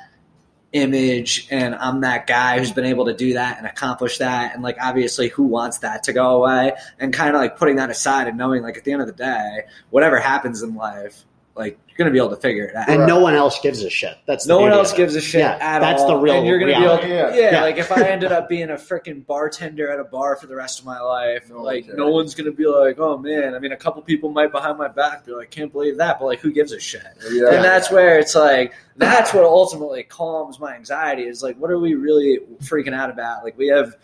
[0.72, 4.62] image and I'm that guy who's been able to do that and accomplish that and
[4.62, 8.28] like obviously who wants that to go away and kind of like putting that aside
[8.28, 11.26] and knowing like at the end of the day whatever happens in life
[11.60, 13.08] like you're gonna be able to figure it out And Right.
[13.08, 14.16] no one else gives a shit.
[14.26, 16.08] That's the no one else gives a shit Yeah, at that's all.
[16.08, 17.08] That's the real and you're gonna reality.
[17.08, 17.62] be able to, Yeah, yeah, yeah.
[17.62, 20.80] like if I ended up being a freaking bartender at a bar for the rest
[20.80, 21.98] of my life, No like cares.
[21.98, 23.54] no one's gonna be like, oh man.
[23.54, 26.26] I mean, a couple people might behind my back be like, can't believe that, but
[26.26, 27.04] like, who gives a shit?
[27.32, 27.50] Yeah.
[27.54, 31.80] and that's where it's like that's what ultimately calms my anxiety is like what are
[31.80, 33.96] we really freaking out about like we have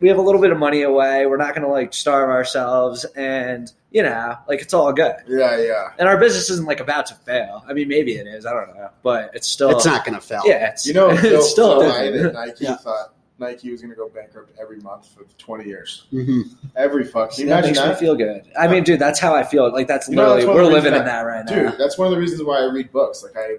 [0.00, 3.04] we have a little bit of money away we're not going to like starve ourselves
[3.16, 5.88] and you know like it's all good yeah, yeah.
[5.98, 8.74] and our business isn't like about to fail i mean maybe it is i don't
[8.76, 10.42] know but it's still It's not going to fail.
[10.44, 12.76] yeah it's You know, Phil, it's still Phil Nike Yeah.
[12.76, 16.06] thought Nike was going to go bankrupt every month for 20 years.
[16.10, 16.42] hmm
[16.76, 17.32] Every fuck.
[17.32, 19.72] Can you that imagine makes me feel good i mean dude that's how i feel
[19.72, 21.96] like that's You know, literally that's we're living reasons in that right now Dude, that's
[21.96, 23.22] one of the reasons why I read books.
[23.24, 23.56] Like I,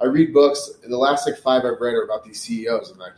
[0.00, 0.70] I read books.
[0.86, 3.14] The last like five I've read are about these CEOs, and like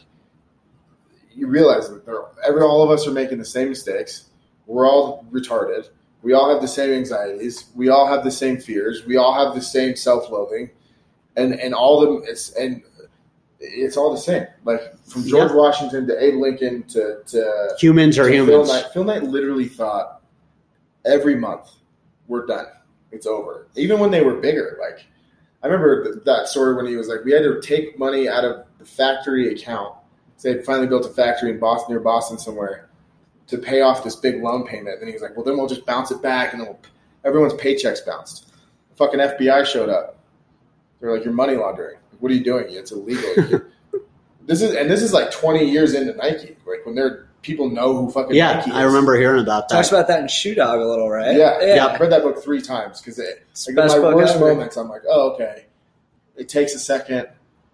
[1.37, 4.31] you realize that they're every all of us are making the same mistakes.
[4.67, 5.89] We're all retarded.
[6.23, 7.67] We all have the same anxieties.
[7.77, 9.05] We all have the same fears.
[9.07, 10.71] We all have the same self-loathing,
[11.37, 12.83] and and all them it's and
[13.61, 14.47] it's all the same.
[14.65, 18.69] Like from George Washington to Abe Lincoln to to Humans are Phil humans.
[18.69, 18.87] Knight.
[18.93, 20.23] Phil Knight literally thought
[21.05, 21.71] every month
[22.27, 22.67] we're done.
[23.13, 23.69] It's over.
[23.77, 25.07] Even when they were bigger, like
[25.63, 28.45] I remember th- that story when he was like, we had to take money out
[28.45, 29.95] of the factory account.
[30.37, 32.89] So they finally built a factory in Boston, near Boston somewhere,
[33.47, 34.99] to pay off this big loan payment.
[35.01, 36.81] And he was like, well, then we'll just bounce it back, and then we'll,
[37.25, 38.53] everyone's paychecks bounced.
[38.91, 40.19] The fucking FBI showed up.
[41.01, 41.97] They're like, you're money laundering.
[42.13, 42.67] Like, what are you doing?
[42.69, 43.61] It's illegal.
[44.47, 46.57] this is and this is like 20 years into Nike.
[46.67, 48.77] Like when they're people know who fucking Yeah, Nike is.
[48.77, 49.77] I remember hearing about that.
[49.77, 52.43] talks about that in shoe dog a little right Yeah, yeah I've read that book
[52.43, 54.49] three times because like It's in my worst ever.
[54.49, 55.67] moments, I'm like, oh, okay.
[56.37, 57.29] It takes a second.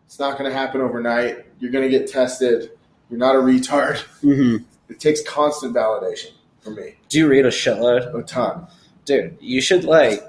[0.07, 1.47] It's not going to happen overnight.
[1.63, 2.73] You're going to get tested.
[3.09, 3.99] You're not a retard.
[4.21, 4.57] hmm
[4.89, 6.97] It takes constant validation for me.
[7.09, 8.67] do you read a shitload A ton.
[9.05, 10.23] dude, you should like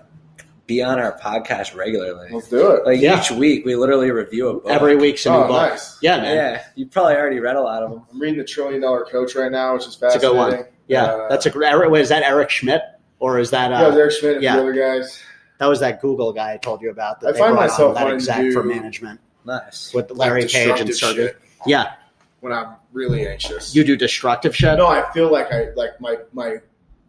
[0.67, 2.29] be on our podcast regularly.
[2.31, 2.85] Let's do it.
[2.85, 3.19] Like Yeah.
[3.19, 4.67] each week, we literally review a book.
[4.67, 5.71] Every week's a new oh, book.
[5.71, 5.97] nice.
[6.01, 6.35] Yeah, man.
[6.35, 8.03] yeah, you probably already read a lot of them.
[8.13, 10.29] I'm reading the Trillion Dollar Coach right now, which is It's a fascinating.
[10.29, 10.65] good one.
[10.87, 11.69] Yeah, Uh, that's a great.
[11.71, 12.81] Eric- Wait, is that Eric Schmidt
[13.19, 14.55] or is that yeah, uh, Derek Schmidt and yeah.
[14.55, 15.19] the other guys.
[15.59, 17.19] that was that Google guy I told you about?
[17.21, 19.93] That I they find myself on that wanting to exec for management Nice.
[19.93, 21.37] with Larry like, Page and destructive Sergey.
[21.65, 21.93] Yeah,
[22.41, 23.75] when I'm really anxious.
[23.75, 24.77] you do destructive shit.
[24.77, 26.57] No, I feel like I like my my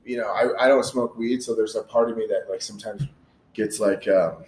[0.04, 2.62] you know I, I don't smoke weed, so there's a part of me that like
[2.62, 3.02] sometimes
[3.52, 4.44] gets like um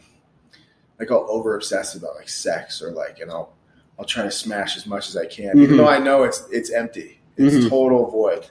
[0.99, 3.53] like I'll over obsess about like sex or like and I'll
[3.99, 5.79] I'll try to smash as much as I can, even Mhm.
[5.79, 7.69] though I know it's it's empty, it's Mhm.
[7.71, 8.47] total void.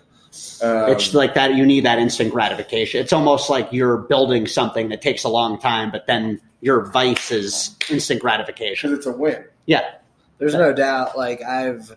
[0.61, 1.55] Um, it's like that.
[1.55, 2.99] You need that instant gratification.
[2.99, 7.32] It's almost like you're building something that takes a long time, but then your vice
[7.32, 8.93] is instant because gratification.
[8.95, 9.45] it's a win.
[9.68, 9.84] Yeah,
[10.39, 11.16] There's no doubt.
[11.16, 11.95] Like I've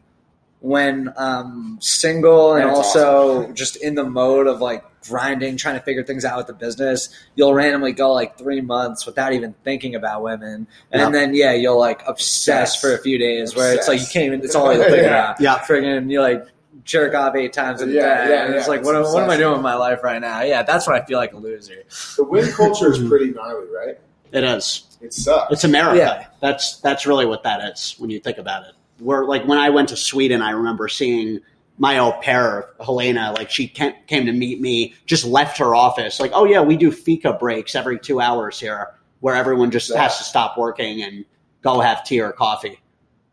[0.60, 5.80] when um single and That's also just in the mode of like grinding, trying to
[5.80, 9.94] figure things out with the business, you'll randomly go like three months without even thinking
[9.94, 11.12] about women, and Yep.
[11.12, 12.80] then yeah, you'll like obsess Obsess.
[12.80, 14.42] for a few days where it's like you can't even.
[14.44, 15.30] It's all you'll think Yeah.
[15.32, 15.40] about.
[15.40, 15.58] Yeah.
[15.60, 16.44] friggin' you like
[16.84, 17.92] jerk off eight times a day.
[17.94, 18.70] Yeah, yeah, it's yeah.
[18.70, 20.42] like, what, It's what am I doing with my life right now?
[20.42, 21.82] Yeah, that's when I feel like a loser.
[22.16, 23.98] The win culture is pretty gnarly, right?
[24.32, 24.84] It is.
[25.00, 25.52] It sucks.
[25.52, 25.98] It's America.
[25.98, 26.26] Yeah.
[26.40, 28.74] That's that's really what that is when you think about it.
[28.98, 31.40] Where like when I went to Sweden, I remember seeing
[31.78, 33.32] my au pair Helena.
[33.32, 36.18] Like she came, came to meet me, just left her office.
[36.18, 38.88] Like, oh yeah, we do fika breaks every two hours here,
[39.20, 40.02] where everyone just Yeah.
[40.02, 41.24] has to stop working and
[41.62, 42.80] go have tea or coffee.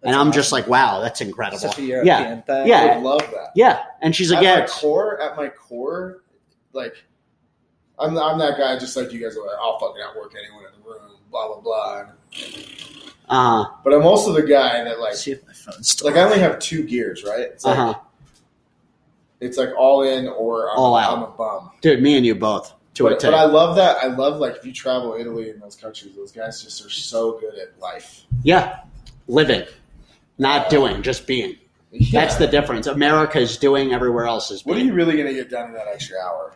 [0.04, 0.34] and I'm awesome.
[0.34, 1.58] just like, wow, that's incredible.
[1.58, 2.68] Such a yeah, European thing.
[2.68, 2.78] Yeah.
[2.82, 3.52] I would love that.
[3.56, 3.84] yeah.
[4.02, 6.22] And she's like, at yeah, my core, at my core,
[6.74, 6.94] like
[7.98, 9.46] I'm, I'm that guy, just like you guys are.
[9.46, 10.75] Like, I'll fucking outwork anyone in the room,
[11.36, 12.06] blah blah blah.
[13.30, 16.08] uh, But I'm also the guy that like, see if my phone's still.
[16.08, 17.42] like I only have two gears, right?
[17.42, 18.00] It's like uh huh.
[19.40, 21.18] it's like all in or I'm, All out.
[21.18, 21.72] I'm a bum.
[21.82, 23.98] Dude, me and you both to But, but I love that.
[23.98, 27.38] I love like if you travel Italy and those countries, those guys just are so
[27.40, 28.24] good at life.
[28.44, 28.80] yeah,
[29.28, 29.64] living,
[30.38, 31.58] not doing, just being.
[32.12, 32.88] That's the difference.
[32.88, 35.74] America is doing, everywhere else is What are you really going to get done in
[35.76, 36.54] that extra hour?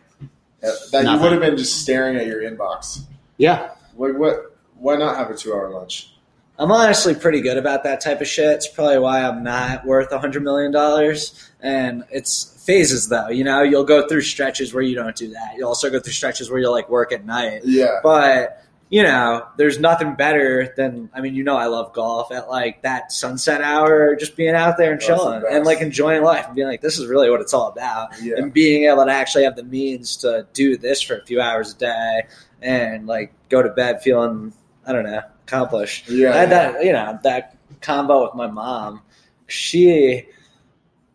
[0.60, 3.04] That, that you would have been just staring at your inbox.
[3.38, 4.54] yeah, Like what?
[4.80, 6.14] Why not have a two-hour lunch?
[6.58, 8.46] I'm honestly pretty good about that type of shit.
[8.50, 11.50] It's probably why I'm not worth a hundred million dollars.
[11.62, 13.28] And it's phases though.
[13.28, 15.54] You know, you'll go through stretches where you don't do that.
[15.56, 17.62] You'll also go through stretches where you'll like work at night.
[17.64, 22.30] Yeah, But you know, there's nothing better than I mean, you know, I love golf
[22.32, 25.54] at like that sunset hour, just being out there and That's chilling best.
[25.54, 28.10] and like enjoying life and being like, this is really what it's all about.
[28.20, 28.34] yeah.
[28.36, 31.72] And being able to actually have the means to do this for a few hours
[31.74, 32.22] a day
[32.60, 34.52] and like go to bed feeling,
[34.90, 36.08] I don't know, accomplished.
[36.08, 36.72] Yeah, I had yeah.
[36.72, 39.02] that, you know, that combo with my mom.
[39.46, 40.26] She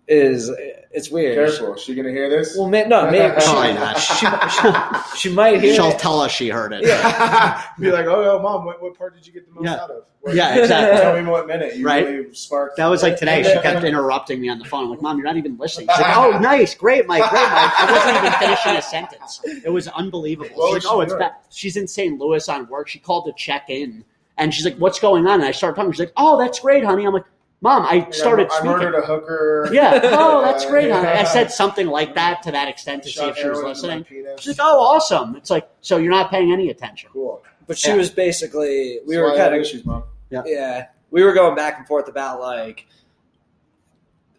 [0.07, 0.49] is,
[0.91, 1.35] it's weird.
[1.35, 2.55] Careful, is she gonna hear this?
[2.57, 5.03] Well, ma- no, maybe Probably she, not.
[5.13, 5.99] she, she might hear She'll it.
[5.99, 6.85] tell us she heard it.
[6.85, 7.63] Yeah.
[7.79, 9.75] Be like, oh, yo, mom, what, what part did you get the most Yeah.
[9.83, 10.03] out of?
[10.21, 11.01] What- Yeah, exactly.
[11.01, 12.05] Tell me what minute you Right.
[12.05, 12.77] really sparked.
[12.77, 13.41] That was like today.
[13.43, 14.83] She kept interrupting me on the phone.
[14.85, 15.87] I'm like, Mom, you're not even listening.
[15.95, 17.71] She's like, Oh, nice, great, Mike, great, Mike.
[17.79, 19.41] I wasn't even finishing a sentence.
[19.65, 20.49] It was unbelievable.
[20.55, 21.31] What She's was like, Oh, it's bad.
[21.49, 22.19] She's in St.
[22.19, 22.87] Louis on work.
[22.87, 24.03] She called to check in,
[24.37, 25.39] and she's like, What's going on?
[25.39, 25.91] And I started talking.
[25.91, 27.05] She's like, Oh, that's great, honey.
[27.05, 27.25] I'm like,
[27.61, 29.69] Mom, I started I, I murdered a hooker.
[29.71, 29.99] Yeah.
[30.03, 31.07] Oh, that's great, honey.
[31.07, 33.87] I said something like that to that extent to see if she was heroin into
[33.87, 34.37] my listening.
[34.39, 35.35] She's like, Oh, awesome.
[35.35, 37.09] It's like, so you're not paying any attention.
[37.11, 37.43] cool.
[37.67, 37.95] But she Yeah.
[37.95, 40.03] was basically, we That's were why kind of, issues, mom.
[40.29, 40.43] Yeah.
[40.45, 42.85] yeah, we were going back and forth about like,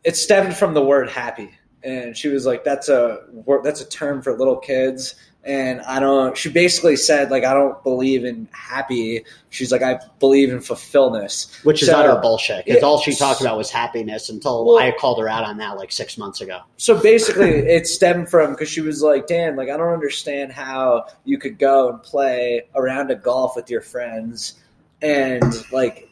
[0.05, 1.51] it stemmed from the word happy.
[1.87, 3.21] And she was like, that's a
[3.63, 5.15] that's a term for little kids.
[5.45, 9.25] And I don't, she basically said, like, I don't believe in happy.
[9.51, 11.47] She's like, I believe in fulfillment.
[11.63, 12.65] Which is So- utter bullshit.
[12.65, 15.77] Because all she talked about was happiness until Well- I called her out on that
[15.77, 16.63] like six months ago.
[16.79, 21.07] So basically, it stemmed from because she was like, Dan, like, I don't understand how
[21.25, 24.55] you could go and play around a golf with your friends
[25.01, 26.11] and like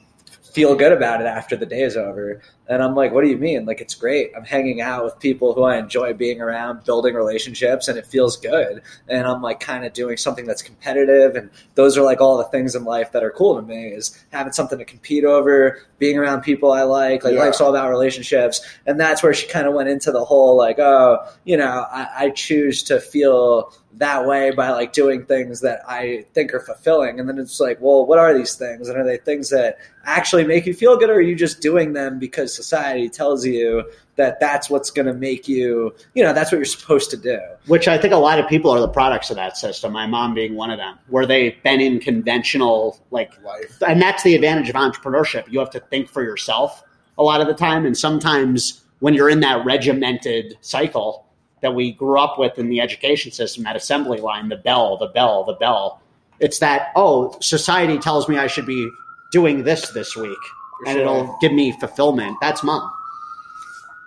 [0.54, 2.40] feel good about it after the day is over.
[2.68, 3.66] And I'm like, what do you mean?
[3.66, 4.30] Like, it's great.
[4.36, 8.36] I'm hanging out with people who I enjoy being around, building relationships, and it feels
[8.36, 8.80] good.
[9.08, 11.34] And I'm like, kind of doing something that's competitive.
[11.34, 14.24] And those are like all the things in life that are cool to me is
[14.32, 17.24] having something to compete over, being around people I like.
[17.24, 17.40] Like, Yeah.
[17.40, 18.64] life's all about relationships.
[18.86, 22.08] And that's where she kind of went into the whole, like, oh, you know, I,
[22.16, 27.20] I choose to feel that way by like doing things that I think are fulfilling.
[27.20, 28.88] And then it's like, well, what are these things?
[28.88, 31.92] And are they things that actually make you feel good, or are you just doing
[31.92, 33.84] them because society tells you
[34.16, 37.38] that that's what's going to make you, you know, that's what you're supposed to do?
[37.66, 39.92] which I think a lot of people are the products of that system.
[39.92, 43.82] My mom being one of them, where they've been in conventional like, Life.
[43.86, 45.50] and that's the advantage of entrepreneurship.
[45.50, 46.82] You have to think for yourself
[47.16, 51.26] a lot of the time, and sometimes when you're in that regimented cycle
[51.64, 55.06] that we grew up with in the education system, that assembly line, the bell, the
[55.08, 56.00] bell, the bell.
[56.40, 58.90] It's that oh, society tells me I should be
[59.32, 60.38] doing this this week,
[60.84, 61.02] For and sure.
[61.02, 62.36] it'll give me fulfillment.
[62.42, 62.92] That's mom.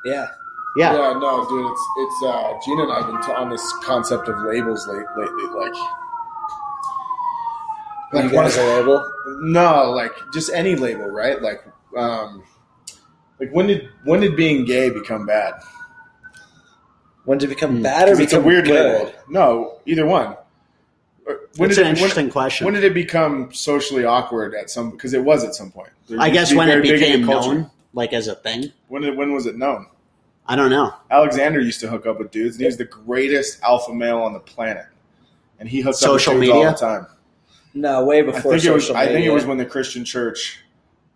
[0.06, 0.28] Yeah.
[0.78, 0.94] Yeah.
[0.94, 4.28] Yeah, no, dude, it's it's uh, Gina and I have been t- on this concept
[4.28, 5.46] of labels late, lately.
[5.46, 5.74] Like,
[8.14, 9.04] like one guys a label?
[9.42, 11.42] no, like just any label, right?
[11.42, 11.64] Like,
[11.98, 12.44] um,
[13.40, 15.56] like when did when did being gay become bad?
[17.28, 17.82] When did it become Hmm.
[17.84, 18.74] bad or 'Cause it's a weird good?
[19.02, 19.12] label.
[19.28, 20.38] No, either one.
[21.58, 22.64] When It's did an it, interesting when, question.
[22.64, 24.92] when did it become socially awkward at some?
[24.92, 25.90] Because it was at some point.
[26.08, 28.72] There I guess be when it very big in became known, like as a thing.
[28.88, 29.88] When did, when was it known?
[30.48, 30.94] I don't know.
[31.12, 34.32] Alexander used to hook up with dudes, and he was the greatest alpha male on
[34.32, 34.86] the planet.
[35.60, 36.68] And he hooked Social up with dudes media?
[36.70, 37.08] all the time.
[37.74, 38.84] No, way I before think it was.
[38.86, 40.62] social I think it was when the Christian Church,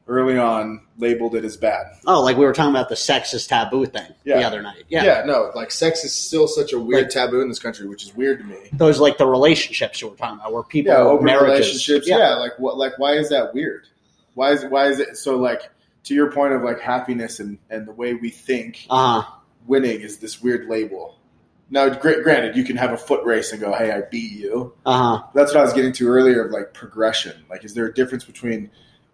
[0.07, 1.85] early on, labeled it as bad.
[2.05, 4.37] Oh, like we were talking about the sexist taboo thing yeah.
[4.39, 4.83] the other night.
[4.89, 5.03] Yeah.
[5.05, 5.23] Yeah.
[5.25, 8.15] no, like sex is still such a weird Like- taboo in this country, which is
[8.15, 8.57] weird to me.
[8.73, 11.47] Those like the relationships you were talking about, where people Yeah, open marriages.
[11.49, 12.07] relationships.
[12.07, 12.35] Yeah.
[12.35, 12.77] like what?
[12.77, 13.87] Like why is that weird?
[14.33, 15.37] Why is why is it so?
[15.37, 15.69] Like
[16.03, 19.23] to your point of like happiness and and the way we think, Uh,
[19.67, 21.17] winning is this weird label.
[21.73, 24.73] Now, gr- granted, you can have a foot race and go, "Hey, I beat you."
[24.85, 25.23] Uh-huh.
[25.33, 27.45] That's what I was getting to earlier of like progression.
[27.49, 28.71] Like, is there a difference between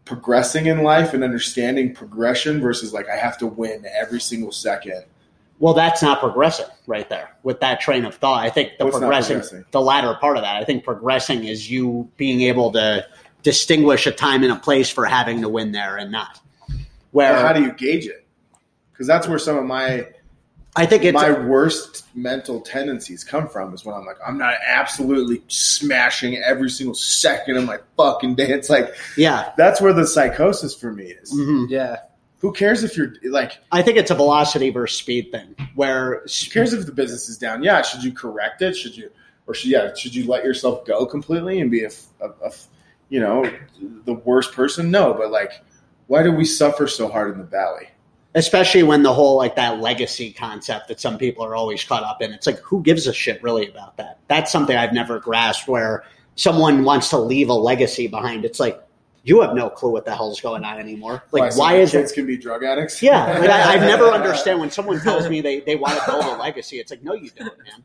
[0.08, 5.04] progressing in life and understanding progression versus like I have to win every single second?
[5.60, 8.44] well, that's not progressing right there with that train of thought.
[8.44, 9.66] I think the What's progressing, progressing?
[9.72, 13.06] the latter part of that, I think progressing is you being able to
[13.44, 16.40] distinguish a time and a place for having to win there and not.
[17.12, 18.28] Where Well, how do you gauge it?
[18.92, 20.08] Because that's where some of my
[20.78, 24.56] I think it's my worst mental tendencies come from is when I'm like, I'm not
[24.66, 28.50] absolutely smashing every single second of my fucking day.
[28.50, 29.54] It's like yeah.
[29.58, 31.34] that's where the psychosis for me is.
[31.34, 31.70] Mhm.
[31.70, 31.98] Yeah.
[32.40, 33.58] Who cares if you're like?
[33.72, 37.38] I think it's a velocity versus speed thing where Who cares if the business is
[37.38, 37.64] down?
[37.64, 38.76] Yeah, should you correct it?
[38.76, 39.10] Should you,
[39.48, 41.90] or should yeah, should you let yourself go completely and be a,
[42.22, 42.52] a, a
[43.10, 43.50] you know,
[44.06, 44.92] the worst person?
[44.92, 45.64] No, but like,
[46.06, 47.88] why do we suffer so hard in the valley?
[48.36, 52.22] Especially when the whole like that legacy concept that some people are always caught up
[52.22, 52.32] in.
[52.34, 54.20] It's like who gives a shit really about that?
[54.28, 56.04] That's something i've never grasped where
[56.36, 58.46] someone wants to leave a legacy behind.
[58.46, 58.82] It's like
[59.24, 61.24] you have no clue what the hell's going on anymore.
[61.32, 63.02] Like some why is kids it can be drug addicts?
[63.02, 66.24] yeah like I, i've never understand when someone tells me they, they want to build
[66.26, 67.84] a legacy it's like no you don't man.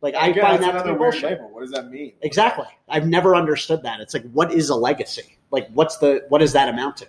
[0.00, 1.24] Like i Again, find that to be bullshit.
[1.24, 1.50] label.
[1.50, 2.12] What does that mean?
[2.22, 2.66] exactly.
[2.88, 3.98] I've never understood that.
[4.00, 5.36] It's like what is a legacy?
[5.50, 7.08] Like what's the what does that amount to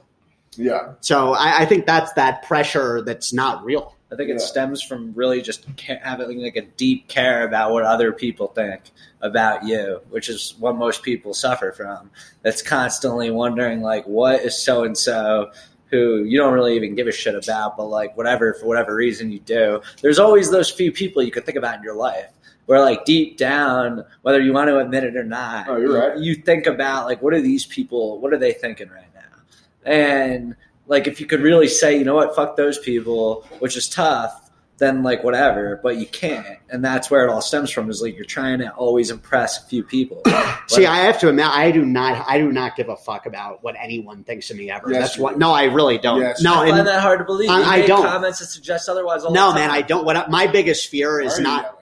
[0.59, 4.39] Yeah, so i, I think that's that pressure that's not real I think it Yeah.
[4.39, 5.67] stems from really just
[6.01, 8.81] having like a deep care about what other people think
[9.21, 12.09] about you, which is what most people suffer from.
[12.41, 15.51] That's constantly wondering like, what is so and so
[15.91, 19.31] who you don't really even give a shit about, but like whatever for whatever reason
[19.31, 19.79] you do.
[20.01, 22.31] There's always those few people you could think about in your life
[22.65, 26.17] where like deep down, whether you want to admit it or not, Oh, you're right.
[26.17, 29.08] you think about like what are these people, what are they thinking right now,
[29.85, 30.55] and
[30.87, 34.49] like if you could really say, you know what, fuck those people, which is tough,
[34.79, 37.89] then like whatever, but you can't, and that's where it all stems from.
[37.89, 40.21] Is like you're trying to always impress a few people.
[40.67, 43.61] See, I have to admit, I do not, I do not give a fuck about
[43.61, 44.91] what anyone thinks of me ever.
[44.91, 45.33] Yes, That's what.
[45.33, 45.39] do.
[45.39, 46.21] No, I really don't.
[46.21, 47.49] Yes, no, I find and, that hard to believe.
[47.49, 48.03] I- You I make don't.
[48.05, 49.23] comments that suggest otherwise.
[49.23, 49.67] All no, the time.
[49.67, 50.05] Man, I don't.
[50.05, 51.78] What I- my biggest fear is are you not.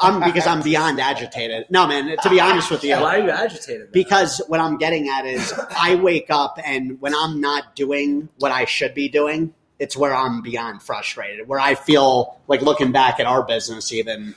[0.00, 1.66] I'm because I'm beyond agitated.
[1.70, 2.16] No, man.
[2.22, 3.88] To be honest with you, Why are you agitated?
[3.88, 3.92] though?
[3.92, 8.52] because what I'm getting at is I wake up and when I'm not doing what
[8.52, 11.48] I should be doing, it's where I'm beyond frustrated.
[11.48, 14.34] Where I feel like looking back at our business, even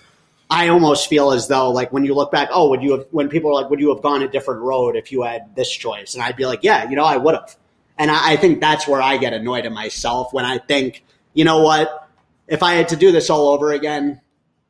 [0.49, 3.05] I almost feel as though like when you look back, oh, would you have?
[3.11, 5.69] When people are like, would you have gone a different road if you had this
[5.71, 6.13] choice?
[6.13, 7.55] And I'd be like, yeah, you know, I would have.
[7.97, 11.03] And I, I think that's where I get annoyed at myself when I think,
[11.33, 12.09] you know what,
[12.47, 14.21] if I had to do this all over again,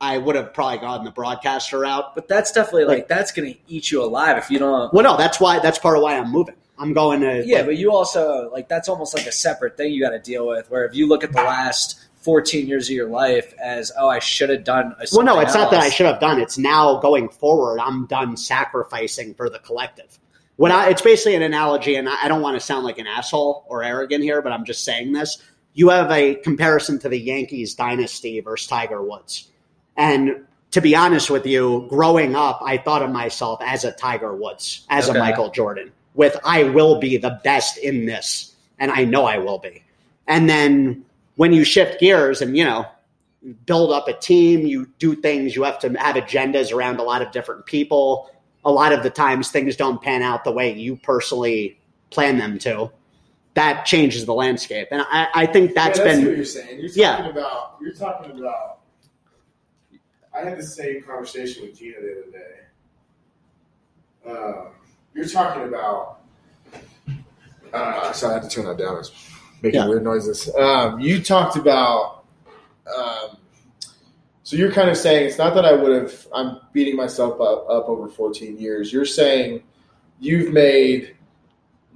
[0.01, 2.15] I would have probably gone the broadcaster route.
[2.15, 4.93] but that's definitely like, Like- that's going to eat you alive if you don't.
[4.93, 5.59] Well, no, that's why.
[5.59, 6.55] That's part of why I'm moving.
[6.77, 7.43] I'm going to.
[7.45, 10.19] Yeah, like, but you also like that's almost like a separate thing you got to
[10.19, 10.69] deal with.
[10.69, 14.19] Where if you look at the last 14 years of your life as, oh, I
[14.19, 14.93] should have done.
[15.13, 16.41] well, no, it's something not that I should have done.
[16.41, 17.79] It's now going forward.
[17.79, 20.19] I'm done sacrificing for the collective.
[20.57, 23.07] What I, it's basically an analogy, and I I don't want to sound like an
[23.07, 25.37] asshole or arrogant here, but I'm just saying this.
[25.73, 29.49] You have a comparison to the Yankees dynasty versus Tiger Woods,
[29.97, 34.35] and to be honest with you, growing up, I thought of myself as a Tiger
[34.35, 35.17] Woods, as Okay.
[35.17, 39.37] a Michael Jordan, with I will be the best in this, and I know I
[39.37, 39.83] will be.
[40.27, 42.85] And then when you shift gears and, you know,
[43.65, 47.21] build up a team, you do things, you have to have agendas around a lot
[47.21, 48.29] of different people.
[48.65, 51.79] A lot of the times things don't pan out the way you personally
[52.09, 52.91] plan them to.
[53.53, 54.87] That changes the landscape.
[54.91, 56.79] And I, I think that's yeah, that's been what you're saying.
[56.79, 57.29] You're Yeah.
[57.29, 57.75] about.
[57.79, 58.79] You're talking about.
[60.35, 62.59] I had the same conversation with Gina the other day.
[64.29, 64.67] Um,
[65.13, 66.19] you're talking about.
[67.73, 68.97] Uh, so I had to turn that down.
[68.99, 69.11] It's
[69.61, 69.87] making Yeah.
[69.87, 70.53] weird noises.
[70.55, 72.23] Um, you talked about.
[72.95, 73.37] Um,
[74.43, 76.27] so you're kind of saying it's not that I would have.
[76.33, 78.91] I'm beating myself up, up over 14 years.
[78.93, 79.63] You're saying
[80.19, 81.15] you've made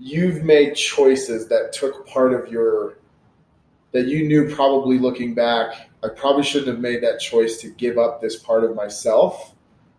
[0.02, 2.99] you've made choices that took part of your
[3.92, 7.98] that you knew probably looking back i probably shouldn't have made that choice to give
[7.98, 9.54] up this part of myself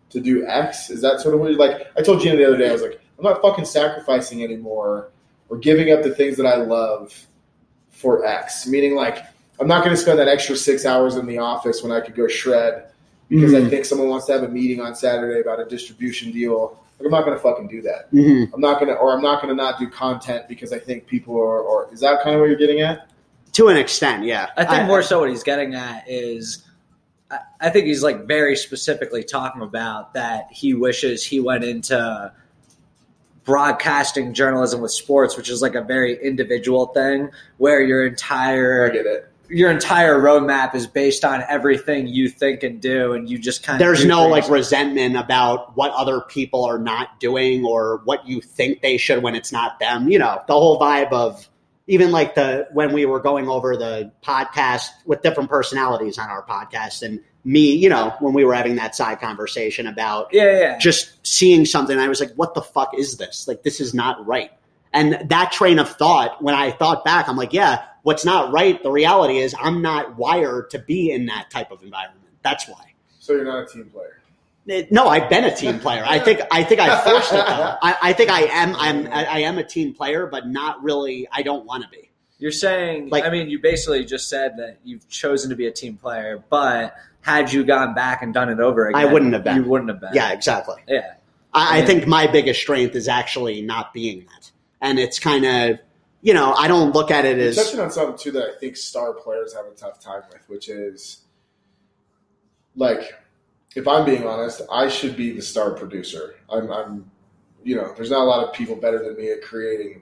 [0.09, 2.57] to do x is that sort of what you're like i told gina the other
[2.57, 5.09] day i was like i'm not fucking sacrificing anymore
[5.49, 7.27] or giving up the things that i love
[7.89, 9.23] for x meaning like
[9.59, 12.15] I'm not going to spend that extra six hours in the office when I could
[12.15, 12.85] go shred
[13.29, 13.69] because I Mhm.
[13.69, 16.79] think someone wants to have a meeting on Saturday about a distribution deal.
[16.97, 18.11] Like, I'm not going to fucking do that.
[18.11, 18.49] Mhm.
[18.55, 21.05] I'm not going to, or I'm not going to not do content because I think
[21.05, 23.07] people are, or is that kind of what you're getting at?
[23.53, 24.47] To an extent, yeah.
[24.55, 26.63] I think more so what he's getting at is
[27.29, 32.31] I, I think he's like very specifically talking about that he wishes he went into
[33.43, 38.89] broadcasting journalism with sports, which is like a very individual thing where your I entire
[38.91, 39.31] get it.
[39.49, 43.81] your entire roadmap is based on everything you think and do and you just kind
[43.81, 48.27] of There's no things- like resentment about what other people are not doing or what
[48.27, 50.07] you think they should when it's not them.
[50.07, 51.49] You know, the whole vibe of
[51.87, 56.45] even like the when we were going over the podcast with different personalities on our
[56.45, 60.77] podcast and me, you know, when we were having that side conversation about yeah, yeah.
[60.77, 63.47] just seeing something, I was like, what the fuck is this?
[63.47, 64.51] Like, this is not right.
[64.93, 68.81] And that train of thought, when I thought back, I'm like, yeah, what's not right?
[68.81, 72.27] The reality is, I'm not wired to be in that type of environment.
[72.43, 72.93] That's why.
[73.19, 74.20] So you're not a team player.
[74.67, 76.03] It- no, I've been a team player.
[76.05, 77.75] I think I think I forced it though.
[77.81, 81.27] I, I think I am I'm I I am a team player, but not really.
[81.31, 82.09] I don't want to be.
[82.37, 85.71] You're saying, Like- I mean, you basically just said that you've chosen to be a
[85.71, 89.43] team player, but had you gone back and done it over again, I wouldn't have
[89.43, 89.57] been.
[89.57, 90.11] You wouldn't have been.
[90.13, 90.81] Yeah, exactly.
[90.87, 91.13] yeah.
[91.53, 95.79] I, I think my biggest strength is actually not being that, and it's kind of
[96.21, 98.59] you know I don't look at it You're as touching on something too that I
[98.59, 101.21] think star players have a tough time with, which is
[102.75, 103.13] like,
[103.75, 106.35] if I'm being honest, I should be the star producer.
[106.49, 107.11] I'm, I'm,
[107.63, 110.01] you know, there's not a lot of people better than me at creating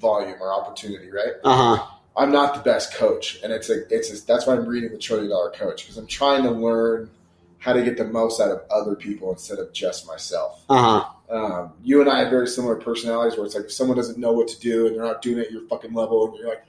[0.00, 1.32] volume or opportunity, right?
[1.44, 1.86] uh huh
[2.16, 4.98] I'm not the best coach, and it's a, it's a, that's why I'm reading the
[4.98, 7.08] Trillion Dollar Coach because I'm trying to learn
[7.58, 10.64] how to get the most out of other people instead of just myself.
[10.68, 13.96] uh huh Um, you and I have very similar personalities where it's like if someone
[13.96, 16.36] doesn't know what to do and they're not doing it at your fucking level, and
[16.38, 16.64] you're like,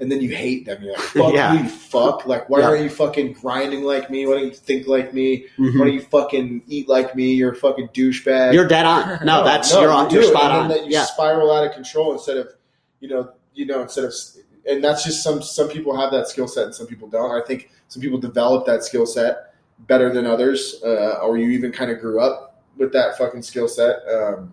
[0.00, 0.82] and then you hate them.
[0.82, 1.52] You're like, fuck Yeah.
[1.62, 2.26] you, fuck.
[2.26, 2.66] Like, why Yeah.
[2.68, 4.26] aren't you fucking grinding like me?
[4.26, 5.46] Why don't you think like me?
[5.56, 5.78] Why Mhm.
[5.78, 7.32] don't you fucking eat like me?
[7.34, 8.52] You're a fucking douchebag.
[8.54, 9.20] You're dead on.
[9.24, 10.10] No, that's no, you're on.
[10.10, 10.68] You're spot on.
[10.68, 11.04] That you Yeah.
[11.04, 12.48] spiral out of control instead of,
[13.00, 14.12] you know, you know, instead of,
[14.66, 17.30] and that's just some some people have that skill set and some people don't.
[17.30, 19.54] I think some people develop that skill set
[19.86, 23.68] better than others, uh, or you even kind of grew up with that fucking skill
[23.68, 23.98] set.
[24.12, 24.52] Um,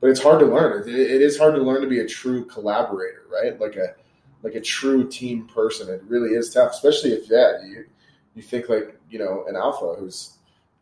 [0.00, 0.88] but it's hard to learn.
[0.88, 3.58] It, it is hard to learn to be a true collaborator, right?
[3.60, 3.94] Like a
[4.46, 5.92] like a true team person.
[5.92, 7.84] It really is tough, especially if yeah, you
[8.36, 10.34] you think like you know an alpha who's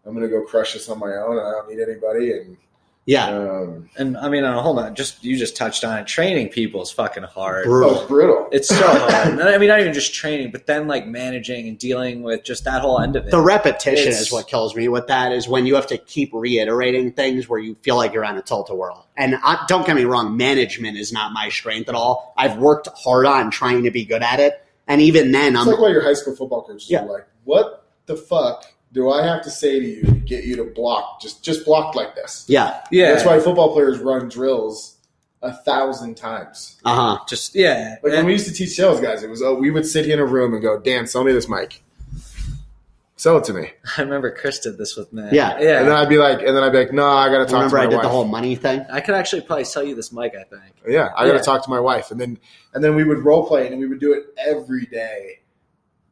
[0.05, 2.59] I'm gonna go crush this on my own and I don't need anybody and
[3.07, 3.27] Yeah.
[3.27, 6.07] um, And I mean, uh, hold on, just you just touched on it.
[6.07, 7.67] Training people is fucking hard.
[7.67, 7.99] oh, Brutal.
[7.99, 8.49] it's brutal.
[8.51, 9.41] It's so hard.
[9.41, 12.81] I mean, not even just training, but then like managing and dealing with just that
[12.81, 13.31] whole end of it.
[13.31, 15.33] The repetition It's- is what kills me with that.
[15.33, 18.43] Is when you have to keep reiterating things where you feel like you're on a
[18.43, 19.07] tilt a whirl.
[19.19, 22.33] And I, don't get me wrong, management is not my strength at all.
[22.39, 25.67] I've worked hard on trying to be good at it, and even then, It's I'm
[25.69, 27.03] like why your high school football coaches Yeah.
[27.03, 28.65] like, "What the fuck
[28.95, 31.21] do I have to say to you to get you to block?
[31.21, 34.97] Just just block like this." yeah, yeah, That's why football players run drills
[35.43, 36.81] a thousand times.
[36.87, 37.25] uh huh.
[37.29, 37.97] just yeah.
[38.03, 40.19] Like when we used to teach sales guys, it was oh, we would sit in
[40.19, 41.83] a room and go, "Dan, sell me this mic.
[43.17, 45.23] Sell it to me." I remember Chris did this with me.
[45.33, 45.59] Yeah.
[45.61, 45.79] yeah.
[45.81, 47.53] And then I'd be like, and then I'd be like, "No, I got to talk
[47.73, 47.87] Remember, to my wife.
[47.87, 48.85] I did wife." the whole money thing.
[48.91, 50.33] I could actually probably sell you this mic.
[50.35, 50.75] I think.
[50.89, 51.43] Yeah, I got to Yeah.
[51.43, 52.39] talk to my wife, and then
[52.75, 55.41] and then we would role play, and we would do it every day,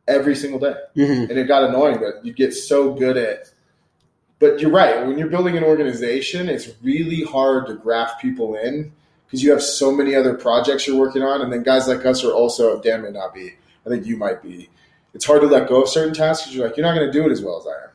[0.09, 1.99] every single day, hmm and it got annoying.
[1.99, 3.51] But you get so good at.
[4.39, 5.07] But you're right.
[5.07, 8.93] When you're building an organization, it's really hard to graft people in
[9.27, 12.25] because you have so many other projects you're working on, and then guys like us
[12.25, 12.81] are also.
[12.81, 13.55] Dan may not be.
[13.87, 14.69] I think you might be.
[15.15, 17.13] It's hard to let go of certain tasks because you're like, you're not going to
[17.13, 17.91] do it as well as I am.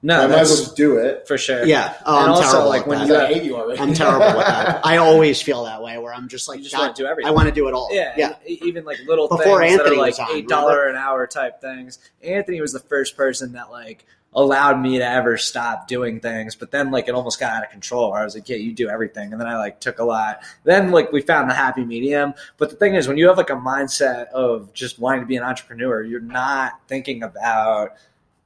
[0.00, 1.26] No, I might as well just do it.
[1.26, 1.64] for sure.
[1.64, 1.94] Yeah.
[2.06, 3.08] Oh, And I'm also, terrible like, when that.
[3.08, 3.80] you I have- hate you already.
[3.80, 4.80] I'm terrible with that.
[4.86, 7.28] I always feel that way, where I'm just like, You just want to do everything.
[7.28, 7.88] I want to do it all.
[7.90, 8.34] Yeah, yeah.
[8.46, 11.60] even like little Before things Anthony that are like on, eight dollar an hour type
[11.60, 11.98] things.
[12.22, 16.70] Anthony was the first person that like allowed me to ever stop doing things, but
[16.70, 18.12] then like it almost got out of control.
[18.12, 20.42] Where I was like, yeah, you do everything, and then I like took a lot.
[20.62, 22.34] Then like we found the happy medium.
[22.56, 25.36] But the thing is, when you have like a mindset of just wanting to be
[25.36, 27.94] an entrepreneur, you're not thinking about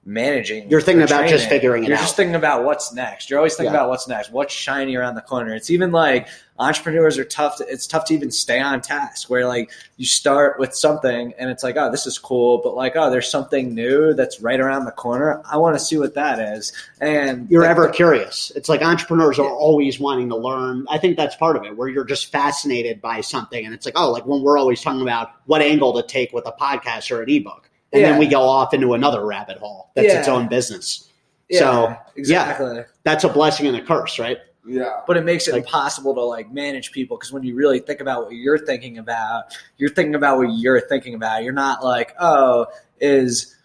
[0.05, 0.69] managing.
[0.69, 1.49] You're thinking about just training.
[1.49, 1.89] figuring it out.
[1.91, 3.31] You're just thinking about what's next.
[3.31, 3.81] You're always thinking Yeah.
[3.81, 5.55] about what's next, what's shiny around the corner.
[5.55, 6.27] It's even like
[6.59, 7.59] entrepreneurs are tough.
[7.59, 9.31] To, it's tough to even stay on task.
[9.31, 12.97] Where like you start with something and it's like, oh, this is cool, but like,
[12.97, 15.41] oh, there's something new that's right around the corner.
[15.49, 16.73] I want to see what that is.
[17.01, 18.51] And You're like, ever curious.
[18.57, 20.85] It's like entrepreneurs are always wanting to learn.
[20.91, 23.95] I think that's part of it, where you're just fascinated by something, and it's like,
[23.97, 27.23] oh, like when we're always talking about what angle to take with a podcast or
[27.23, 28.11] an ebook, and Yeah.
[28.11, 31.09] then we go off into another rabbit hole that's its own business.
[31.49, 32.83] yeah, so, exactly.
[33.05, 34.39] That's a blessing and a curse, right?
[34.65, 35.01] Yeah.
[35.09, 38.01] but it makes it Like- impossible to like manage people because when you really think
[38.01, 41.43] about what you're thinking about, you're thinking about what you're thinking about.
[41.43, 42.67] You're not like, oh,
[43.01, 43.57] is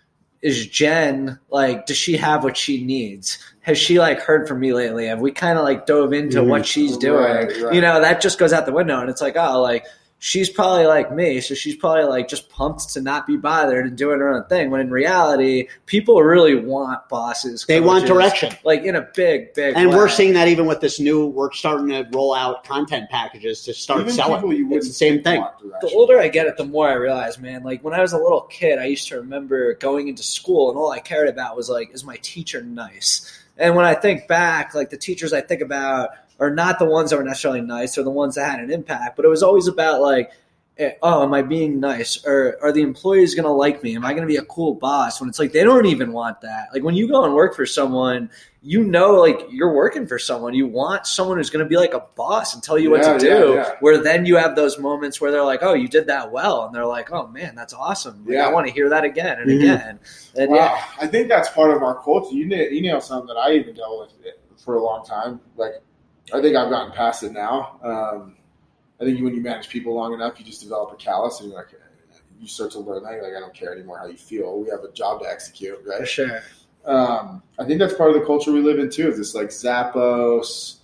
[0.41, 1.85] is Jen like?
[1.85, 3.37] Does she have what she needs?
[3.61, 5.05] Has she like heard from me lately?
[5.05, 6.47] Have we kind of like dove into Mhm.
[6.47, 7.23] what she's doing?
[7.23, 7.73] Right, right.
[7.75, 9.85] You know, that just goes out the window, and it's like, oh, like
[10.19, 13.97] she's probably like me, so she's probably like just pumped to not be bothered and
[13.97, 14.71] doing her own thing.
[14.71, 17.65] When in reality, people really want bosses.
[17.67, 18.53] They want direction.
[18.63, 19.75] like in a big, big.
[19.75, 23.63] And we're seeing that even with this new, we're starting to roll out content packages
[23.63, 24.41] to start Even selling.
[24.41, 25.43] people you It's the same thing.
[25.81, 28.17] the older I get it, the more I realize, man, like when I was a
[28.17, 31.69] little kid, I used to remember going into school and all I cared about was
[31.69, 33.43] like, is my teacher nice?
[33.57, 36.09] And when I think back, like the teachers I think about
[36.39, 39.15] are not the ones that were necessarily nice or the ones that had an impact,
[39.15, 40.31] but it was always about like,
[40.77, 42.23] eh, oh, am I being nice?
[42.25, 43.95] Or are the employees going to like me?
[43.95, 45.19] Am I going to be a cool boss?
[45.19, 46.67] When it's like, they don't even want that.
[46.73, 48.29] Like when you go and work for someone,
[48.61, 50.53] you know, like you're working for someone.
[50.53, 53.11] You want someone who's going to be like a boss and tell you what to
[53.13, 53.53] yeah, do.
[53.55, 53.71] yeah.
[53.79, 56.75] Where then you have those moments where they're like, "Oh, you did that well," and
[56.75, 58.25] they're like, "Oh man, that's awesome!
[58.25, 58.47] Like, Yeah.
[58.47, 59.55] I want to hear that again and Mhm.
[59.57, 59.99] again."
[60.35, 62.35] And Wow, yeah, I think that's part of our culture.
[62.35, 64.33] You nail, you nail something that I even dealt with
[64.65, 65.39] for a long time.
[65.55, 65.75] Like,
[66.33, 67.79] I think I've gotten past it now.
[67.83, 68.35] Um,
[68.99, 71.57] I think when you manage people long enough, you just develop a callus, and you're
[71.59, 71.69] like,
[72.39, 73.13] you start to learn that.
[73.13, 74.59] You're like, I don't care anymore how you feel.
[74.59, 76.07] We have a job to execute, for right?
[76.07, 76.41] sure.
[76.85, 79.09] Um, I think that's part of the culture we live in too.
[79.09, 80.77] Is this like Zappos,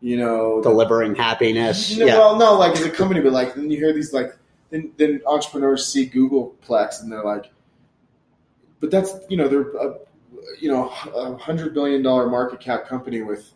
[0.00, 1.96] you know, the- Delivering happiness.
[1.96, 2.18] No, Yeah.
[2.18, 4.36] Well, no, like as a company, but like then you hear these like
[4.70, 7.50] then then entrepreneurs see Googleplex and they're like,
[8.80, 9.98] but that's you know they're a
[10.60, 13.52] you know a hundred billion dollar market cap company with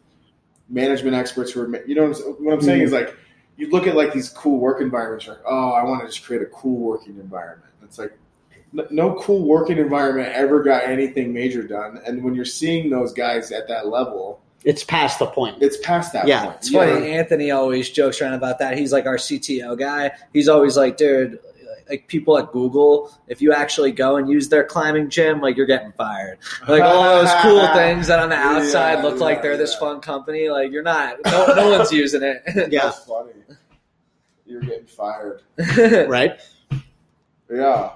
[0.73, 2.85] management experts who are you know what I'm, what I'm saying Mhm.
[2.87, 3.14] is like
[3.57, 6.25] you look at like these cool work environments you're like oh I want to just
[6.25, 7.70] create a cool working environment.
[7.85, 8.12] It's like
[8.91, 13.53] no cool working environment ever got anything major done, and when you're seeing those guys
[13.53, 15.59] at that level, It's past the point.
[15.61, 16.45] it's past that Yeah.
[16.45, 16.57] point.
[16.57, 16.93] It's You funny.
[16.93, 17.07] know?
[17.07, 18.79] Anthony always jokes around about that.
[18.79, 20.12] He's like our CTO guy.
[20.33, 21.39] He's always like, dude.
[21.89, 25.66] Like people at Google, if you actually go and use their climbing gym, like you're
[25.66, 26.39] getting fired.
[26.68, 30.01] Like all those cool things that on the outside Yeah, look like they're this fun
[30.01, 31.16] company, like you're not.
[31.26, 32.43] No, no one's using it.
[32.72, 32.85] Yeah.
[32.85, 33.33] That's funny.
[34.47, 35.43] You're getting fired.
[36.09, 36.39] Right?
[37.51, 37.91] Yeah.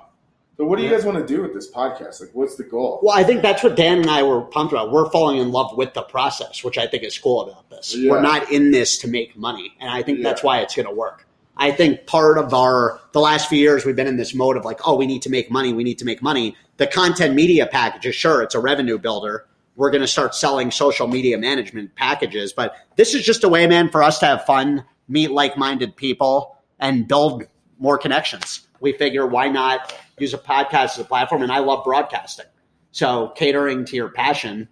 [0.56, 2.20] So what do you guys want to do with this podcast?
[2.20, 3.00] Like, what's the goal?
[3.02, 4.90] Well, I think that's what Dan and I were pumped about.
[4.90, 7.94] We're falling in love with the process, which I think is cool about this.
[7.94, 8.10] Yeah.
[8.10, 10.24] We're not in this to make money, and I think Yeah.
[10.30, 11.26] that's why it's going to work.
[11.56, 14.64] I think part of our the last few years we've been in this mode of
[14.64, 16.56] like, oh, we need to make money, we need to make money.
[16.76, 19.46] The content media packages, sure, it's a revenue builder.
[19.76, 23.66] We're going to start selling social media management packages, but this is just a way,
[23.66, 27.44] man, for us to have fun, meet like-minded people, and build
[27.78, 28.66] more connections.
[28.80, 32.46] We figure why not use a podcast as a platform, and I love broadcasting.
[32.92, 34.68] So catering to your passion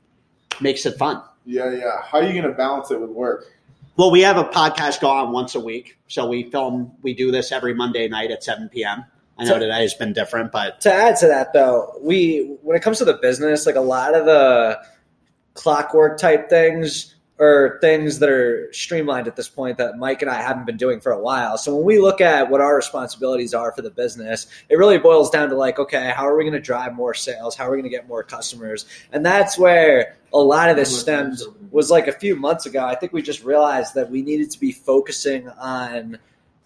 [0.60, 1.22] makes it fun.
[1.44, 2.02] Yeah, yeah.
[2.02, 3.44] How are you going to balance it with work?
[3.96, 5.98] Well, we have a podcast go on once a week.
[6.08, 9.04] So we film, we do this every Monday night at 7 p.m.
[9.38, 12.76] I know So- today has been different, but to add to that though we when
[12.76, 14.78] it comes to the business like a lot of the
[15.54, 20.40] clockwork type things are things that are streamlined at this point that mike and i
[20.40, 23.72] haven't been doing for a while so when we look at what our responsibilities are
[23.72, 26.60] for the business it really boils down to like okay how are we going to
[26.60, 30.38] drive more sales how are we going to get more customers and that's where a
[30.38, 31.44] lot of this stems
[31.74, 34.60] was like a few months ago i think we just realized that we needed to
[34.60, 36.16] be focusing on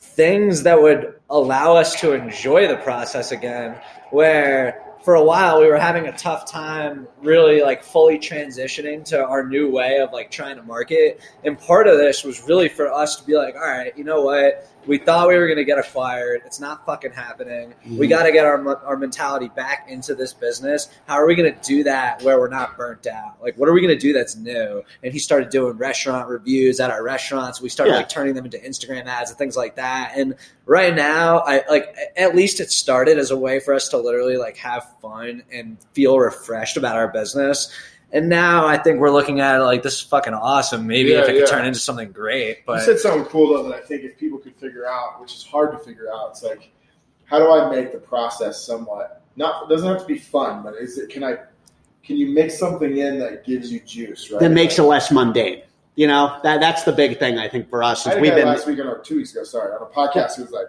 [0.01, 3.81] things that would allow us to enjoy the process again
[4.11, 9.25] where for a while we were having a tough time really like fully transitioning to
[9.25, 11.21] our new way of like trying to market.
[11.45, 14.21] And part of this was really for us to be like all right you know
[14.23, 16.41] what we thought we were going to get acquired.
[16.47, 17.75] It's not fucking happening.
[17.87, 18.11] We Mhm.
[18.11, 20.89] got to get our, our mentality back into this business.
[21.07, 23.37] How are we going to do that where we're not burnt out?
[23.43, 24.83] Like what are we going to do that's new?
[25.03, 27.61] And he started doing restaurant reviews at our restaurants.
[27.61, 27.99] We started Yeah.
[27.99, 30.13] like turning them into instagram ads and things like that.
[30.17, 30.35] And
[30.67, 34.37] right now i like at least it started as a way for us to literally
[34.37, 37.73] like have fun and feel refreshed about our business
[38.13, 41.21] and now i think we're looking at it like this is fucking awesome maybe Yeah,
[41.23, 44.03] if it could turn into something great you said something cool though that I think
[44.05, 46.71] if people could figure out, which is hard to figure out, it's like,
[47.25, 49.65] how do I make the process somewhat not?
[49.65, 51.11] It doesn't have to be fun, but is it?
[51.11, 51.37] Can I?
[52.03, 54.31] Can you mix something in that gives you juice?
[54.31, 54.41] Right.
[54.41, 55.63] that makes it less mundane.
[55.95, 58.35] You know, that that's the big thing I think for us I is had we've
[58.35, 59.45] been last week or two weeks ago.
[59.45, 60.69] Sorry, on a podcast, he was like,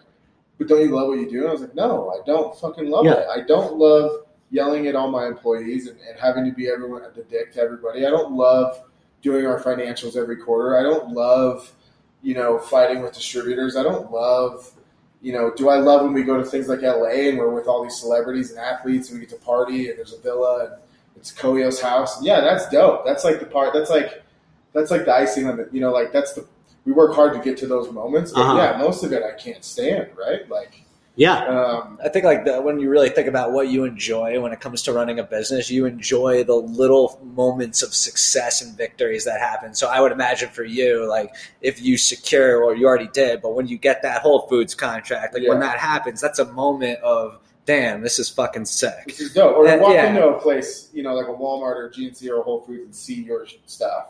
[0.57, 2.89] "But don't you love what you do?" And I was like, "No, I don't fucking
[2.89, 3.13] love Yeah.
[3.13, 3.27] it.
[3.33, 4.11] I don't love
[4.51, 7.61] yelling at all my employees and, and having to be everyone at the dick to
[7.61, 8.05] everybody.
[8.05, 8.81] I don't love
[9.21, 10.77] doing our financials every quarter.
[10.77, 11.71] I don't love,
[12.23, 13.75] you know, fighting with distributors.
[13.75, 14.71] I don't love."
[15.21, 17.67] You know, do I love when we go to things like LA and we're with
[17.67, 20.73] all these celebrities and athletes and we get to party and there's a villa and
[21.17, 22.23] it's Koyo's house?
[22.23, 23.05] Yeah, that's dope.
[23.05, 23.73] That's like the part.
[23.73, 24.23] That's like
[24.71, 26.47] that's like the icing on the you know like that's the
[26.85, 28.31] we work hard to get to those moments.
[28.31, 28.57] But Uh-huh.
[28.59, 30.07] yeah, most of it I can't stand.
[30.17, 30.85] Right, like
[31.19, 31.39] Yeah.
[31.47, 34.61] um, I think like the, when you really think about what you enjoy when it
[34.61, 39.41] comes to running a business, you enjoy the little moments of success and victories that
[39.41, 39.73] happen.
[39.75, 43.53] So I would imagine for you, like if you secure, or you already did, but
[43.53, 47.37] when you get that Whole Foods contract, like when that happens, that's a moment of
[47.65, 49.03] damn, this is fucking sick.
[49.05, 49.57] This is dope.
[49.57, 50.07] Or Uh, walk yeah.
[50.07, 53.21] into a place, you know, like a Walmart or GNC or Whole Foods and see
[53.23, 54.05] your stuff.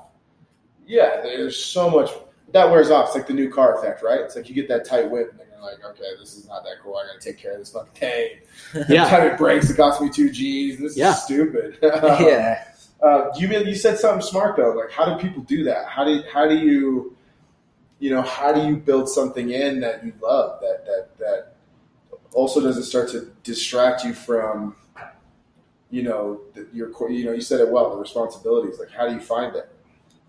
[0.85, 2.11] Yeah, there's so much
[2.51, 3.07] that wears off.
[3.07, 4.19] It's like the new car effect, right?
[4.21, 6.63] It's like you get that tight whip and then you're like, okay, this is not
[6.63, 6.95] that cool.
[6.97, 8.85] I got to take care of this fucking thing.
[8.89, 9.09] Yeah.
[9.09, 10.79] Time it breaks, it costs me two G's.
[10.79, 11.11] This Yeah.
[11.11, 11.77] is stupid.
[11.83, 12.65] yeah.
[13.01, 14.71] Uh, you you said something smart though.
[14.71, 15.87] Like, how do people do that?
[15.87, 17.15] How do how do you,
[17.99, 21.55] you know, how do you build something in that you love that that that
[22.33, 24.75] also doesn't start to distract you from,
[25.89, 28.79] you know, the, your you know you said it well the responsibilities.
[28.79, 29.69] Like, how do you find it?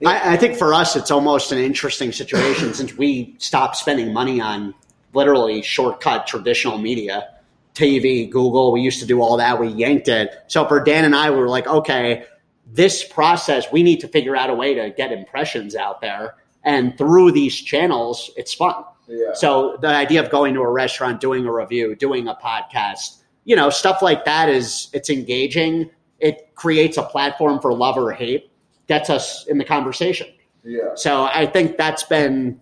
[0.04, 4.40] I, I think for us, it's almost an interesting situation since we stopped spending money
[4.40, 4.74] on
[5.12, 7.28] literally shortcut traditional media,
[7.74, 8.72] TV, Google.
[8.72, 9.60] We used to do all that.
[9.60, 10.34] We yanked it.
[10.48, 12.24] So for Dan and I, we were like, okay,
[12.66, 16.36] this process, we need to figure out a way to get impressions out there.
[16.62, 18.84] And through these channels, it's fun.
[19.08, 19.32] Yeah.
[19.34, 23.56] So the idea of going to a restaurant, doing a review, doing a podcast, you
[23.56, 25.90] know, stuff like that is it's engaging.
[26.20, 28.49] It creates a platform for love or hate,
[28.90, 30.26] gets us in the conversation.
[30.64, 30.94] yeah.
[30.96, 32.60] So I think that's been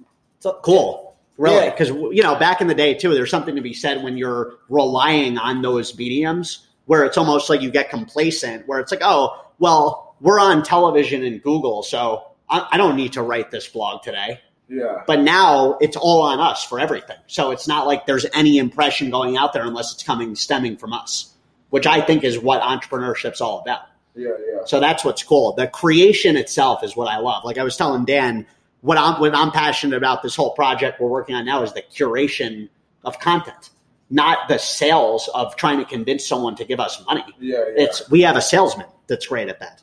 [0.62, 1.70] cool, really, Yeah.
[1.70, 4.52] because you know, back in the day too, there's something to be said when you're
[4.68, 9.42] relying on those mediums where it's almost like you get complacent, where it's like, oh,
[9.59, 14.02] well, we're on television and Google, so I, I don't need to write this blog
[14.02, 14.40] today.
[14.68, 15.02] Yeah.
[15.06, 17.16] But now it's all on us for everything.
[17.26, 20.92] So it's not like there's any impression going out there unless it's coming stemming from
[20.92, 21.32] us,
[21.70, 23.80] which I think is what entrepreneurship's all about.
[24.19, 24.31] Yeah.
[24.53, 24.59] Yeah.
[24.66, 25.53] So that's what's cool.
[25.55, 27.45] The creation itself is what I love.
[27.45, 28.47] Like I was telling Dan,
[28.81, 31.82] what I'm what I'm passionate about this whole project we're working on now is the
[31.82, 32.69] curation
[33.05, 33.70] of content,
[34.11, 37.24] not the sales of trying to convince someone to give us money.
[37.39, 37.59] Yeah.
[37.59, 37.85] Yeah.
[37.85, 39.82] It's we have a salesman that's great at that.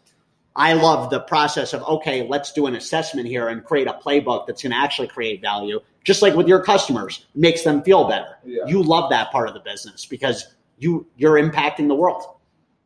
[0.57, 4.47] I love the process of okay, let's do an assessment here and create a playbook
[4.47, 5.79] that's going to actually create value.
[6.03, 8.37] Just like with your customers, makes them feel better.
[8.45, 8.65] Yeah.
[8.67, 12.23] You love that part of the business because you you're impacting the world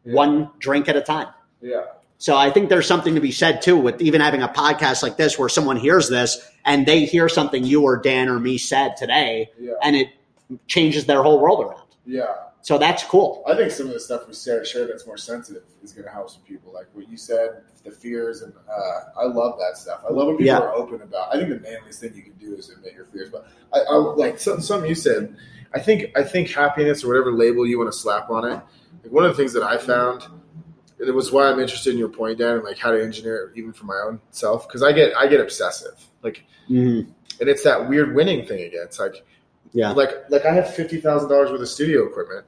[0.06, 0.14] Yeah.
[0.16, 1.28] one drink at a time.
[1.62, 1.82] Yeah.
[2.18, 5.16] So I think there's something to be said too with even having a podcast like
[5.16, 8.98] this where someone hears this and they hear something you or Dan or me said
[8.98, 9.74] today Yeah.
[9.82, 10.10] and it
[10.68, 11.88] changes their whole world around.
[12.06, 12.26] Yeah.
[12.62, 13.42] So that's cool.
[13.48, 16.12] I think some of the stuff we share, share that's more sensitive is going to
[16.12, 16.74] help some people.
[16.74, 20.02] Like what you said, the fears, and uh, I love that stuff.
[20.08, 20.60] I love when people Yeah.
[20.60, 21.34] are open about.
[21.34, 23.30] I think the manliest thing you can do is admit your fears.
[23.30, 25.38] But I, I like something, something you said.
[25.74, 28.60] I think I think happiness or whatever label you want to slap on it.
[29.04, 30.24] Like one of the things that I found,
[31.08, 33.58] it was why I'm interested in your point, Dan, and like how to engineer it
[33.58, 35.94] even for my own self because I get I get obsessive.
[36.24, 37.08] Like, Mhm.
[37.40, 38.82] and it's that weird winning thing again.
[38.84, 39.24] It's like
[39.72, 39.92] Yeah.
[39.92, 42.46] like like I have fifty thousand dollars worth of studio equipment.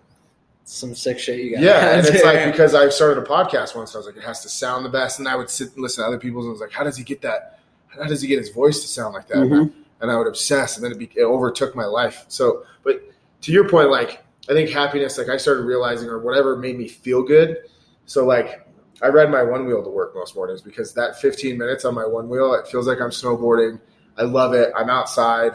[0.63, 1.61] Some sick shit you got.
[1.63, 4.41] Yeah, and it's like because I started a podcast once, I was like, it has
[4.41, 6.53] to sound the best, and I would sit and listen to other people's, and I
[6.53, 7.59] was like, how does he get that?
[7.87, 9.37] How does he get his voice to sound like that?
[9.37, 9.73] Mhm.
[10.01, 12.25] And I would obsess, and then it, be, it overtook my life.
[12.27, 13.01] So, but
[13.41, 16.87] to your point, like I think happiness, like I started realizing, or whatever made me
[16.87, 17.57] feel good.
[18.05, 18.67] So, like
[19.01, 22.05] I ride my one wheel to work most mornings because that 15 minutes on my
[22.05, 23.79] one wheel, it feels like I'm snowboarding.
[24.17, 24.71] I love it.
[24.75, 25.53] I'm outside.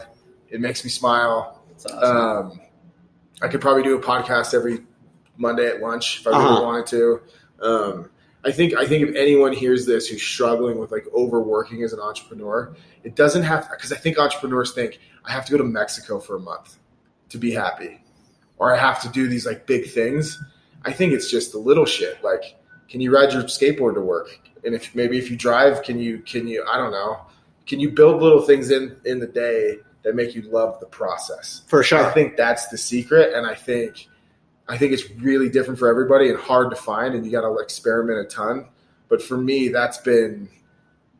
[0.49, 1.61] It makes me smile.
[1.85, 2.17] Awesome.
[2.17, 2.61] Um,
[3.41, 4.79] I could probably do a podcast every
[5.37, 6.47] Monday at lunch if I Uh-huh.
[6.49, 7.21] really wanted to.
[7.61, 8.09] Um,
[8.43, 11.99] I think I think if anyone hears this who's struggling with like overworking as an
[11.99, 15.63] entrepreneur, it doesn't have to because I think entrepreneurs think I have to go to
[15.63, 16.77] Mexico for a month
[17.29, 18.01] to be happy,
[18.57, 20.41] or I have to do these like big things.
[20.87, 22.23] I think it's just the little shit.
[22.23, 22.55] Like,
[22.89, 24.29] can you ride your skateboard to work?
[24.63, 27.19] And if maybe if you drive, can you can you I don't know,
[27.67, 31.63] can you build little things in in the day that make you love the process?
[31.67, 32.05] For sure.
[32.05, 34.07] I think that's the secret, and I think
[34.69, 37.57] I think it's really different for everybody and hard to find, and you got to
[37.59, 38.67] experiment a ton.
[39.09, 40.49] But for me, that's been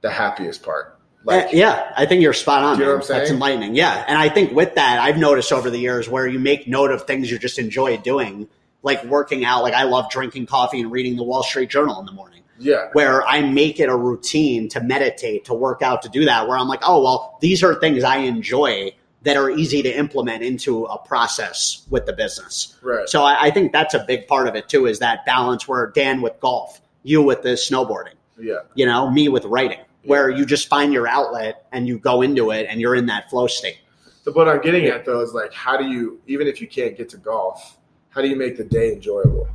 [0.01, 0.97] the happiest part.
[1.23, 2.79] Like, Uh, yeah, I think you're spot on.
[2.79, 3.75] You know what I'm That's enlightening.
[3.75, 6.91] Yeah, and I think with that, I've noticed over the years where you make note
[6.91, 8.47] of things you just enjoy doing,
[8.87, 9.61] like working out.
[9.61, 12.41] Like I love drinking coffee and reading the Wall Street Journal in the morning.
[12.57, 16.47] yeah, where I make it a routine to meditate, to work out, to do that,
[16.47, 20.41] where I'm like, oh, well, these are things I enjoy that are easy to implement
[20.41, 22.75] into a process with the business.
[22.81, 23.09] right.
[23.09, 25.87] So I, I think that's a big part of it too, is that balance where
[25.87, 30.45] Dan with golf, you with the snowboarding, yeah, you know, me with writing, where you
[30.45, 33.79] just find your outlet and you go into it and you're in that flow state.
[34.23, 36.95] but what I'm getting at though is like, how do you, even if you can't
[36.95, 37.76] get to golf,
[38.17, 39.47] how do you make the day enjoyable?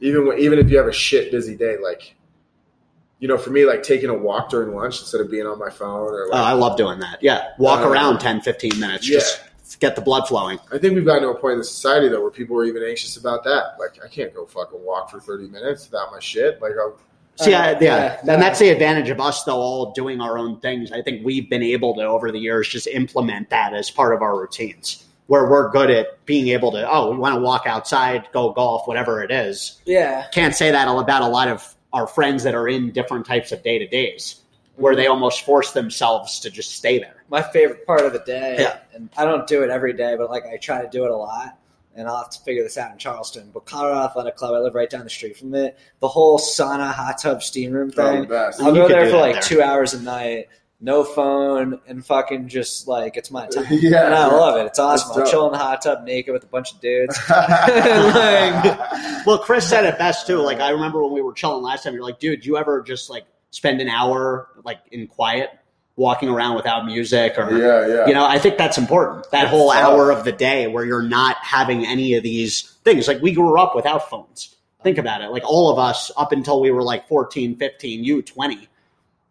[0.00, 2.14] Even when, even if you have a shit busy day, like
[3.18, 5.68] you know, for me, like taking a walk during lunch instead of being on my
[5.68, 7.22] phone or Oh, I love doing that.
[7.22, 9.06] Yeah, walk Uh, around 10, 15 minutes.
[9.06, 9.18] yeah.
[9.18, 10.58] Just get the blood flowing.
[10.72, 12.82] I think we've gotten to a point in the society though where people are even
[12.82, 13.74] anxious about that.
[13.78, 16.62] Like, I can't go fucking walk for thirty minutes without my shit.
[16.62, 16.96] Like, I'll,
[17.36, 18.36] See, I, yeah, yeah, and yeah.
[18.36, 20.90] that's the advantage of us, though, all doing our own things.
[20.92, 24.22] I think we've been able to, over the years, just implement that as part of
[24.22, 28.26] our routines, where we're good at being able to, oh, we want to walk outside,
[28.32, 29.80] go golf, whatever it is.
[29.86, 30.26] Yeah.
[30.32, 33.62] Can't say that about a lot of our friends that are in different types of
[33.62, 34.40] day to days,
[34.74, 37.22] where they almost force themselves to just stay there.
[37.28, 38.56] my favorite part of the day.
[38.58, 38.80] Yeah.
[38.92, 41.16] And I don't do it every day, but like I try to do it a
[41.16, 41.56] lot.
[41.94, 43.50] And I'll have to figure this out in Charleston.
[43.54, 45.78] But Colorado Athletic Club, I live right down the street from it.
[46.00, 48.26] The whole sauna, hot tub, steam room oh, thing.
[48.26, 48.60] best.
[48.60, 49.42] I'll You go there for like there.
[49.42, 50.48] two hours a night,
[50.80, 53.66] no phone, and fucking just like it's my time.
[53.70, 54.34] yeah, And I yeah.
[54.34, 54.66] love it.
[54.66, 55.08] It's awesome.
[55.08, 55.30] That's I'll dope.
[55.30, 57.18] chill in the hot tub naked with a bunch of dudes.
[59.26, 60.38] Well, Chris said it best too.
[60.38, 62.80] Like I remember when we were chilling last time, you're like, dude, do you ever
[62.82, 65.50] just like spend an hour like in quiet,
[65.96, 68.06] walking around without music or yeah, yeah.
[68.06, 69.30] you know, I think that's important.
[69.30, 69.82] That It's whole tough.
[69.84, 73.06] hour of the day where you're not having any of these things.
[73.06, 74.56] Like we grew up without phones.
[74.82, 75.28] Think about it.
[75.30, 78.68] Like all of us up until we were like 14, 15, you 20.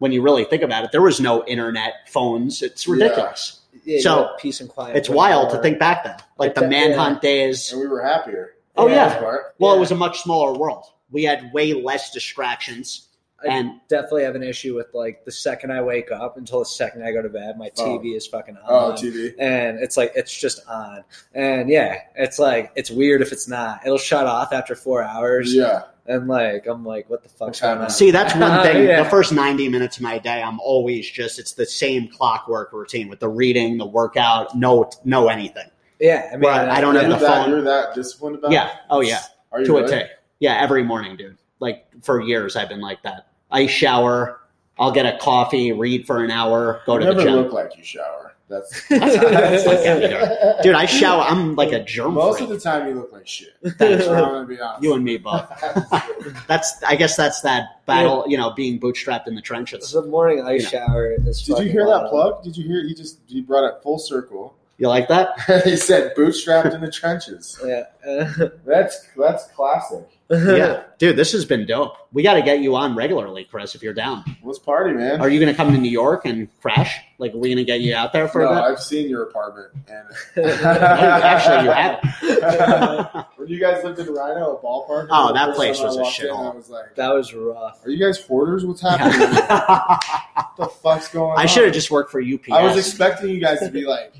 [0.00, 2.60] When you really think about it, there was no internet, phones.
[2.62, 3.60] It's ridiculous.
[3.84, 4.96] Yeah, So, peace and quiet.
[4.96, 6.16] It's wild to think back then.
[6.38, 7.70] Like the manhunt days.
[7.72, 8.54] and we were happier.
[8.76, 9.22] Oh, yeah.
[9.58, 10.84] Well, it was a much smaller world.
[11.10, 13.06] We had way less distractions.
[13.42, 16.66] I And definitely have an issue with like the second I wake up until the
[16.66, 17.98] second I go to bed, my Oh.
[17.98, 18.62] TV is fucking on.
[18.68, 19.32] Oh, TV.
[19.38, 21.04] and it's like it's just on
[21.34, 25.54] and yeah it's like it's weird if it's not it'll shut off after four hours
[25.54, 28.86] Yeah, and like i'm like what the fuck's going on see, that's one thing.
[28.86, 29.02] Yeah.
[29.04, 33.08] The first 90 minutes of my day, I'm always just, it's the same clockwork routine
[33.08, 35.68] with the reading, the workout, no, no anything.
[36.00, 37.50] yeah i mean Right, I don't have you're the that, phone.
[37.50, 38.50] you're that disciplined about.
[38.50, 38.68] Yeah.
[38.68, 38.74] it?
[38.90, 39.20] Oh, yeah.
[39.52, 40.02] Are you to a really?
[40.04, 40.08] T.
[40.40, 41.36] Yeah, every morning, dude.
[41.60, 43.28] Like for years, I've been like that.
[43.50, 44.40] I shower.
[44.78, 47.34] I'll get a coffee, read for an hour, go You to never the gym.
[47.34, 48.29] look like you shower.
[48.50, 50.62] That's, That's like that, dude.
[50.64, 51.22] Dude, I shower.
[51.22, 52.46] I'm like a germ most free.
[52.46, 53.54] of the time you look like shit.
[53.78, 54.82] Thanks, I'm gonna be honest.
[54.82, 55.48] You and me both.
[56.48, 56.82] That's.
[56.82, 58.24] I guess that's that battle.
[58.26, 59.92] You know, being bootstrapped in the trenches.
[59.92, 62.42] the morning i You shower is Did you fucking hear that plug?
[62.42, 62.82] Did you hear?
[62.82, 64.56] He just he brought it full circle.
[64.80, 65.38] You like that?
[65.64, 67.60] he said bootstrapped in the trenches.
[67.64, 67.84] yeah
[68.64, 70.08] That's that's classic.
[70.30, 71.16] yeah, dude.
[71.16, 71.96] This has been dope.
[72.12, 73.74] We got to get you on regularly, Chris.
[73.74, 75.20] If you're down, Let's party, man.
[75.20, 76.98] are you going to come to New York and crash?
[77.18, 78.62] Like, are we going to get you out there for no, a bit?
[78.62, 79.68] I've seen your apartment.
[79.86, 83.26] And Actually, you haven't.
[83.36, 85.08] when you guys lived in Rhino, a ballpark.
[85.10, 86.52] Oh, that place was a walked in, shithole.
[86.52, 88.64] I was like, that was rough "Are you guys hoarders?
[88.64, 89.20] What's happening?
[89.20, 92.50] what the fuck's going on?" I should have just worked for UPS.
[92.50, 94.14] I was expecting you guys to be like,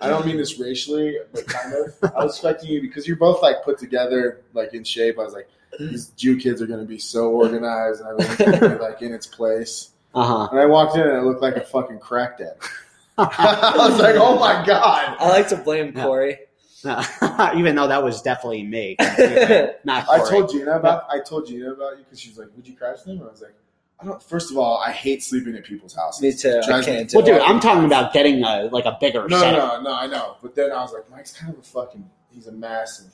[0.00, 2.12] I don't mean this racially, but kind of.
[2.14, 5.18] I was expecting you because you're both like put together, like in shape.
[5.18, 5.48] I was like,
[5.78, 9.02] these Jew kids are going to be so organized and everything's going to be like
[9.02, 9.90] in its place.
[10.14, 10.48] uh huh.
[10.50, 12.52] And I walked in and it looked like a fucking crack den.
[13.18, 15.16] I was like, oh my god.
[15.20, 16.04] i like to blame Yeah.
[16.04, 16.38] corey
[17.56, 18.96] Even though that was definitely me,
[19.84, 22.66] not I told Gina about I told Gina about you because she was like, "Would
[22.66, 23.52] you crash them?" And I was like,
[24.00, 26.22] "I don't." First of all, I hate sleeping at people's houses.
[26.22, 27.42] me too i can't do Well, dude, it.
[27.42, 29.82] I'm talking about getting a like a bigger No, setup.
[29.82, 30.36] no, no, I know.
[30.42, 33.04] But then I was like, Mike's kind of a fucking, he's a mess.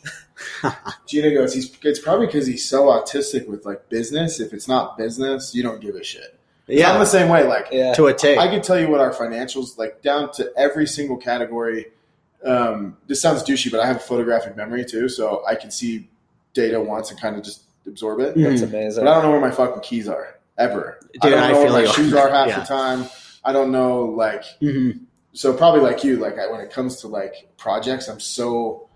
[0.62, 0.74] And
[1.06, 4.40] Gina goes, he's, it's probably because he's so autistic with like business.
[4.40, 6.38] If it's not business, you don't give a shit.
[6.68, 7.44] Yeah, I'm the same way.
[7.46, 8.36] Like, yeah to a T.
[8.36, 11.86] I can tell you what our financials, like down to every single category.
[12.44, 15.08] Um, this sounds douchey, but I have a photographic memory too.
[15.08, 16.08] So I can see
[16.54, 18.34] data once and kind of just absorb it.
[18.36, 18.64] that's Mhm.
[18.64, 20.98] amazing But I don't know where my fucking keys are ever.
[21.22, 22.60] I don't I know feel where my shoes are half Yeah.
[22.60, 23.06] the time.
[23.44, 25.00] I don't know like Mhm.
[25.32, 28.88] so probably like you like I, when it comes to like projects i'm so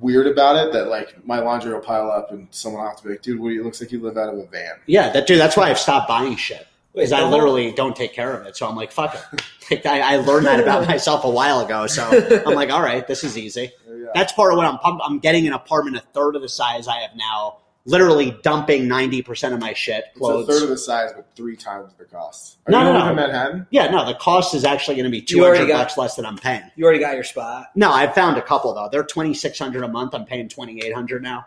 [0.00, 3.04] weird about it that like my laundry will pile up and someone will have to
[3.04, 4.72] be like dude what do you, it looks like you live out of a van
[4.86, 5.38] Yeah, that dude.
[5.38, 8.56] That's why I've stopped buying shit Wait, I literally don't take care of it.
[8.56, 9.42] So I'm like, fuck it.
[9.70, 11.88] Like, I, I learned that about myself a while ago.
[11.88, 12.04] So
[12.46, 13.72] I'm like, all right, this is easy.
[13.88, 14.06] yeah.
[14.14, 15.02] That's part of what I'm pumped.
[15.04, 17.56] I'm getting an apartment a third of the size I have now.
[17.86, 21.54] Literally dumping ninety percent of my shit, it's a third of the size but three
[21.54, 23.10] times the cost are No, you no, living no.
[23.10, 25.72] in manhattan yeah, no, the cost is actually going to be two You already hundred
[25.74, 26.62] got- bucks less than I'm paying.
[26.76, 28.88] you already got your spot No, I've found a couple though.
[28.90, 30.14] They're twenty six hundred a month.
[30.14, 31.44] I'm paying twenty eight hundred now.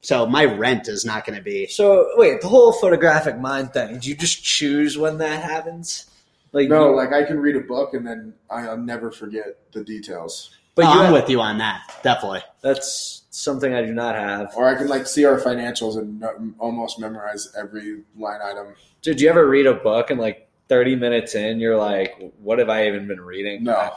[0.00, 1.66] So my rent is not going to be.
[1.68, 6.06] so wait the whole photographic mind thing do you just choose when that happens
[6.52, 9.84] like no you- like i can read a book and then i'll never forget the
[9.84, 11.82] details but Oh, I'm have- with you on that.
[12.04, 12.42] Definitely.
[12.62, 16.52] that's something i do not have or i can like see our financials and no,
[16.58, 21.34] almost memorize every line item Did you ever read a book and like 30 minutes
[21.34, 23.64] in, you're like, what have I even been reading?
[23.64, 23.90] no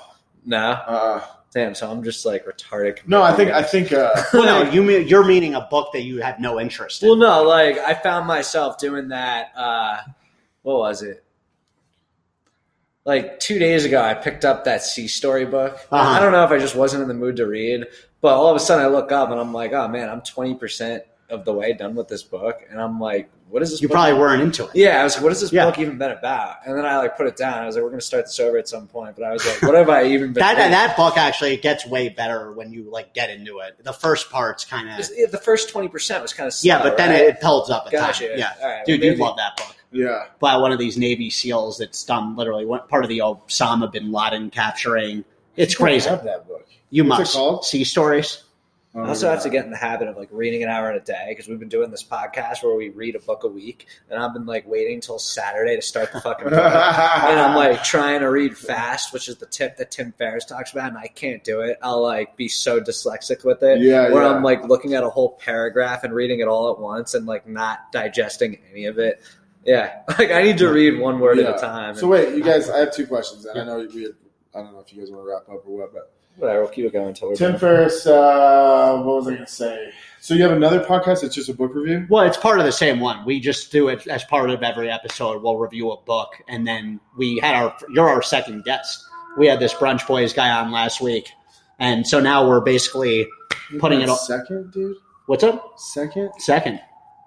[0.46, 1.22] No, Uh,
[1.54, 1.76] damn.
[1.76, 3.00] So I'm just like retarded.
[3.06, 6.04] no, I think I think uh, Well, no, you mean, you're meaning a book that
[6.04, 7.10] you have no interest in.
[7.10, 9.52] Well, no, like I found myself doing that.
[9.54, 9.98] Uh,
[10.62, 11.26] what was it?
[13.04, 15.74] Like two days ago, I picked up that Sea Story book.
[15.92, 15.98] Uh-huh.
[15.98, 17.86] I don't know if I just wasn't in the mood to read,
[18.22, 21.02] but all of a sudden I look up and I'm like, oh man, I'm 20%
[21.30, 22.60] of the way done with this book.
[22.70, 24.22] And I'm like, what is this you book probably about?
[24.22, 24.72] weren't into it.
[24.76, 25.66] Yeah, I was like, what has this Yeah.
[25.66, 26.58] book even been about?
[26.66, 27.60] And then I like put it down.
[27.60, 29.16] I was like, we're going to start this over at some point.
[29.16, 30.72] But I was like, what have I even been That reading?
[30.72, 33.82] that book actually gets way better when you like get into it.
[33.84, 37.10] The first part's kind of Yeah, the first 20% was kind of yeah, but then
[37.12, 37.22] right?
[37.22, 38.28] it, it builds up a Gotcha.
[38.30, 38.38] time.
[38.38, 39.76] Yeah, All right, dude, well, you love that book.
[39.92, 40.26] yeah.
[40.40, 44.12] By one of these Navy SEAls that's done literally one, part of the Osama bin
[44.12, 45.24] Laden capturing.
[45.58, 46.10] It's I crazy.
[46.10, 46.68] have that book.
[46.92, 47.66] You What's it must called?
[47.66, 48.44] Sea Stories.
[48.94, 51.00] I also have to get in the habit of like reading an hour in a
[51.00, 54.22] day because we've been doing this podcast where we read a book a week, and
[54.22, 56.60] I've been like waiting until Saturday to start the fucking book.
[56.60, 60.74] and I'm like trying to read fast, which is the tip that Tim Ferriss talks
[60.74, 61.78] about, and I can't do it.
[61.82, 64.30] I'll like be so dyslexic with it, Yeah, where yeah.
[64.36, 67.48] I'm like looking at a whole paragraph and reading it all at once and like
[67.48, 69.22] not digesting any of it.
[69.64, 71.52] Yeah, like I need to read one word Yeah.
[71.52, 71.96] at a time.
[71.96, 74.04] So wait, you guys, I have two questions, and I know we.
[74.04, 74.12] Had,
[74.54, 76.70] I don't know if you guys want to wrap up or what, but whatever, we'll
[76.72, 77.60] keep it going until we're Tim done.
[77.60, 78.06] Ferriss.
[78.08, 79.92] Uh, what was I going to say?
[80.20, 81.24] So you have another podcast?
[81.24, 82.06] It's just a book review.
[82.10, 83.26] Well, it's part of the same one.
[83.26, 85.42] We just do it as part of every episode.
[85.42, 87.76] We'll review a book, and then we had our.
[87.92, 89.04] You're our second guest.
[89.38, 91.30] We had this brunch boys guy on last week,
[91.80, 93.28] and so now we're basically
[93.80, 94.10] putting it.
[94.10, 94.18] on.
[94.18, 94.98] second, dude.
[95.26, 95.74] What's up?
[95.78, 96.32] Second.
[96.38, 96.80] Second.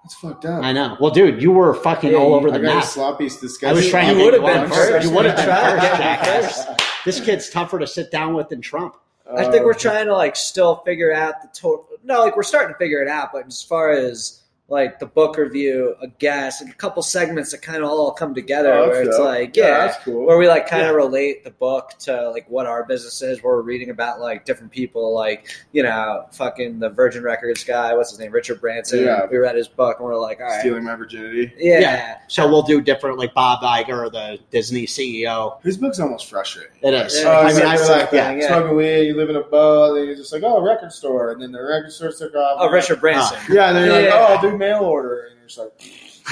[0.03, 0.63] That's fucked up.
[0.63, 0.95] I know.
[1.01, 2.83] Well, dude, you were fucking all over the I got a map.
[2.85, 3.67] sloppy discussion.
[3.69, 5.07] I was trying to You make would've been first.
[5.07, 6.67] You would have You tried would've to been first.
[6.67, 6.81] first.
[7.05, 8.97] This kid's tougher to sit down with than Trump.
[9.31, 11.87] I think we're trying to like still figure out the total.
[12.03, 15.37] No, like we're starting to figure it out, but as far as like the book
[15.37, 19.03] review, a guest, like a couple segments that kind of all come together, Oh, where
[19.03, 19.25] it's dope.
[19.25, 20.25] like, Yeah, yeah, that's cool.
[20.25, 20.95] where we like kind of Yeah.
[20.95, 23.43] relate the book to like what our business is.
[23.43, 27.93] Where we're reading about like different people, like you know, fucking the Virgin Records guy,
[27.93, 29.03] what's his name, Richard Branson.
[29.05, 29.27] Yeah.
[29.29, 31.53] We read his book, and we're like, all right, Stealing my virginity.
[31.59, 31.79] yeah.
[31.81, 32.17] Yeah.
[32.27, 35.61] So we'll do different, like Bob Iger, the Disney CEO.
[35.61, 36.71] His book's almost frustrating.
[36.81, 37.21] It is.
[37.21, 38.31] Yeah, Oh, I mean, I it's like, yeah.
[38.33, 38.47] yeah.
[38.47, 41.41] smoking weed, you live in a boat, and you're just like, oh, record store, and
[41.41, 42.57] then the record store took off.
[42.61, 43.37] Oh, Richard Branson.
[43.49, 44.15] Yeah, and then you're Yeah.
[44.19, 45.71] like, oh, I'll do mail order, and you're just like,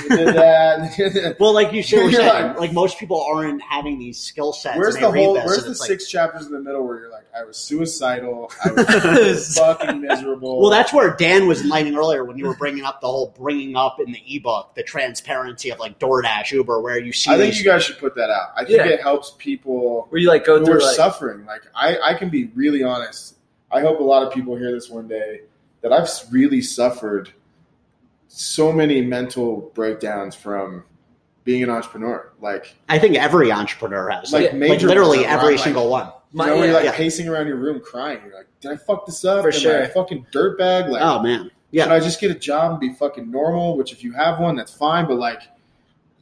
[0.03, 1.35] you did that.
[1.39, 4.77] Well, like you said, You're saying, like- like, most people aren't having these skill sets.
[4.77, 5.35] where's the whole?
[5.35, 7.57] this Where's the it's like- six chapters in the middle where you're like, I was
[7.57, 10.59] suicidal, I was fucking miserable.
[10.61, 13.75] Well, that's where Dan was enlightening earlier when you were bringing up the whole bringing
[13.75, 17.31] up in the ebook the transparency of like DoorDash, Uber, where you see.
[17.31, 18.49] I think you guys should put that out.
[18.55, 18.85] I think Yeah.
[18.87, 21.45] it helps people Where you like go through like, suffering.
[21.45, 23.35] Like I, I can be really honest.
[23.71, 25.41] I hope a lot of people hear this one day
[25.81, 27.31] that I've really suffered
[28.35, 30.83] so many mental breakdowns from
[31.43, 32.31] being an entrepreneur.
[32.41, 36.11] Like, I think every entrepreneur has, like like, major literally ones, every like- single one.
[36.33, 36.95] you know, when you're like yeah.
[36.95, 38.19] pacing around your room crying.
[38.25, 39.43] You're like, did I fuck this up?
[39.43, 39.81] For Am I sure.
[39.81, 40.89] a fucking dirtbag?
[40.89, 43.77] Like, Oh man, Can yeah, I just get a job and be fucking normal?
[43.77, 45.05] Which, if you have one, that's fine.
[45.07, 45.43] But like,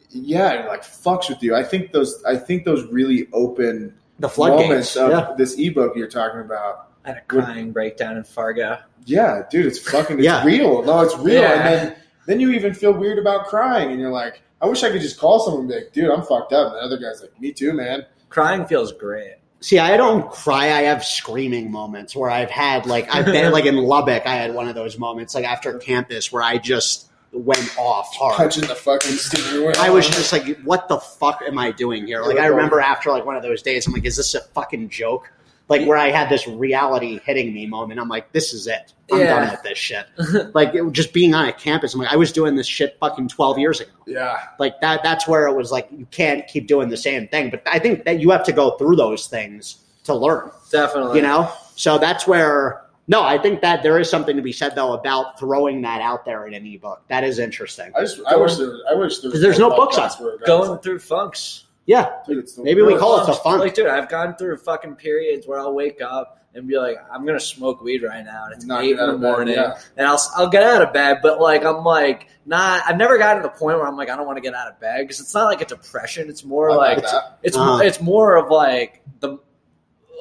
[0.09, 1.55] yeah, it like fucks with you.
[1.55, 2.21] I think those.
[2.25, 4.95] I think those really open the moments floodgates.
[4.97, 5.33] of Yeah.
[5.37, 6.89] this ebook you're talking about.
[7.05, 8.77] I had a crying breakdown in Fargo.
[9.05, 10.17] Yeah, dude, it's fucking.
[10.17, 10.43] It's Yeah.
[10.43, 10.83] real.
[10.83, 11.41] No, it's real.
[11.41, 11.53] Yeah.
[11.53, 14.91] And then then you even feel weird about crying, and you're like, I wish I
[14.91, 16.73] could just call someone and be like, dude, I'm fucked up.
[16.73, 18.05] And the other guy's like, me too, man.
[18.29, 19.35] Crying feels great.
[19.59, 20.65] See, I don't cry.
[20.65, 24.25] I have screaming moments where I've had like I've been like in Lubbock.
[24.25, 28.37] I had one of those moments like after campus where I just went off hard.
[28.37, 29.73] Punching the fucking steering wheel.
[29.77, 32.23] I was just like, what the fuck am I doing here?
[32.23, 34.89] Like, I remember after like one of those days, I'm like, is this a fucking
[34.89, 35.31] joke?
[35.71, 37.99] Like, where I had this reality hitting me moment.
[37.99, 38.93] I'm like, this is it.
[39.11, 39.39] I'm Yeah.
[39.39, 40.05] done with this shit.
[40.53, 43.29] like, it, just being on a campus, I'm like, I was doing this shit fucking
[43.29, 43.91] 12 years ago.
[44.05, 44.37] yeah.
[44.59, 45.01] Like, that.
[45.03, 47.49] that's where it was like, you can't keep doing the same thing.
[47.49, 51.17] But I think that you have to go through those things to learn, Definitely.
[51.17, 51.51] you know?
[51.75, 52.81] So that's where.
[53.07, 56.23] No, I think that there is something to be said though about throwing that out
[56.23, 57.01] there in an ebook.
[57.09, 57.91] That is interesting.
[57.95, 60.09] I just I wish there I wish there was There's no books on
[60.45, 61.65] going through funks.
[61.91, 63.59] Yeah, dude, it's the Maybe we call it the fun.
[63.59, 67.25] Like, dude, I've gone through fucking periods where I'll wake up and be like, I'm
[67.25, 69.77] gonna smoke weed right now, and it's Not eight in the of bed, morning, yeah.
[69.97, 72.83] and I'll I'll get out of bed, but like I'm like not.
[72.87, 74.67] I've never gotten to the point where I'm like I don't want to get out
[74.69, 76.29] of bed because it's not like a depression.
[76.29, 77.13] It's more I like like
[77.43, 77.81] it's Uh-huh.
[77.83, 79.37] it's more of like the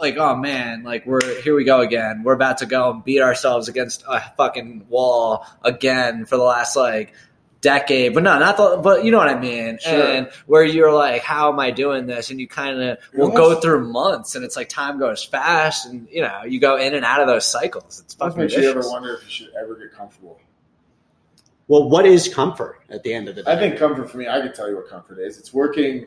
[0.01, 3.21] like oh man like we're here we go again we're about to go and beat
[3.21, 7.13] ourselves against a fucking wall again for the last like
[7.61, 9.93] decade but no not the but you know what i mean Sure.
[10.03, 13.37] and where you're like how am i doing this and you kind of You're will
[13.37, 16.95] go through months and it's like time goes fast and you know you go in
[16.95, 19.51] and out of those cycles it's That fucking makes you ever wonder if you should
[19.61, 20.41] ever get comfortable.
[21.69, 23.53] Well, what is comfort at the end of the day?
[23.53, 25.39] I think comfort for me, I can tell you what comfort is.
[25.39, 26.07] It's working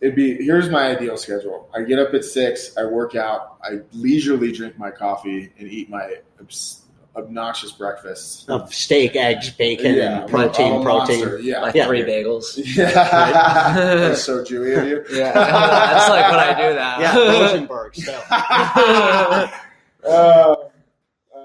[0.00, 1.68] it'd be here's my ideal schedule.
[1.74, 5.90] I get up at six, I work out, I leisurely drink my coffee and eat
[5.90, 6.83] my obs-
[7.16, 8.48] obnoxious breakfast.
[8.50, 11.20] Of steak, eggs, bacon, Yeah, and protein, I'm protein.
[11.20, 11.60] monster, Yeah.
[11.62, 11.86] Like Yeah.
[11.86, 12.56] three bagels.
[12.76, 12.90] Yeah.
[12.92, 15.04] That's so Jewy of you.
[15.16, 17.00] Yeah, that's like when I do that.
[17.00, 18.20] Yeah, Rosenberg still.
[20.06, 20.56] Uh,
[21.34, 21.44] uh,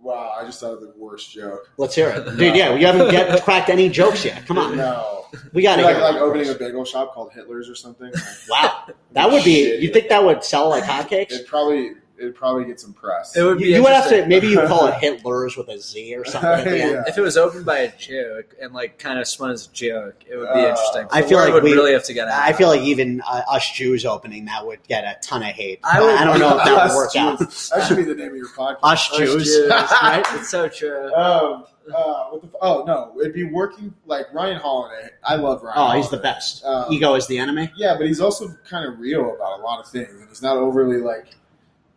[0.00, 1.68] wow, I just thought of the worst joke.
[1.76, 2.54] Let's hear it, dude.
[2.54, 4.46] Yeah, we haven't get, cracked any jokes yet.
[4.46, 5.26] Come on, No.
[5.52, 8.12] we got to like, like opening a bagel shop called Hitler's or something.
[8.12, 9.64] Like, Wow, that would be.
[9.64, 11.32] Shit, You think that would sell like hotcakes?
[11.32, 13.36] It'd probably it'd probably get some press.
[13.36, 15.78] It would be You, you would have to maybe you call it Hitler's with a
[15.78, 16.48] Z or something.
[16.50, 16.90] At the end.
[16.92, 17.02] Yeah.
[17.06, 20.22] If it was opened by a joke and like kind of spun as a joke,
[20.30, 21.06] it would be Uh, interesting.
[21.10, 22.40] I feel like would we- really have to get out.
[22.40, 25.80] I feel like even uh, us Jews opening that would get a ton of hate.
[25.84, 27.38] I I, don't know if that Us would work out.
[27.40, 28.78] That should be the name of your podcast.
[28.82, 29.70] Us Us Jews, Jews,
[30.02, 30.24] right?
[30.34, 31.12] It's so true.
[31.14, 35.10] Um, uh, the, oh no, it'd be working like Ryan Holiday.
[35.24, 35.76] I love Ryan.
[35.78, 36.64] Oh, he's the best.
[36.64, 37.72] Um, Ego is the enemy.
[37.76, 40.56] Yeah, but he's also kind of real about a lot of things, and he's not
[40.56, 41.26] overly like.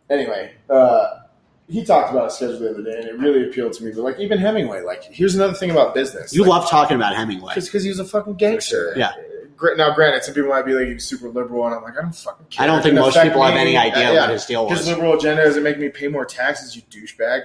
[0.08, 1.20] Anyway, uh,
[1.68, 3.90] he talked about a schedule the other day, and it really appealed to me.
[3.92, 6.32] But like even Hemingway, like here's another thing about business.
[6.34, 7.54] You like, love talking about Hemingway.
[7.54, 8.94] just because he was a fucking gangster.
[8.96, 9.12] Yeah.
[9.78, 12.14] Now, granted, some people might be like he's super liberal, and I'm like, I don't
[12.14, 12.62] fucking care.
[12.64, 14.20] I don't think most people have any idea Uh, yeah.
[14.20, 14.88] what his deal His was.
[14.88, 17.40] liberal agenda doesn't make me pay more taxes, you douchebag.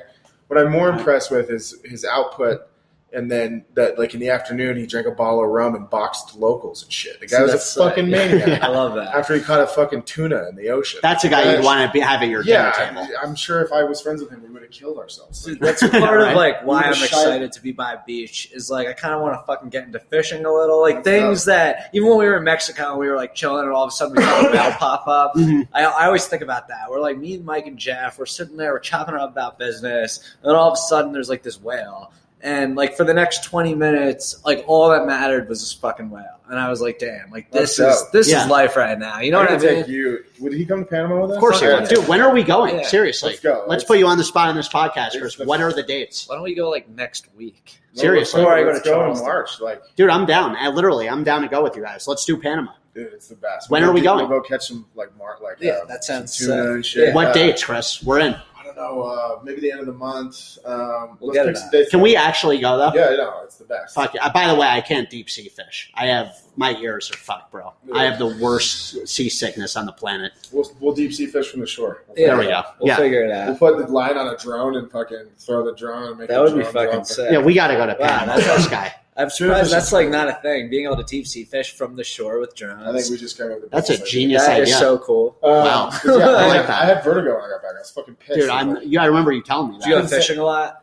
[0.48, 2.68] What I'm more impressed with is his output,
[3.14, 6.36] and then that like in the afternoon he drank a bottle of rum and boxed
[6.38, 7.20] locals and shit.
[7.20, 7.84] The guy See, was a that's sick.
[7.84, 8.62] fucking maniac.
[8.64, 9.14] I love that.
[9.16, 11.00] After he caught a fucking tuna in the ocean.
[11.04, 13.16] That's a guy Uh, you'd want to be, have at your yeah, dinner table.
[13.22, 15.48] I, am sure if I was friends with him, we would have killed ourselves.
[15.48, 16.30] Like, That's part Right?
[16.32, 18.94] of like why I'm were shy- excited to be by a beach is like I
[18.94, 22.18] kind of want to fucking get into fishing a little, like things that even when
[22.18, 24.48] we were in Mexico, we were like chilling, and all of a sudden we saw
[24.48, 25.34] a whale pop up.
[25.36, 25.68] Mhm.
[25.74, 26.90] I, I always think about that.
[26.90, 30.20] We're like me and Mike and Jeff, we're sitting there, we're chopping up about business,
[30.42, 32.14] and then all of a sudden there's like this whale.
[32.44, 36.40] And like for the next twenty minutes, like all that mattered was this fucking whale,
[36.50, 38.12] and I was like, "Damn, like this That's is dope.
[38.14, 38.44] this Yeah.
[38.46, 39.84] is life right now." You know I'm what I gonna mean?
[39.84, 40.24] take you.
[40.40, 41.38] Would he come to Panama with us?
[41.38, 41.88] Of course he would.
[41.88, 42.80] Dude, when are we going?
[42.80, 42.88] Yeah.
[42.88, 43.30] Seriously.
[43.30, 43.64] Let's go.
[43.68, 45.36] Let's put you on the spot on this podcast, It's Chris.
[45.36, 46.28] the- When are the dates?
[46.28, 47.80] Why don't we go like next week?
[47.96, 48.42] No, Seriously.
[48.42, 49.62] let's Before I go to go in March.
[49.62, 50.56] Like, Dude, I'm down.
[50.56, 52.08] I, literally, I'm down to go with you guys.
[52.08, 52.72] Let's do Panama.
[52.96, 53.70] dude, it's the best.
[53.70, 54.28] When We'll are we do- going?
[54.30, 56.66] We'll go catch some like Mark, like Yeah, uh, that sounds tuna sick.
[56.66, 57.08] and shit.
[57.10, 57.14] Yeah.
[57.14, 58.02] What Uh, dates, Chris?
[58.04, 58.36] We're in.
[58.82, 59.02] I know.
[59.02, 60.58] Uh, maybe the end of the month.
[60.66, 62.92] Um, We'll let's get pick it some Can we actually go though?
[62.94, 63.96] Yeah, no, it's the best.
[63.96, 64.26] Fuck yeah.
[64.26, 65.92] Uh, By the way, I can't deep sea fish.
[65.96, 67.74] I have my ears are fucked, bro.
[67.94, 70.34] I have the worst seasickness on the planet.
[70.52, 72.04] We'll, we'll deep sea fish from the shore.
[72.08, 72.28] We'll Yeah.
[72.28, 72.62] There we go.
[72.80, 72.98] We'll Yeah.
[72.98, 73.48] figure it out.
[73.48, 76.10] We'll put the line on a drone and fucking throw the drone.
[76.10, 77.32] And make That the would be fucking sick.
[77.32, 78.94] Yeah, we got to go to Wow, that's with this guy.
[79.18, 80.70] I'm surprised that's like not a thing.
[80.70, 82.82] Being able to deep sea fish from the shore with drones.
[82.88, 84.22] I think we just came up with That's a business idea.
[84.22, 84.78] genius that is idea.
[84.80, 85.38] so cool.
[85.44, 85.90] Um, Wow.
[85.92, 86.82] 'cause, yeah, I I, like had, that.
[86.82, 87.72] I had vertigo when I got back.
[87.76, 88.40] I was fucking pissed.
[88.40, 88.78] Dude, I'm.
[88.84, 90.02] Yeah, I remember you telling me Do you that.
[90.04, 90.78] go fishing a lot?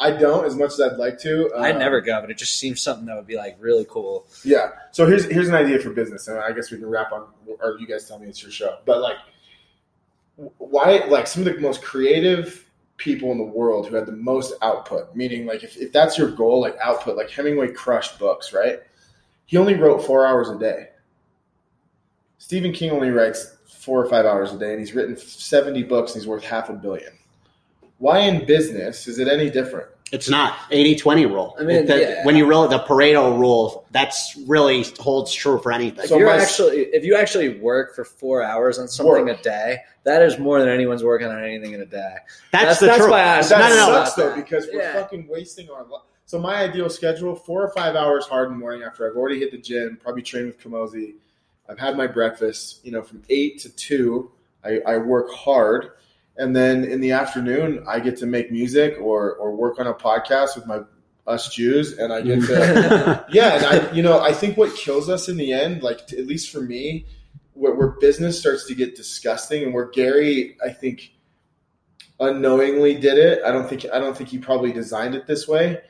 [0.00, 1.50] I don't as much as I'd like to.
[1.54, 4.26] I Um, never go, but it just seems something that would be like really cool.
[4.44, 4.70] Yeah.
[4.92, 7.26] So here's here's an idea for business, and I guess we can wrap on,
[7.60, 8.78] or you guys tell me it's your show.
[8.86, 9.16] But like,
[10.58, 12.64] why like some of the most creative
[13.02, 16.30] people in the world who had the most output, meaning like if, if that's your
[16.30, 18.80] goal, like output, like Hemingway crushed books, right?
[19.46, 20.90] He only wrote four hours a day.
[22.38, 26.12] Stephen King only writes four or five hours a day, and he's written seventy books,
[26.12, 27.12] and he's worth half a billion.
[27.98, 29.88] Why in business is it any different?
[30.10, 31.56] It's not 80-20 rule.
[31.58, 32.24] I mean, The- yeah.
[32.26, 36.00] when you really the Pareto rule, that's really holds true for anything.
[36.04, 39.40] If So you're my- actually if you actually work for four hours on something Work.
[39.40, 42.14] a day, that is more than anyone's working on anything in a day.
[42.50, 43.10] that's, that's- the that's truth.
[43.10, 43.42] why I.
[43.42, 44.04] That no, no, no.
[44.04, 44.92] sucks though because we're Yeah.
[45.00, 45.84] fucking wasting our.
[45.84, 49.16] Li- so my ideal schedule: four or five hours hard in the morning after I've
[49.16, 51.14] already hit the gym, probably trained with Kamosi.
[51.68, 52.80] I've had my breakfast.
[52.84, 54.30] You know, from eight to two,
[54.64, 55.92] I, I work hard,
[56.36, 59.94] and then in the afternoon, I get to make music or or work on a
[59.94, 60.80] podcast with my
[61.26, 65.08] us Jews, and I get to yeah, and I, you know, I think what kills
[65.08, 67.06] us in the end, like at least for me,
[67.52, 71.12] where, where business starts to get disgusting, and where Gary, I think,
[72.18, 73.42] unknowingly did it.
[73.44, 75.80] I don't think I don't think he probably designed it this way,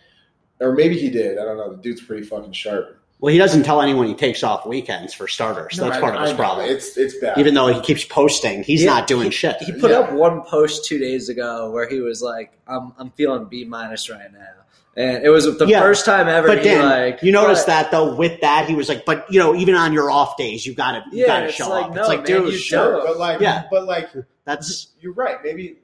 [0.60, 1.39] or maybe he did.
[1.39, 1.77] I don't know.
[1.77, 3.02] The dude's pretty fucking sharp.
[3.23, 5.78] Well, he doesn't tell anyone he takes off weekends for starters.
[5.78, 6.36] No, that's I- part of his know.
[6.36, 6.69] problem.
[6.69, 7.39] It's it's bad.
[7.39, 9.57] Even though he keeps posting, he's Yeah, not doing shit.
[9.62, 10.01] He put Yeah.
[10.01, 14.11] up one post two days ago where he was like, "I'm I'm feeling B minus
[14.11, 14.65] right now,"
[15.03, 15.81] and it was the Yeah.
[15.81, 16.49] first time ever.
[16.49, 19.24] But he then like you notice but- that though with that he was like, but
[19.32, 21.94] you know, even on your off days, you gotta you Yeah, gotta show like, up.
[21.94, 23.07] no, it's like, man, dude, you sure, don't.
[23.07, 23.62] but like, Yeah.
[23.70, 24.11] but like,
[24.44, 25.36] that's you're right.
[25.44, 25.77] Maybe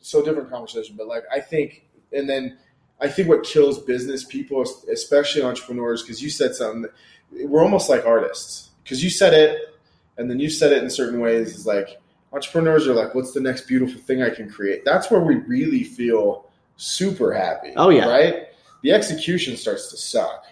[0.00, 1.82] so different conversation, but like I think,
[2.12, 2.56] and then
[3.00, 6.90] I think what kills business people, especially entrepreneurs, because you said something.
[7.30, 9.74] We're almost like artists because you said it,
[10.16, 11.54] and then you said it in certain ways.
[11.54, 12.00] Is like
[12.32, 14.84] entrepreneurs are like, what's the next beautiful thing I can create?
[14.84, 17.72] That's where we really feel super happy.
[17.76, 18.08] Oh, yeah.
[18.08, 18.46] right.
[18.82, 20.44] The execution starts to suck.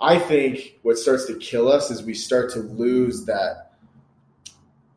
[0.00, 3.72] I think what starts to kill us is we start to lose that.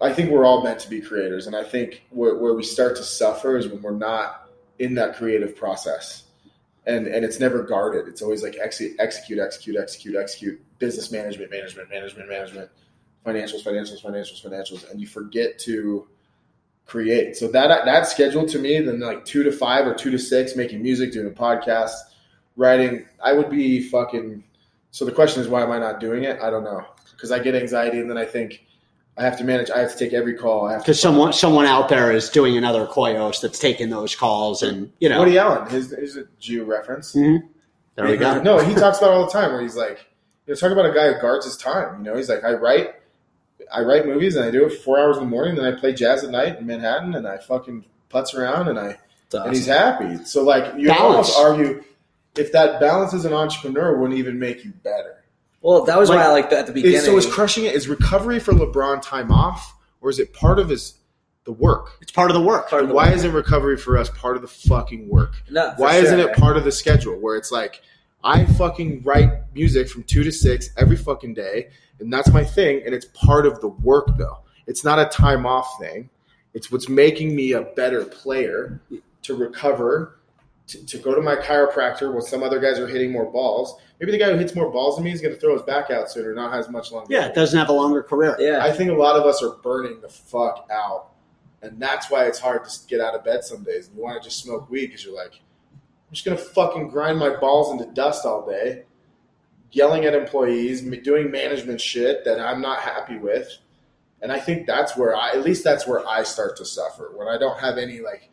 [0.02, 2.96] I think we're all meant to be creators, and I think where, where we start
[2.98, 6.24] to suffer is when we're not in that creative process,
[6.90, 8.08] and and it's never guarded.
[8.08, 10.62] It's always like execute, execute, execute, execute, execute.
[10.80, 12.70] Business management, management, management, management,
[13.26, 16.08] financials, financials, financials, financials, and you forget to
[16.86, 17.38] create.
[17.38, 20.56] So that that schedule to me, then like two to five or two to six,
[20.56, 21.94] making music, doing a podcast,
[22.58, 23.06] writing.
[23.24, 24.44] I would be fucking.
[24.92, 26.42] So the question is, why am I not doing it?
[26.42, 28.66] I don't know because I get anxiety, and then I think
[29.20, 29.70] I have to manage.
[29.70, 30.66] I have to take every call.
[30.68, 34.64] I have Because someone someone out there is doing another Koios that's taking those calls,
[34.64, 37.14] and you know, Woody Allen, his is a Jew reference.
[37.14, 37.42] Mhm.
[37.96, 38.42] there we go.
[38.42, 40.00] No, he talks about it all the time where he's like,
[40.48, 41.98] you know, talk about a guy who guards his time.
[42.00, 42.96] You know, he's like, I write,
[43.74, 45.94] I write movies and I do it four hours in the morning, then I play
[45.94, 49.66] jazz at night in Manhattan, and I fucking putz around and I It's and he's
[49.68, 50.24] happy.
[50.24, 51.36] So like you Balance.
[51.36, 51.84] almost argue
[52.38, 55.19] if that balance as an entrepreneur wouldn't even make you better.
[55.62, 56.98] Well, that was Like- why I liked that at the beginning.
[56.98, 60.60] Is, so is crushing it is recovery for LeBron time off, or is it part
[60.60, 60.94] of his
[61.46, 61.90] the work?
[62.02, 62.72] It's part of the work.
[62.72, 63.16] Of the Why work.
[63.16, 65.34] isn't recovery for us part of the fucking work?
[65.50, 67.82] No, for Why isn't it part of the schedule where it's like
[68.24, 71.70] I fucking write music from two to six every fucking day,
[72.00, 74.40] and that's my thing, and it's part of the work though.
[74.68, 76.10] It's not a time off thing.
[76.54, 78.82] It's what's making me a better player
[79.24, 80.19] to recover,
[80.70, 83.76] to, to go to my chiropractor when some other guys are hitting more balls.
[84.00, 85.90] Maybe the guy who hits more balls than me is going to throw his back
[85.90, 87.12] out sooner, not has much longer.
[87.12, 88.36] Yeah, it doesn't have a longer career.
[88.40, 88.64] Yeah.
[88.64, 91.08] I think a lot of us are burning the fuck out.
[91.62, 93.88] And that's why it's hard to get out of bed some days.
[93.88, 95.34] And you want to just smoke weed because you're like,
[95.74, 98.84] I'm just going to fucking grind my balls into dust all day,
[99.72, 103.52] yelling at employees, doing management shit that I'm not happy with.
[104.22, 107.28] And I think that's where I, at least that's where I start to suffer when
[107.28, 108.30] I don't have any like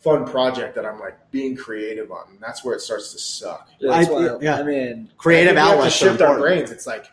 [0.00, 2.26] fun project that I'm like being creative on.
[2.30, 3.68] And that's where it starts to suck.
[3.80, 4.56] That's I- why, yeah.
[4.58, 5.70] I mean, Creative outlet.
[5.76, 6.70] think we to shift our brains.
[6.70, 7.06] It's like,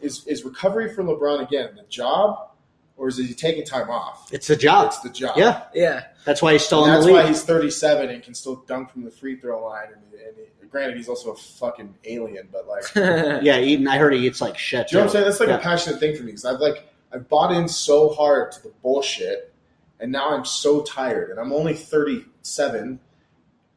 [0.00, 2.50] is is recovery for LeBron again the job,
[2.98, 4.32] or is he taking time off?
[4.32, 4.88] It's a job.
[4.88, 5.36] It's the job.
[5.38, 6.04] Yeah, yeah.
[6.26, 9.04] that's why he's still And in that's why he's 37 and can still dunk from
[9.04, 9.86] the free throw line.
[9.86, 12.84] And, and he, granted, he's also a fucking alien, but like,
[13.42, 13.88] yeah, Eden.
[13.88, 14.92] I heard he eats like shit.
[14.92, 15.24] you know what I'm saying?
[15.24, 15.56] That's like Yeah.
[15.58, 18.72] a passionate thing for me because I've like I've bought in so hard to the
[18.82, 19.54] bullshit,
[20.00, 23.00] and now I'm so tired, and I'm only 37.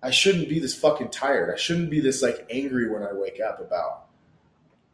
[0.02, 1.54] I shouldn't be this fucking tired.
[1.54, 4.06] I shouldn't be this like angry when I wake up about.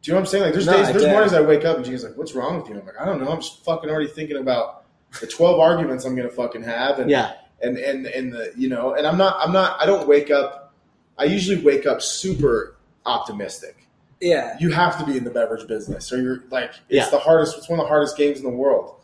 [0.02, 0.44] Do you know what I'm saying?
[0.44, 2.60] Like, there's No, days, I there's mornings I wake up and she's like, "What's wrong
[2.60, 3.28] with you?" I'm like, "I don't know.
[3.30, 4.84] I'm just fucking already thinking about
[5.20, 8.94] the 12 arguments I'm gonna fucking have, and Yeah, and and and the you know,
[8.94, 10.72] and I'm not, I'm not, I don't wake up.
[11.18, 12.76] I usually wake up super
[13.06, 13.76] optimistic.
[14.20, 14.56] yeah.
[14.60, 17.10] You have to be in the beverage business, or you're like, it's Yeah.
[17.10, 17.56] the hardest.
[17.58, 18.96] It's one of the hardest games in the world.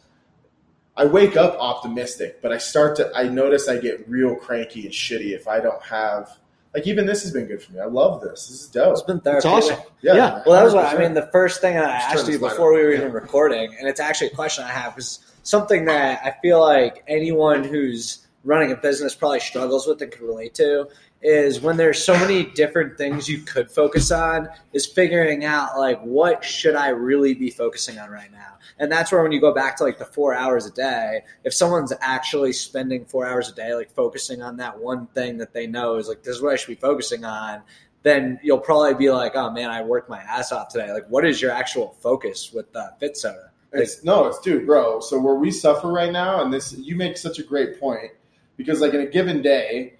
[0.96, 3.10] I wake up optimistic, but I start to.
[3.14, 6.38] I notice I get real cranky and shitty if I don't have.
[6.74, 7.80] Like even this has been good for me.
[7.80, 8.48] I love this.
[8.48, 8.92] This is dope.
[8.92, 9.78] It's been it's awesome.
[10.00, 10.14] Yeah.
[10.14, 10.42] Yeah.
[10.46, 11.14] Well, that was what I mean.
[11.14, 12.98] The first thing I Just asked you before we were Yeah.
[13.00, 17.04] even recording, and it's actually a question I have, is something that I feel like
[17.08, 20.88] anyone who's running a business probably struggles with and can relate to
[21.22, 26.00] is when there's so many different things you could focus on is figuring out like
[26.02, 28.58] what should I really be focusing on right now.
[28.78, 31.54] And that's where when you go back to like the four hours a day, if
[31.54, 35.66] someone's actually spending four hours a day like focusing on that one thing that they
[35.66, 37.62] know is like this is what I should be focusing on,
[38.02, 40.92] then you'll probably be like, oh man, I worked my ass off today.
[40.92, 43.50] Like, what is your actual focus with uh, Fit Soda?
[43.72, 45.00] Like, It's no, it's dude, bro.
[45.00, 48.10] So where we suffer right now, and this you make such a great point
[48.56, 49.94] because like in a given day,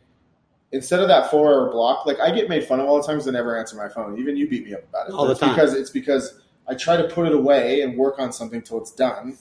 [0.72, 3.28] instead of that four hour block, like I get made fun of all the times
[3.28, 4.18] I never answer my phone.
[4.18, 5.12] Even you beat me up about it.
[5.12, 5.54] All But the time.
[5.54, 8.92] because it's because I try to put it away and work on something till it's
[8.92, 9.36] done,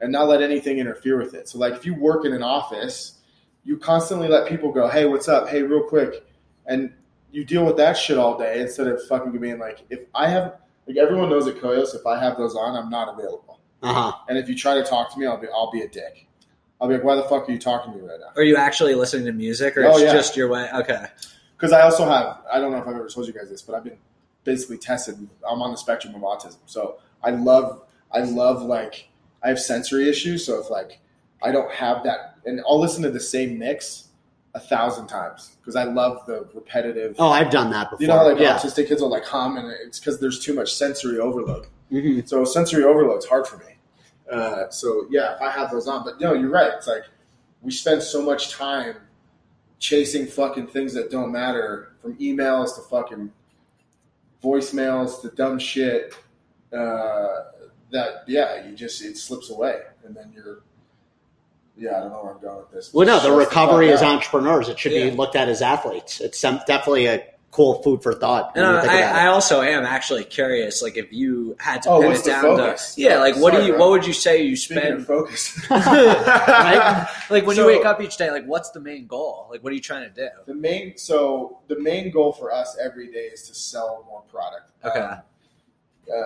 [0.00, 1.48] and not let anything interfere with it.
[1.48, 3.18] So like if you work in an office,
[3.64, 5.48] you constantly let people go, "Hey, what's up?
[5.48, 6.24] Hey, real quick,"
[6.66, 6.92] and
[7.32, 10.56] you deal with that shit all day instead of fucking being like, if I have
[10.86, 13.60] like everyone knows at Koios, if I have those on, I'm not available.
[13.82, 14.12] Uh huh.
[14.28, 16.26] And if you try to talk to me, I'll be I'll be a dick.
[16.80, 18.30] I'll be like, why the fuck are you talking to me right now?
[18.36, 20.12] are you actually listening to music or Oh, it's yeah.
[20.12, 20.68] just your way?
[20.74, 21.06] Okay.
[21.56, 23.74] Because I also have I don't know if I've ever told you guys this, but
[23.74, 23.98] I've been
[24.44, 25.28] basically tested.
[25.48, 27.82] I'm on the spectrum of autism, so I love
[28.12, 29.08] I love like
[29.42, 30.46] I have sensory issues.
[30.46, 31.00] So if like
[31.42, 34.08] I don't have that, and I'll listen to the same mix
[34.54, 37.14] a thousand times because I love the repetitive.
[37.18, 38.02] Oh, I've done that before.
[38.02, 38.56] You know, how, like yeah.
[38.56, 41.66] autistic kids will like hum, and it's because there's too much sensory overload.
[41.92, 42.26] Mhm.
[42.26, 43.74] So sensory overload's hard for me.
[44.30, 46.72] Uh, so yeah, if I have those on, but no, you're right.
[46.76, 47.02] It's like
[47.62, 48.96] we spend so much time
[49.78, 53.32] chasing fucking things that don't matter, from emails to fucking
[54.42, 56.14] voicemails to dumb shit.
[56.72, 57.44] Uh,
[57.92, 60.60] that yeah, you just it slips away, and then you're
[61.76, 62.92] yeah, I don't know where I'm going with this.
[62.92, 64.14] Well, no, the recovery fuck is out.
[64.16, 64.68] entrepreneurs.
[64.68, 65.10] It should Yeah.
[65.10, 66.20] be looked at as athletes.
[66.20, 68.54] It's some, definitely a cool food for thought.
[68.54, 69.24] when And uh, I.
[69.24, 72.30] I also am actually curious, like if you had to Oh, pin what's it the
[72.30, 72.94] down focus?
[72.94, 73.80] to, yeah, like what do you, bro.
[73.80, 77.08] what would you say you Speaking spend, of focus, right?
[77.30, 79.48] Like when So- you wake up each day, like what's the main goal?
[79.50, 80.28] Like what are you trying to do?
[80.46, 84.70] the main so the main goal for us every day is to sell more product.
[84.84, 85.00] Okay.
[85.00, 85.18] Um,
[86.12, 86.22] uh,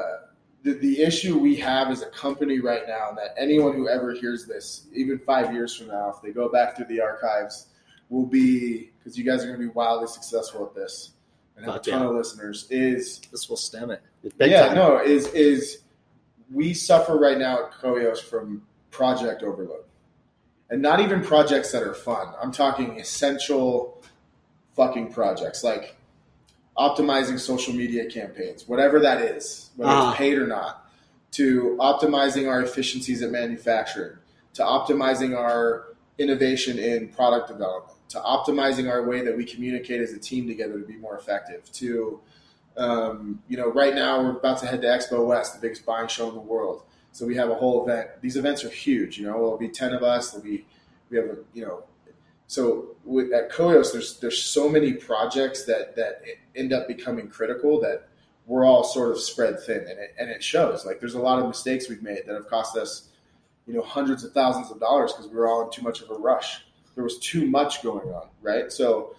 [0.62, 4.46] the, the issue we have as a company right now that anyone who ever hears
[4.46, 7.66] this, even five years from now, if they go back through the archives,
[8.14, 11.10] will be because you guys are going to be wildly successful at this
[11.56, 12.08] and have Fuck a ton yeah.
[12.08, 12.66] of listeners.
[12.70, 14.02] Is This will stem it.
[14.22, 14.76] It's big yeah, time.
[14.76, 15.78] no, is is
[16.52, 19.84] we suffer right now at Koios from project overload,
[20.70, 22.28] and not even projects that are fun.
[22.40, 24.02] I'm talking essential
[24.76, 25.96] fucking projects like
[26.78, 30.10] optimizing social media campaigns, whatever that is, whether Uh-huh.
[30.10, 30.90] it's paid or not,
[31.32, 34.16] to optimizing our efficiencies at manufacturing,
[34.54, 35.86] to optimizing our
[36.18, 40.78] innovation in product development, to optimizing our way that we communicate as a team together
[40.78, 42.20] to be more effective, to
[42.76, 46.08] um, you know, right now we're about to head to Expo West, the biggest buying
[46.08, 46.82] show in the world.
[47.12, 48.08] So we have a whole event.
[48.20, 49.18] These events are huge.
[49.18, 50.30] You know, there'll be ten of us.
[50.30, 50.66] There'll be
[51.10, 51.84] we have a you know.
[52.46, 56.22] So with, at Koios, there's there's so many projects that that
[56.56, 58.08] end up becoming critical that
[58.46, 60.84] we're all sort of spread thin, and it and it shows.
[60.84, 63.10] Like there's a lot of mistakes we've made that have cost us,
[63.66, 66.10] you know, hundreds of thousands of dollars because we were all in too much of
[66.10, 66.63] a rush.
[66.94, 68.70] There was too much going on, right?
[68.72, 69.16] So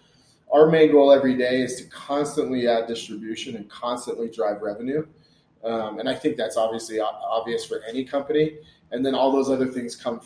[0.51, 5.05] our main goal every day is to constantly add distribution and constantly drive revenue.
[5.63, 8.57] Um, and I think that's obviously obvious for any company.
[8.91, 10.21] And then all those other things come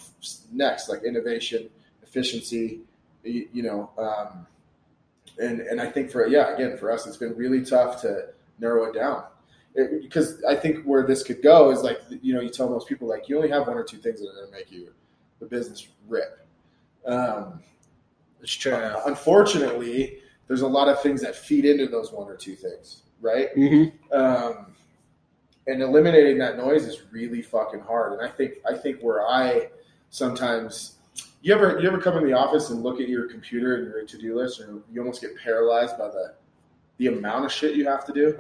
[0.52, 1.70] next, like innovation,
[2.04, 2.82] efficiency,
[3.24, 3.90] you, know.
[3.98, 4.46] Um,
[5.40, 8.28] and and I think for yeah, again for us, it's been really tough to
[8.60, 9.24] narrow it down
[10.02, 13.08] because I think where this could go is like you know you tell most people
[13.08, 14.90] like you only have one or two things that are going to make you
[15.40, 16.46] the business rip.
[17.06, 17.62] Um,
[18.42, 18.74] It's true.
[18.74, 23.04] uh, unfortunately, there's a lot of things that feed into those one or two things,
[23.22, 23.56] right?
[23.56, 24.14] Mm-hmm.
[24.14, 24.76] Um,
[25.68, 28.14] and eliminating that noise is really fucking hard.
[28.14, 29.70] And I think I think where I
[30.10, 30.96] sometimes
[31.42, 34.04] you ever you ever come in the office and look at your computer and your
[34.06, 36.34] to do list, and you almost get paralyzed by the
[36.98, 38.38] the amount of shit you have to do.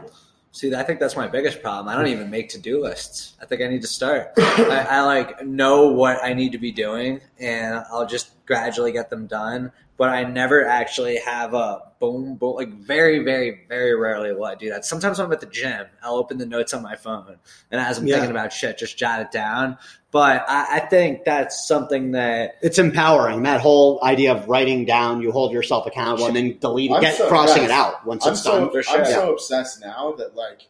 [0.52, 1.88] See, I think that's my biggest problem.
[1.88, 3.36] I don't even make to do lists.
[3.40, 4.32] I think I need to start.
[4.38, 9.12] I, I like know what I need to be doing, and I'll just gradually get
[9.12, 9.72] them done.
[9.96, 12.56] But I never actually have a boom, boom.
[12.56, 14.86] Like very, very, very rarely will I do that.
[14.86, 17.36] Sometimes when I'm at the gym, I'll open the notes on my phone,
[17.70, 18.16] and as I'm Yeah.
[18.16, 19.78] thinking about shit, just jot it down.
[20.12, 23.44] But I, I think that's something that It's empowering.
[23.44, 27.16] That whole idea of writing down, you hold yourself accountable, and then delete, I'm get
[27.18, 28.72] so- crossing guys, it out once I'm it's so done.
[28.72, 29.00] for sure.
[29.00, 30.68] I'm so obsessed now that like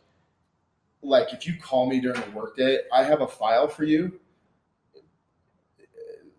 [1.02, 4.20] like if you call me during the workday, I have a file for you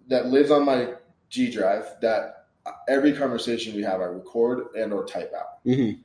[0.08, 0.94] that lives on my
[1.30, 2.46] G drive that
[2.88, 6.00] every conversation we have I record and or type out Mhm.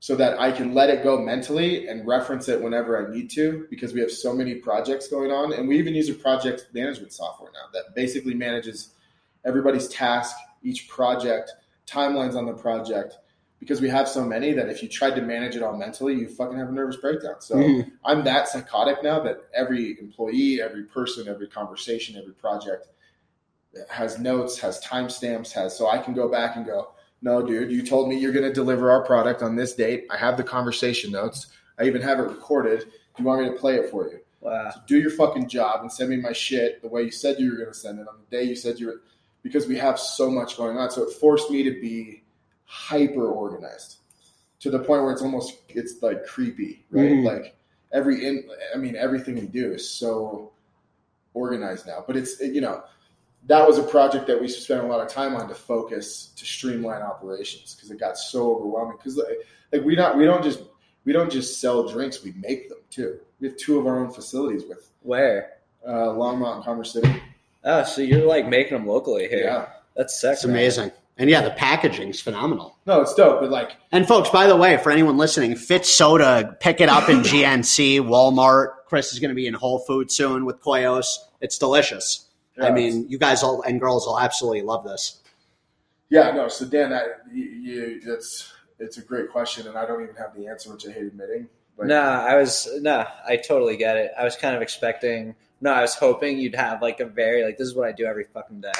[0.00, 3.66] so that I can let it go mentally and reference it whenever I need to
[3.70, 7.12] because we have so many projects going on and we even use a project management
[7.12, 8.90] software now that basically manages
[9.44, 11.52] everybody's task, each project,
[11.86, 13.16] timelines on the project
[13.60, 16.28] because we have so many that if you tried to manage it all mentally, you
[16.28, 17.36] fucking have a nervous breakdown.
[17.40, 17.92] So Mhm.
[18.04, 22.88] I'm that psychotic now that every employee, every person, every conversation, every project
[23.88, 26.92] has notes, has timestamps, has so I can go back and go,
[27.22, 30.06] no, dude, you told me you're going to deliver our product on this date.
[30.10, 31.46] I have the conversation notes.
[31.78, 32.80] I even have it recorded.
[32.80, 34.20] Do you want me to play it for you?
[34.44, 34.70] wow.
[34.70, 37.50] So do your fucking job and send me my shit the way you said you
[37.50, 39.02] were going to send it on the day you said you were,
[39.42, 40.90] because we have so much going on.
[40.90, 42.22] So it forced me to be
[42.66, 43.98] hyper organized
[44.60, 47.12] to the point where it's almost it's like creepy, right?
[47.12, 47.24] Mhm.
[47.24, 47.56] Like
[47.92, 50.52] every in, I mean, everything we do is so
[51.34, 52.04] organized now.
[52.06, 52.84] But it's you know
[53.46, 56.44] that was a project that we spent a lot of time on to focus to
[56.44, 58.96] streamline operations because it got so overwhelming.
[58.96, 59.38] Because like,
[59.72, 60.60] like we not we don't just
[61.04, 63.18] we don't just sell drinks, we make them too.
[63.40, 65.50] We have two of our own facilities with Where?
[65.86, 67.20] uh, Longmont and Commerce City.
[67.64, 69.44] Oh, so you're like making them locally here.
[69.44, 69.66] Yeah,
[69.96, 70.32] That's sick.
[70.34, 70.90] It's amazing.
[71.16, 72.76] And yeah, the packaging's phenomenal.
[72.86, 73.40] no, it's dope.
[73.40, 77.08] But like, And folks, by the way, for anyone listening, Fit Soda, pick it up
[77.08, 78.70] in GNC, Walmart.
[78.88, 81.06] Chris is going to be in Whole Foods soon with Koios.
[81.40, 82.23] It's delicious.
[82.60, 85.20] I mean, you guys all and girls will absolutely love this.
[86.08, 86.48] yeah, no.
[86.48, 90.34] So Dan, that you, you it's it's a great question, and I don't even have
[90.36, 91.48] the answer, which I hate admitting.
[91.76, 94.12] But No, I was no, I totally get it.
[94.18, 95.34] I was kind of expecting.
[95.60, 98.04] No, I was hoping you'd have like a very like this is what I do
[98.04, 98.72] every fucking day.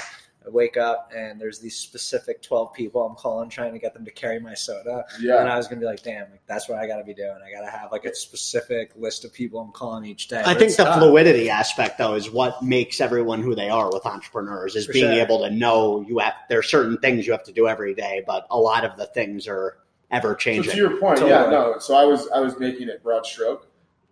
[0.47, 4.05] I wake up and there's these specific twelve people I'm calling trying to get them
[4.05, 5.41] to carry my soda, Yeah.
[5.41, 7.39] and I was gonna be like, damn, like that's what I got to be doing.
[7.47, 10.43] I got to have like a specific list of people I'm calling each day.
[10.45, 10.99] I think the tough.
[10.99, 14.77] fluidity aspect, though, is what makes everyone who they are with entrepreneurs.
[14.77, 15.23] Is For being sure.
[15.23, 18.23] able to know you have there are certain things you have to do every day,
[18.27, 19.79] but a lot of the things are
[20.11, 20.65] ever changing.
[20.65, 20.89] So changing.
[20.89, 21.77] to your point, yeah, no.
[21.79, 23.66] So I was I was making it broad stroke.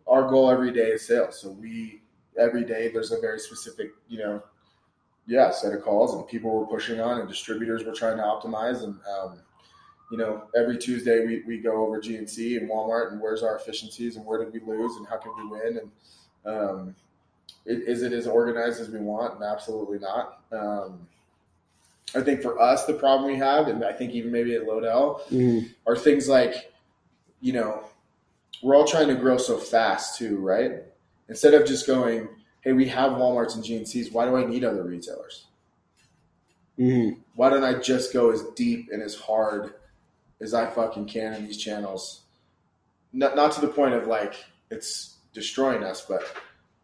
[0.06, 1.38] Our goal every day is sales.
[1.40, 2.00] So we
[2.38, 4.42] every day there's a very specific, you know,
[5.26, 8.82] yeah, set of calls and people we're pushing on and distributors we're trying to optimize
[8.82, 9.38] and um,
[10.10, 14.16] you know, every Tuesday we, we go over GNC and Walmart and where's our efficiencies
[14.16, 15.90] and where did we lose and how can we win and
[16.54, 16.94] um,
[17.64, 19.34] is it as organized as we want?
[19.34, 20.40] And absolutely not.
[20.50, 21.06] Um,
[22.14, 25.22] I think for us, the problem we have, and I think even maybe at Lodell,
[25.30, 25.72] Mhm.
[25.86, 26.72] are things like,
[27.40, 27.84] you know,
[28.62, 30.82] we're all trying to grow so fast too, right?
[31.28, 32.28] Instead of just going,
[32.62, 35.46] hey, we have Walmarts and GNCs, why do I need other retailers?
[36.78, 37.18] Mhm.
[37.34, 39.74] Why don't I just go as deep and as hard
[40.40, 42.22] as I fucking can in these channels?
[43.12, 44.34] Not, not to the point of like
[44.70, 46.22] it's destroying us, but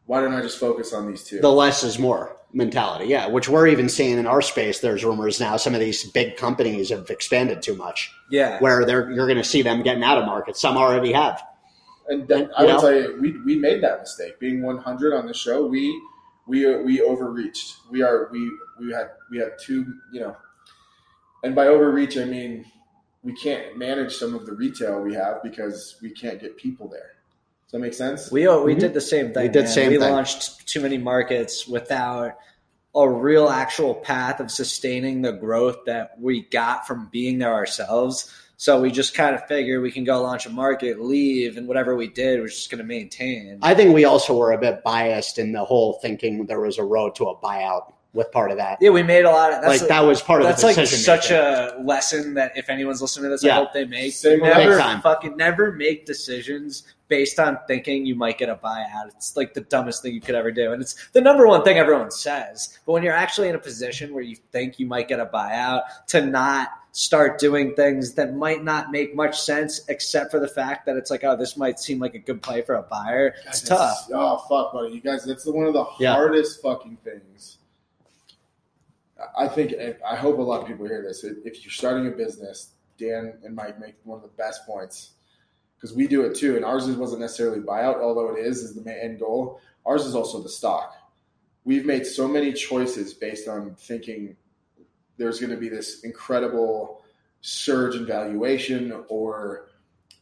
[0.06, 1.40] why don't I just focus on these two?
[1.40, 4.80] The less is more mentality, yeah, which we're even seeing in our space.
[4.80, 8.58] There's rumors now some of these big companies have expanded too much, Yeah.
[8.60, 10.56] where they're you're going to see them getting out of market.
[10.56, 11.42] Some already have.
[12.08, 12.80] And that, You I would know?
[12.80, 14.38] tell you, we, we made that mistake.
[14.40, 16.00] Being 100 on the show, we
[16.46, 17.76] we we overreached.
[17.90, 20.36] We are we we had we had two, you know,
[21.44, 22.64] and by overreach I mean
[23.22, 27.16] we can't manage some of the retail we have because we can't get people there.
[27.66, 28.30] Does that make sense?
[28.30, 28.78] We we mm-hmm.
[28.78, 29.42] did the same thing.
[29.42, 29.72] We did man.
[29.72, 30.10] same We thing.
[30.10, 32.38] launched too many markets without
[32.94, 38.32] a real actual path of sustaining the growth that we got from being there ourselves.
[38.60, 41.94] So we just kind of figured we can go launch a market, leave, and whatever
[41.94, 43.56] we did was just going to maintain.
[43.62, 46.82] I think we also were a bit biased in the whole thinking there was a
[46.82, 48.78] road to a buyout with part of that.
[48.80, 50.86] yeah, we made a lot of that's like that was part of that's the like
[50.88, 51.36] such making.
[51.36, 54.12] a lesson that if anyone's listening to this, I hope they make.
[54.12, 59.08] Same with never fucking never make decisions based on thinking you might get a buyout.
[59.14, 61.78] It's like the dumbest thing you could ever do, and it's the number one thing
[61.78, 62.78] everyone says.
[62.86, 65.82] But when you're actually in a position where you think you might get a buyout,
[66.08, 70.86] to not start doing things that might not make much sense, except for the fact
[70.86, 73.34] that it's like, oh, this might seem like a good play for a buyer.
[73.46, 74.08] It's tough.
[74.12, 74.94] Oh fuck, buddy!
[74.94, 76.14] You guys, that's one of the Yeah.
[76.14, 77.58] hardest fucking things.
[79.36, 79.74] I think
[80.08, 81.24] I hope a lot of people hear this.
[81.24, 85.12] If you're starting a business, Dan and Mike make one of the best points
[85.76, 86.56] because we do it too.
[86.56, 89.60] And ours wasn't necessarily buyout, although it is is the main end goal.
[89.86, 90.94] Ours is also the stock.
[91.64, 94.36] We've made so many choices based on thinking
[95.18, 97.02] there's going to be this incredible
[97.40, 99.68] surge in valuation, or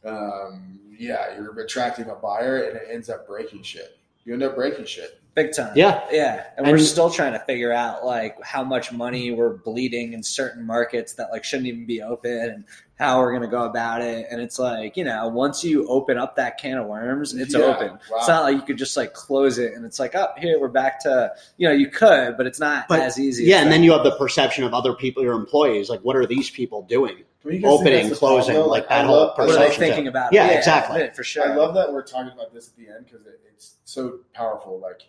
[0.05, 3.97] um, yeah, you're attracting a buyer and it ends up breaking shit.
[4.25, 5.21] You end up breaking shit.
[5.35, 5.71] Big time.
[5.75, 6.03] Yeah.
[6.11, 6.47] Yeah.
[6.57, 10.65] And, we're still trying to figure out like how much money we're bleeding in certain
[10.65, 12.65] markets that like shouldn't even be open and
[12.99, 14.25] how we're gonna go about it.
[14.31, 17.61] And it's like, you know, once you open up that can of worms, it's Yeah.
[17.61, 17.89] open.
[17.91, 18.17] Wow.
[18.17, 20.67] It's not like you could just like close it and it's like, oh, here we're
[20.67, 23.43] back to you know, you could, but it's not But- as easy.
[23.45, 23.75] Yeah, as and that.
[23.75, 25.89] then you have the perception of other people, your employees.
[25.89, 27.17] Like, what are these people doing?
[27.43, 29.41] Don't you guys think Opening, that's the problem, closing, like I that whole love- I
[29.41, 29.83] what are they love- perception.
[29.83, 30.33] thinking about?
[30.33, 30.57] Yeah, it?
[30.57, 30.99] exactly.
[31.01, 31.49] yeah, for sure.
[31.51, 34.79] I love that we're talking about this at the end because it, it's so powerful.
[34.79, 35.01] Like,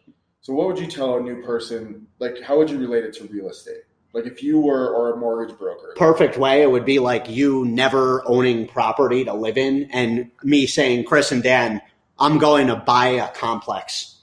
[0.43, 2.07] so what would you tell a new person?
[2.21, 3.83] Like, how would you relate it to real estate?
[4.13, 7.65] Like, if you were or a mortgage broker, perfect way it would be like you
[7.67, 11.81] never owning property to live in and me saying chris and dan
[12.19, 14.17] i'm going to buy a complex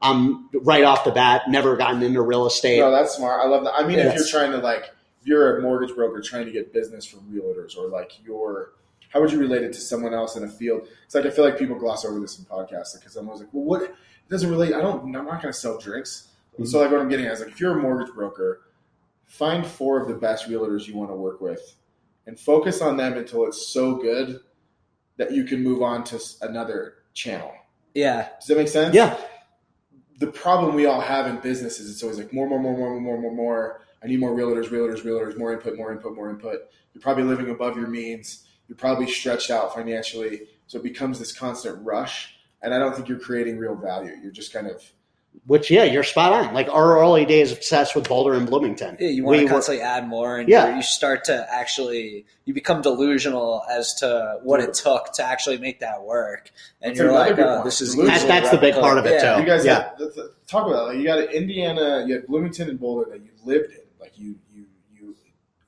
[0.00, 3.44] i'm right off the bat never gotten into real estate no, that's smart.
[3.44, 3.74] I love that.
[3.74, 4.90] I mean, if you're trying to like,
[5.20, 8.72] if you're a mortgage broker trying to get business from realtors, or like you're,
[9.10, 10.88] how would you relate it to someone else in a field?
[11.04, 13.50] It's like I feel like people gloss over this in podcasts because I'm always like,
[13.52, 13.82] well, what?
[13.82, 13.94] It
[14.30, 14.74] doesn't relate.
[14.74, 15.02] I don't.
[15.04, 16.28] I'm not going to sell drinks.
[16.54, 16.64] Mm-hmm.
[16.64, 18.62] So like what I'm getting at is like if you're a mortgage broker,
[19.28, 21.76] find four of the best realtors you want to work with,
[22.26, 24.40] and focus on them until it's so good
[25.16, 27.52] that you can move on to another channel.
[27.94, 28.28] yeah.
[28.38, 28.94] Does that make sense?
[28.94, 29.16] yeah
[30.18, 33.00] the problem we all have in business is it's always like more, more, more, more,
[33.00, 33.80] more, more, more.
[34.02, 36.60] I need more realtors, realtors, realtors, more input, more input, more input.
[36.92, 38.46] You're probably living above your means.
[38.66, 40.42] You're probably stretched out financially.
[40.66, 42.34] So it becomes this constant rush.
[42.62, 44.12] And I don't think you're creating real value.
[44.20, 44.82] You're just kind of
[45.46, 48.96] which yeah you're spot on like our early days of success with boulder and bloomington
[49.00, 50.70] Yeah, you want We to were- constantly add more, and Yeah.
[50.70, 55.58] you you start to actually you become delusional as to what it took to actually
[55.58, 56.50] make that work,
[56.82, 58.18] and That's you're like, oh, this is Delusional.
[58.20, 59.34] That- that's the big part of it Yeah.
[59.36, 59.98] too you guys yeah had,
[60.46, 60.82] talk about that.
[60.88, 63.78] Like you got Indiana, you had Bloomington and Boulder that you lived in.
[64.00, 64.64] Like you, you,
[64.94, 65.14] you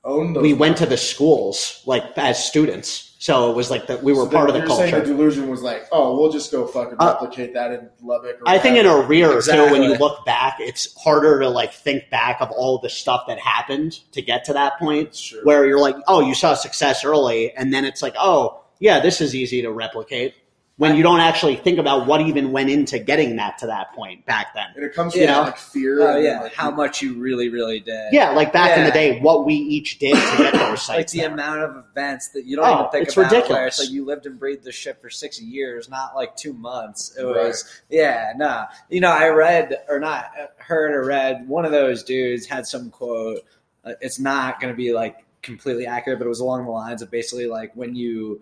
[0.03, 0.41] owned those.
[0.43, 4.23] we went to the schools like as students so it was like that we were
[4.23, 7.17] So part of the culture the delusion was like, oh, we'll just go fucking Uh,
[7.21, 8.41] replicate that in Lubbock.
[8.41, 9.03] Or I think in whatever.
[9.03, 12.79] a rear too, when you look back, it's harder to like think back of all
[12.79, 15.41] the stuff that happened to get to that point true.
[15.43, 19.21] where you're like, oh, you saw success early, and then it's like, oh, yeah, this
[19.21, 20.33] is easy to replicate.
[20.81, 24.25] When you don't actually think about what even went into getting that to that point
[24.25, 24.65] back then.
[24.75, 25.35] And it comes Yeah.
[25.35, 26.01] from like fear.
[26.01, 28.11] Oh and, yeah, like, how much you really, really did.
[28.11, 31.11] Yeah, like back in the day, what we each did to get those like sites.
[31.13, 31.31] the there.
[31.31, 33.31] amount of events that you don't Oh, even think it's about.
[33.31, 33.79] Where ridiculous.
[33.79, 37.15] it's like you lived and breathed this shit for six years, not like two months.
[37.15, 37.45] It Right.
[37.49, 38.65] was yeah, no.
[38.89, 42.65] You know, I read or not uh, heard or read one of those dudes had
[42.65, 43.41] some quote.
[43.85, 47.03] Uh, it's not going to be like completely accurate, but it was along the lines
[47.03, 48.41] of basically like when you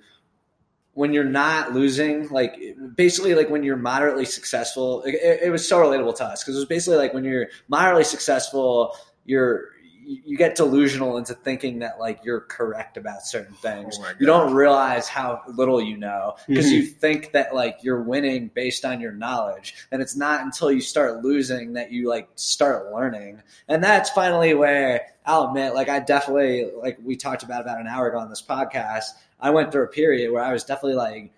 [0.93, 2.59] when you're not losing, like
[2.95, 6.59] basically like when you're moderately successful, it, it- was so relatable to us because it
[6.59, 8.95] was basically like when you're moderately successful,
[9.25, 9.65] you're
[10.25, 13.99] you get delusional into thinking that like you're correct about certain things.
[14.01, 16.71] Oh you don't realize how little you know because Mhm.
[16.71, 20.81] you think that like you're winning based on your knowledge, and it's not until you
[20.81, 23.43] start losing that you like start learning.
[23.67, 27.79] And that's finally where Oh, I'll admit, like I definitely like we talked about about
[27.79, 29.05] an hour ago on this podcast.
[29.39, 31.31] I went through a period where I was definitely like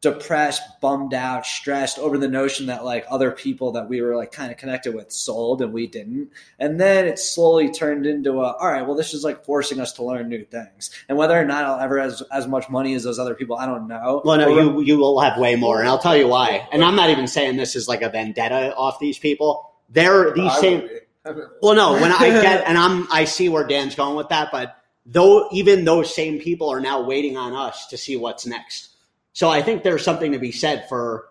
[0.00, 4.32] depressed, bummed out, stressed over the notion that like other people that we were like
[4.32, 6.30] kind of connected with sold and we didn't.
[6.58, 9.92] And then it slowly turned into a all right, well this is like forcing us
[9.94, 10.90] to learn new things.
[11.08, 13.66] And whether or not I'll ever as as much money as those other people, I
[13.66, 14.22] don't know.
[14.24, 16.66] Well, no, you you will have way more, and I'll tell you why.
[16.72, 19.70] And I'm not even saying this is like a vendetta off these people.
[19.88, 20.88] They're these same.
[21.24, 21.40] Would be.
[21.40, 24.28] I would- Well, no, when I get and I'm I see where Dan's going with
[24.30, 24.76] that, but
[25.06, 28.88] though even those same people are now waiting on us to see what's next.
[29.32, 31.26] So I think there's something to be said for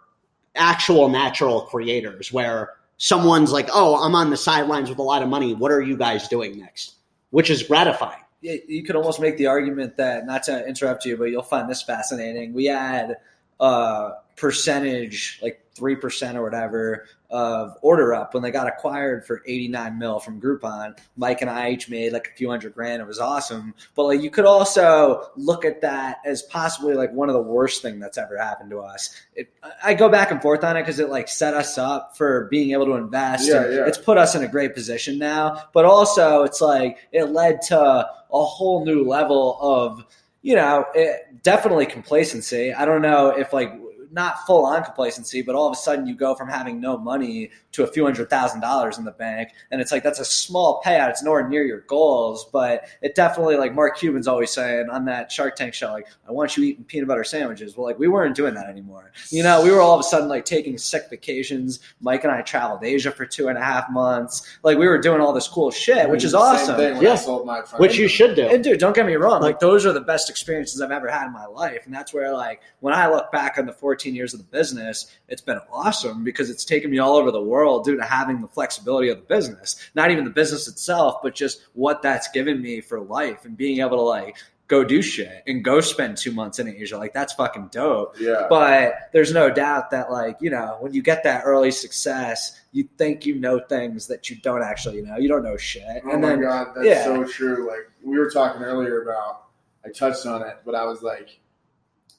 [0.55, 5.29] actual natural creators where someone's like, "Oh, I'm on the sidelines with a lot of
[5.29, 5.53] money.
[5.53, 6.95] What are you guys doing next?"
[7.31, 8.21] Which is gratifying.
[8.41, 11.69] Yeah, you could almost make the argument that not to interrupt you, but you'll find
[11.69, 12.53] this fascinating.
[12.53, 13.17] We had
[13.59, 19.67] a percentage, like three percent or whatever, of OrderUp when they got acquired for eighty
[19.67, 20.97] nine mil from Groupon.
[21.15, 23.01] Mike and I each made like a few hundred grand.
[23.01, 23.73] It was awesome.
[23.95, 27.81] But like you could also look at that as possibly like one of the worst
[27.81, 29.13] thing that's ever happened to us.
[29.35, 29.53] It,
[29.83, 32.71] I go back and forth on it because it like set us up for being
[32.71, 33.47] able to invest.
[33.47, 33.85] Yeah, yeah.
[33.85, 35.65] It's put us in a great position now.
[35.73, 40.05] But also, it's like it led to a whole new level of
[40.41, 42.73] you know it, definitely complacency.
[42.73, 43.73] I don't know if like
[44.11, 47.51] not full on complacency, but all of a sudden you go from having no money
[47.71, 50.81] to a few hundred thousand dollars in the bank, and it's like that's a small
[50.85, 51.09] payout.
[51.09, 55.31] It's nowhere near your goals, but it definitely like Mark Cuban's always saying on that
[55.31, 57.77] Shark Tank show, like I want you eating peanut butter sandwiches.
[57.77, 59.11] Well, like we weren't doing that anymore.
[59.29, 61.79] You know, we were all of a sudden like taking sick vacations.
[62.01, 64.57] Mike and I traveled Asia for two and a half months.
[64.63, 66.75] Like we were doing all this cool shit, which is awesome.
[66.77, 67.13] thing when Yeah.
[67.13, 68.47] I sold my Which you should do.
[68.47, 69.41] And dude, don't get me wrong.
[69.41, 72.33] Like those are the best experiences I've ever had in my life, and that's where
[72.33, 76.23] like when I look back on the 14 years of the business, it's been awesome
[76.23, 79.23] because it's taken me all over the world due to having the flexibility of the
[79.23, 79.75] business.
[79.95, 83.79] Not even the business itself, but just what that's given me for life and being
[83.79, 84.37] able to like
[84.69, 86.97] go do shit and go spend two months in Asia.
[86.97, 88.15] Like that's fucking dope.
[88.19, 88.45] Yeah.
[88.49, 92.87] But there's no doubt that, like, you know, when you get that early success, you
[92.97, 95.17] think you know things that you don't actually know.
[95.17, 96.03] You don't know shit.
[96.05, 97.03] Oh and my then, god, that's yeah.
[97.03, 97.67] so true.
[97.67, 99.47] Like we were talking earlier about,
[99.83, 101.39] I touched on it, but I was like,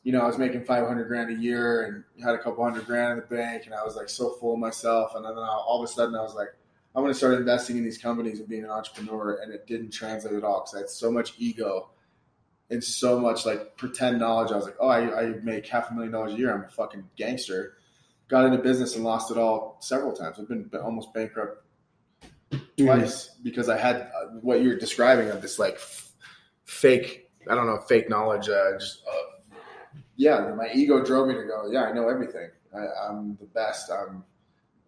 [0.02, 2.86] you know, I was making five hundred grand a year and had a couple hundred
[2.86, 5.82] grand in the bank, and I was like so full of myself, and then all
[5.82, 6.48] of a sudden I was like,
[6.94, 9.90] I'm going to start investing in these companies and being an entrepreneur, and it didn't
[9.90, 11.90] translate at all because I had so much ego
[12.70, 14.52] and so much like pretend knowledge.
[14.52, 16.55] I was like, oh, I, I make half a million dollars a year.
[16.55, 17.77] I'm a fucking gangster.
[18.28, 20.39] Got into business and lost it all several times.
[20.39, 21.64] I've been almost bankrupt
[22.77, 26.12] twice because I had uh, what you're describing of this like f-
[26.64, 27.28] fake.
[27.51, 28.48] I don't know, fake knowledge.
[28.48, 29.19] Uh, just uh,
[30.20, 31.68] yeah, my ego drove me to go.
[31.70, 32.51] Yeah, I know everything.
[32.74, 33.90] I, I'm the best.
[33.90, 34.22] I'm.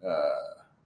[0.05, 0.19] Uh,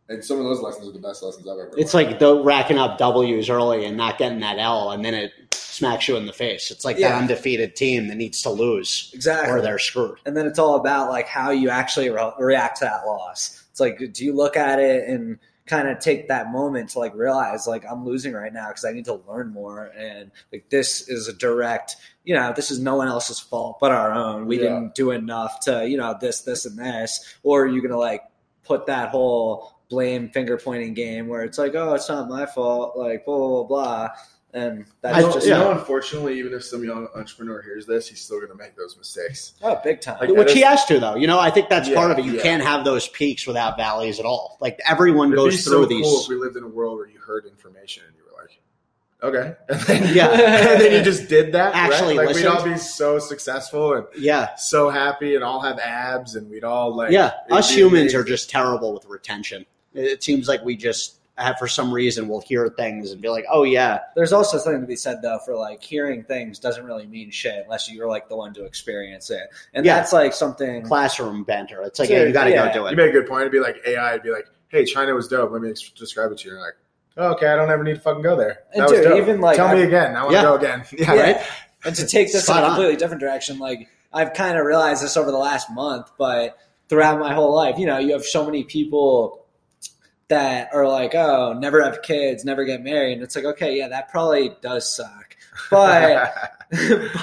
[0.10, 1.64] and some of those lessons are the best lessons I've ever.
[1.64, 1.74] Learned.
[1.80, 2.12] It's learned.
[2.12, 6.08] like the racking up W's early and not getting that L, and then it smacks
[6.08, 6.72] you in the face.
[6.72, 7.10] It's like Yeah.
[7.10, 9.52] that undefeated team that needs to lose exactly.
[9.54, 10.18] or they're screwed.
[10.26, 13.66] and then it's all about like how you actually re- react to that loss.
[13.70, 15.38] It's like, do you look at it and
[15.68, 18.92] kind of take that moment to like realize like I'm losing right now because I
[18.92, 22.96] need to learn more and like this is a direct, you know, this is no
[22.96, 24.48] one else's fault but our own.
[24.48, 24.64] We Yeah.
[24.64, 27.38] didn't do enough to, you know, this, this, and this.
[27.44, 28.24] Or are you gonna like
[28.64, 32.98] put that whole blame finger pointing game where it's like, oh, it's not my fault,
[32.98, 34.10] like blah blah blah, blah.
[34.58, 37.86] And that's I You know, just you know, unfortunately, even if some young entrepreneur hears
[37.86, 39.54] this, he's still going to make those mistakes.
[39.62, 40.18] oh big time.
[40.20, 41.16] Like, Which that he is- has to, though.
[41.16, 42.26] You know, I think that's Yeah, part of it.
[42.26, 42.42] You yeah.
[42.44, 44.58] can't have those peaks without valleys at all.
[44.60, 46.04] Like everyone It'd goes be through so these.
[46.06, 48.60] cool if we lived in a world where you heard information and you were like,
[49.24, 50.28] okay, and then, Yeah.
[50.72, 51.74] and then you just did that.
[51.76, 52.28] Actually right?
[52.28, 56.50] like we'd all be so successful and Yeah, so happy, and all have abs, and
[56.50, 57.12] we'd all like.
[57.12, 57.32] yeah.
[57.52, 59.66] Us be humans are just terrible with retention.
[59.94, 61.17] It seems like we just
[61.60, 64.88] for some reason will hear things and be like, "Oh yeah, There's also something to
[64.88, 68.36] be said though for like hearing things doesn't really mean shit unless you're like the
[68.36, 69.44] one to experience it,
[69.74, 69.96] and Yeah.
[69.96, 70.82] that's like something.
[70.84, 72.68] classroom banter." It's like, Dude, yeah, you got to yeah.
[72.68, 72.92] go do it.
[72.92, 73.42] You made a good point.
[73.42, 74.12] It'd be like AI.
[74.12, 75.52] It'd be like, "Hey, China was dope.
[75.52, 76.76] Let me describe it to you." And you're like,
[77.18, 79.18] oh, "Okay, I don't ever need to fucking go there." And That was dude, dope.
[79.22, 80.16] even, like, tell me again.
[80.16, 80.42] I want Yeah.
[80.42, 80.84] to go again.
[80.98, 81.22] Yeah, Yeah.
[81.22, 81.38] Right?
[81.86, 82.70] And to take this in Spot a on.
[82.72, 86.58] completely different direction, like I've kind of realized this over the last month, but
[86.90, 89.46] throughout my whole life, you know, you have so many people
[90.30, 93.14] that are like, oh, never have kids, never get married.
[93.14, 95.38] And it's like, okay, yeah, that probably does suck.
[95.72, 96.34] But,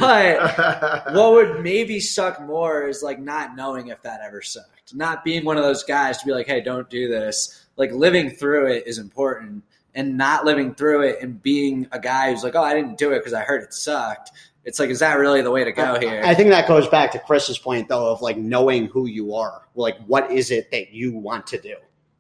[0.01, 4.95] but what would maybe suck more is like not knowing if that ever sucked.
[4.95, 7.67] Not being one of those guys to be like, hey, don't do this.
[7.77, 9.65] Like living through it is important.
[9.97, 13.13] And not living through it and being a guy who's like, oh, I didn't do
[13.13, 14.33] it because I heard it sucked.
[14.65, 16.23] It's like, is that really the way to go here?
[16.25, 19.69] I think that goes back to Chris's point though of like knowing who you are.
[19.75, 21.77] Like, what is it that you want to do?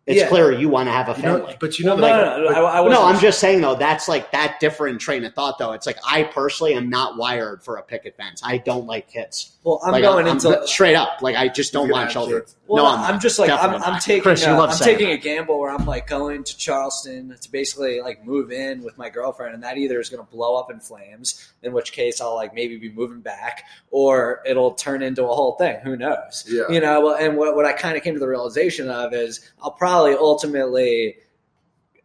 [0.07, 0.29] It's Yeah.
[0.29, 1.53] clear you want to have a You family.
[1.53, 3.63] know, but you know, well, like, no, no, no, I, I no, I'm just saying
[3.63, 5.73] though, that's like that different train of thought though.
[5.73, 8.43] It's like I personally am not wired for a picket fence.
[8.45, 9.54] I don't like kids.
[9.65, 11.23] Well, I'm Like, going I'm- into straight up.
[11.23, 12.43] Like I just don't want have children.
[12.43, 12.55] kids.
[12.67, 15.09] Well, no, I'm, I'm, just like I'm, I'm taking Chris, you a, love I'm taking
[15.09, 15.15] that.
[15.15, 19.11] a gamble where I'm like going to Charleston to basically like move in with my
[19.11, 22.35] girlfriend, and that either is going to blow up in flames, in which case I'll
[22.35, 25.77] like maybe be moving back, or it'll turn into a whole thing.
[25.83, 26.45] Who knows?
[26.49, 26.63] Yeah.
[26.71, 27.01] You know.
[27.01, 30.15] Well, and what what I kind of came to the realization of is I'll probably
[30.15, 31.17] ultimately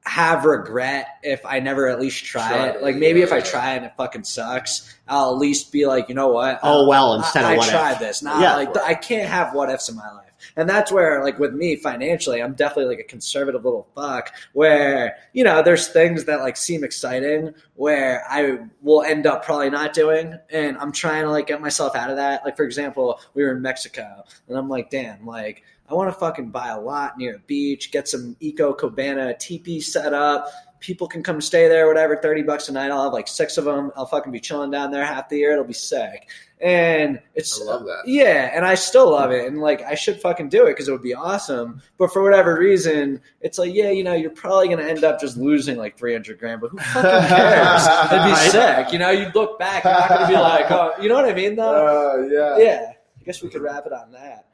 [0.09, 2.75] have regret if I never at least try Try it.
[2.77, 6.09] it, Like maybe if I try and it fucking sucks, I'll at least be like,
[6.09, 6.59] you know what?
[6.63, 7.99] Oh well, instead I, of what I tried if.
[7.99, 8.23] this.
[8.23, 8.55] Not Yeah.
[8.55, 10.25] like I can't have what ifs in my life.
[10.55, 14.33] And that's where, like with me financially, I'm definitely like a conservative little fuck.
[14.53, 19.69] Where you know, there's things that like seem exciting where I will end up probably
[19.69, 22.45] not doing, and I'm trying to like get myself out of that.
[22.45, 26.19] Like for example, we were in Mexico, and I'm like, damn, like I want to
[26.19, 30.47] fucking buy a lot near a beach, get some eco cabana teepee set up.
[30.79, 32.89] People can come stay there, whatever, thirty bucks a night.
[32.91, 33.91] I'll have like six of them.
[33.97, 35.51] I'll fucking be chilling down there half the year.
[35.51, 36.29] It'll be sick.
[36.61, 38.03] And it's I love that.
[38.05, 40.91] yeah, and I still love it, and like I should fucking do it because it
[40.91, 41.81] would be awesome.
[41.97, 45.35] But for whatever reason, it's like, yeah, you know, you're probably gonna end up just
[45.37, 46.61] losing like three hundred grand.
[46.61, 48.11] But who fucking cares?
[48.11, 49.09] It'd be sick, you know.
[49.09, 52.17] you'd look back, you're not gonna be like, oh, you know what I mean, though.
[52.21, 52.57] Uh, yeah.
[52.57, 54.45] yeah, I guess we could wrap it on that.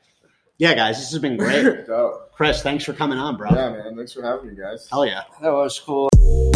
[0.57, 1.85] Yeah, guys, this has been great.
[2.33, 3.49] Chris, thanks for coming on, bro.
[3.51, 3.95] Yeah, man.
[3.95, 4.87] Thanks for having me, guys.
[4.89, 5.23] Hell yeah.
[5.41, 6.09] That was cool.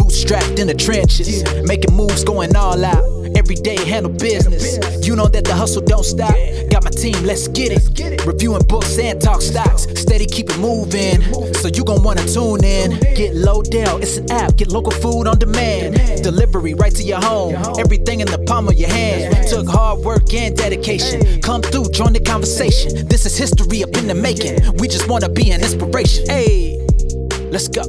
[0.10, 3.06] Bootstrapped in the trenches, making moves, going all out.
[3.38, 5.06] Every day handle business.
[5.06, 6.34] You know that the hustle don't stop.
[6.72, 8.26] Got my team, let's get it.
[8.26, 9.84] Reviewing books and talk stocks.
[10.02, 11.22] Steady keep it moving.
[11.54, 12.98] So you gon' wanna tune in.
[13.14, 14.56] Get Lodell, it's an app.
[14.56, 16.24] Get local food on demand.
[16.24, 17.54] Delivery right to your home.
[17.78, 19.48] Everything in the palm of your hand.
[19.48, 21.40] Took hard work and dedication.
[21.44, 23.08] Come through, join the conversation.
[23.08, 24.76] This is history up in the making.
[24.80, 26.26] We just wanna be an inspiration.
[26.26, 26.80] Hey,
[27.52, 27.84] let's go.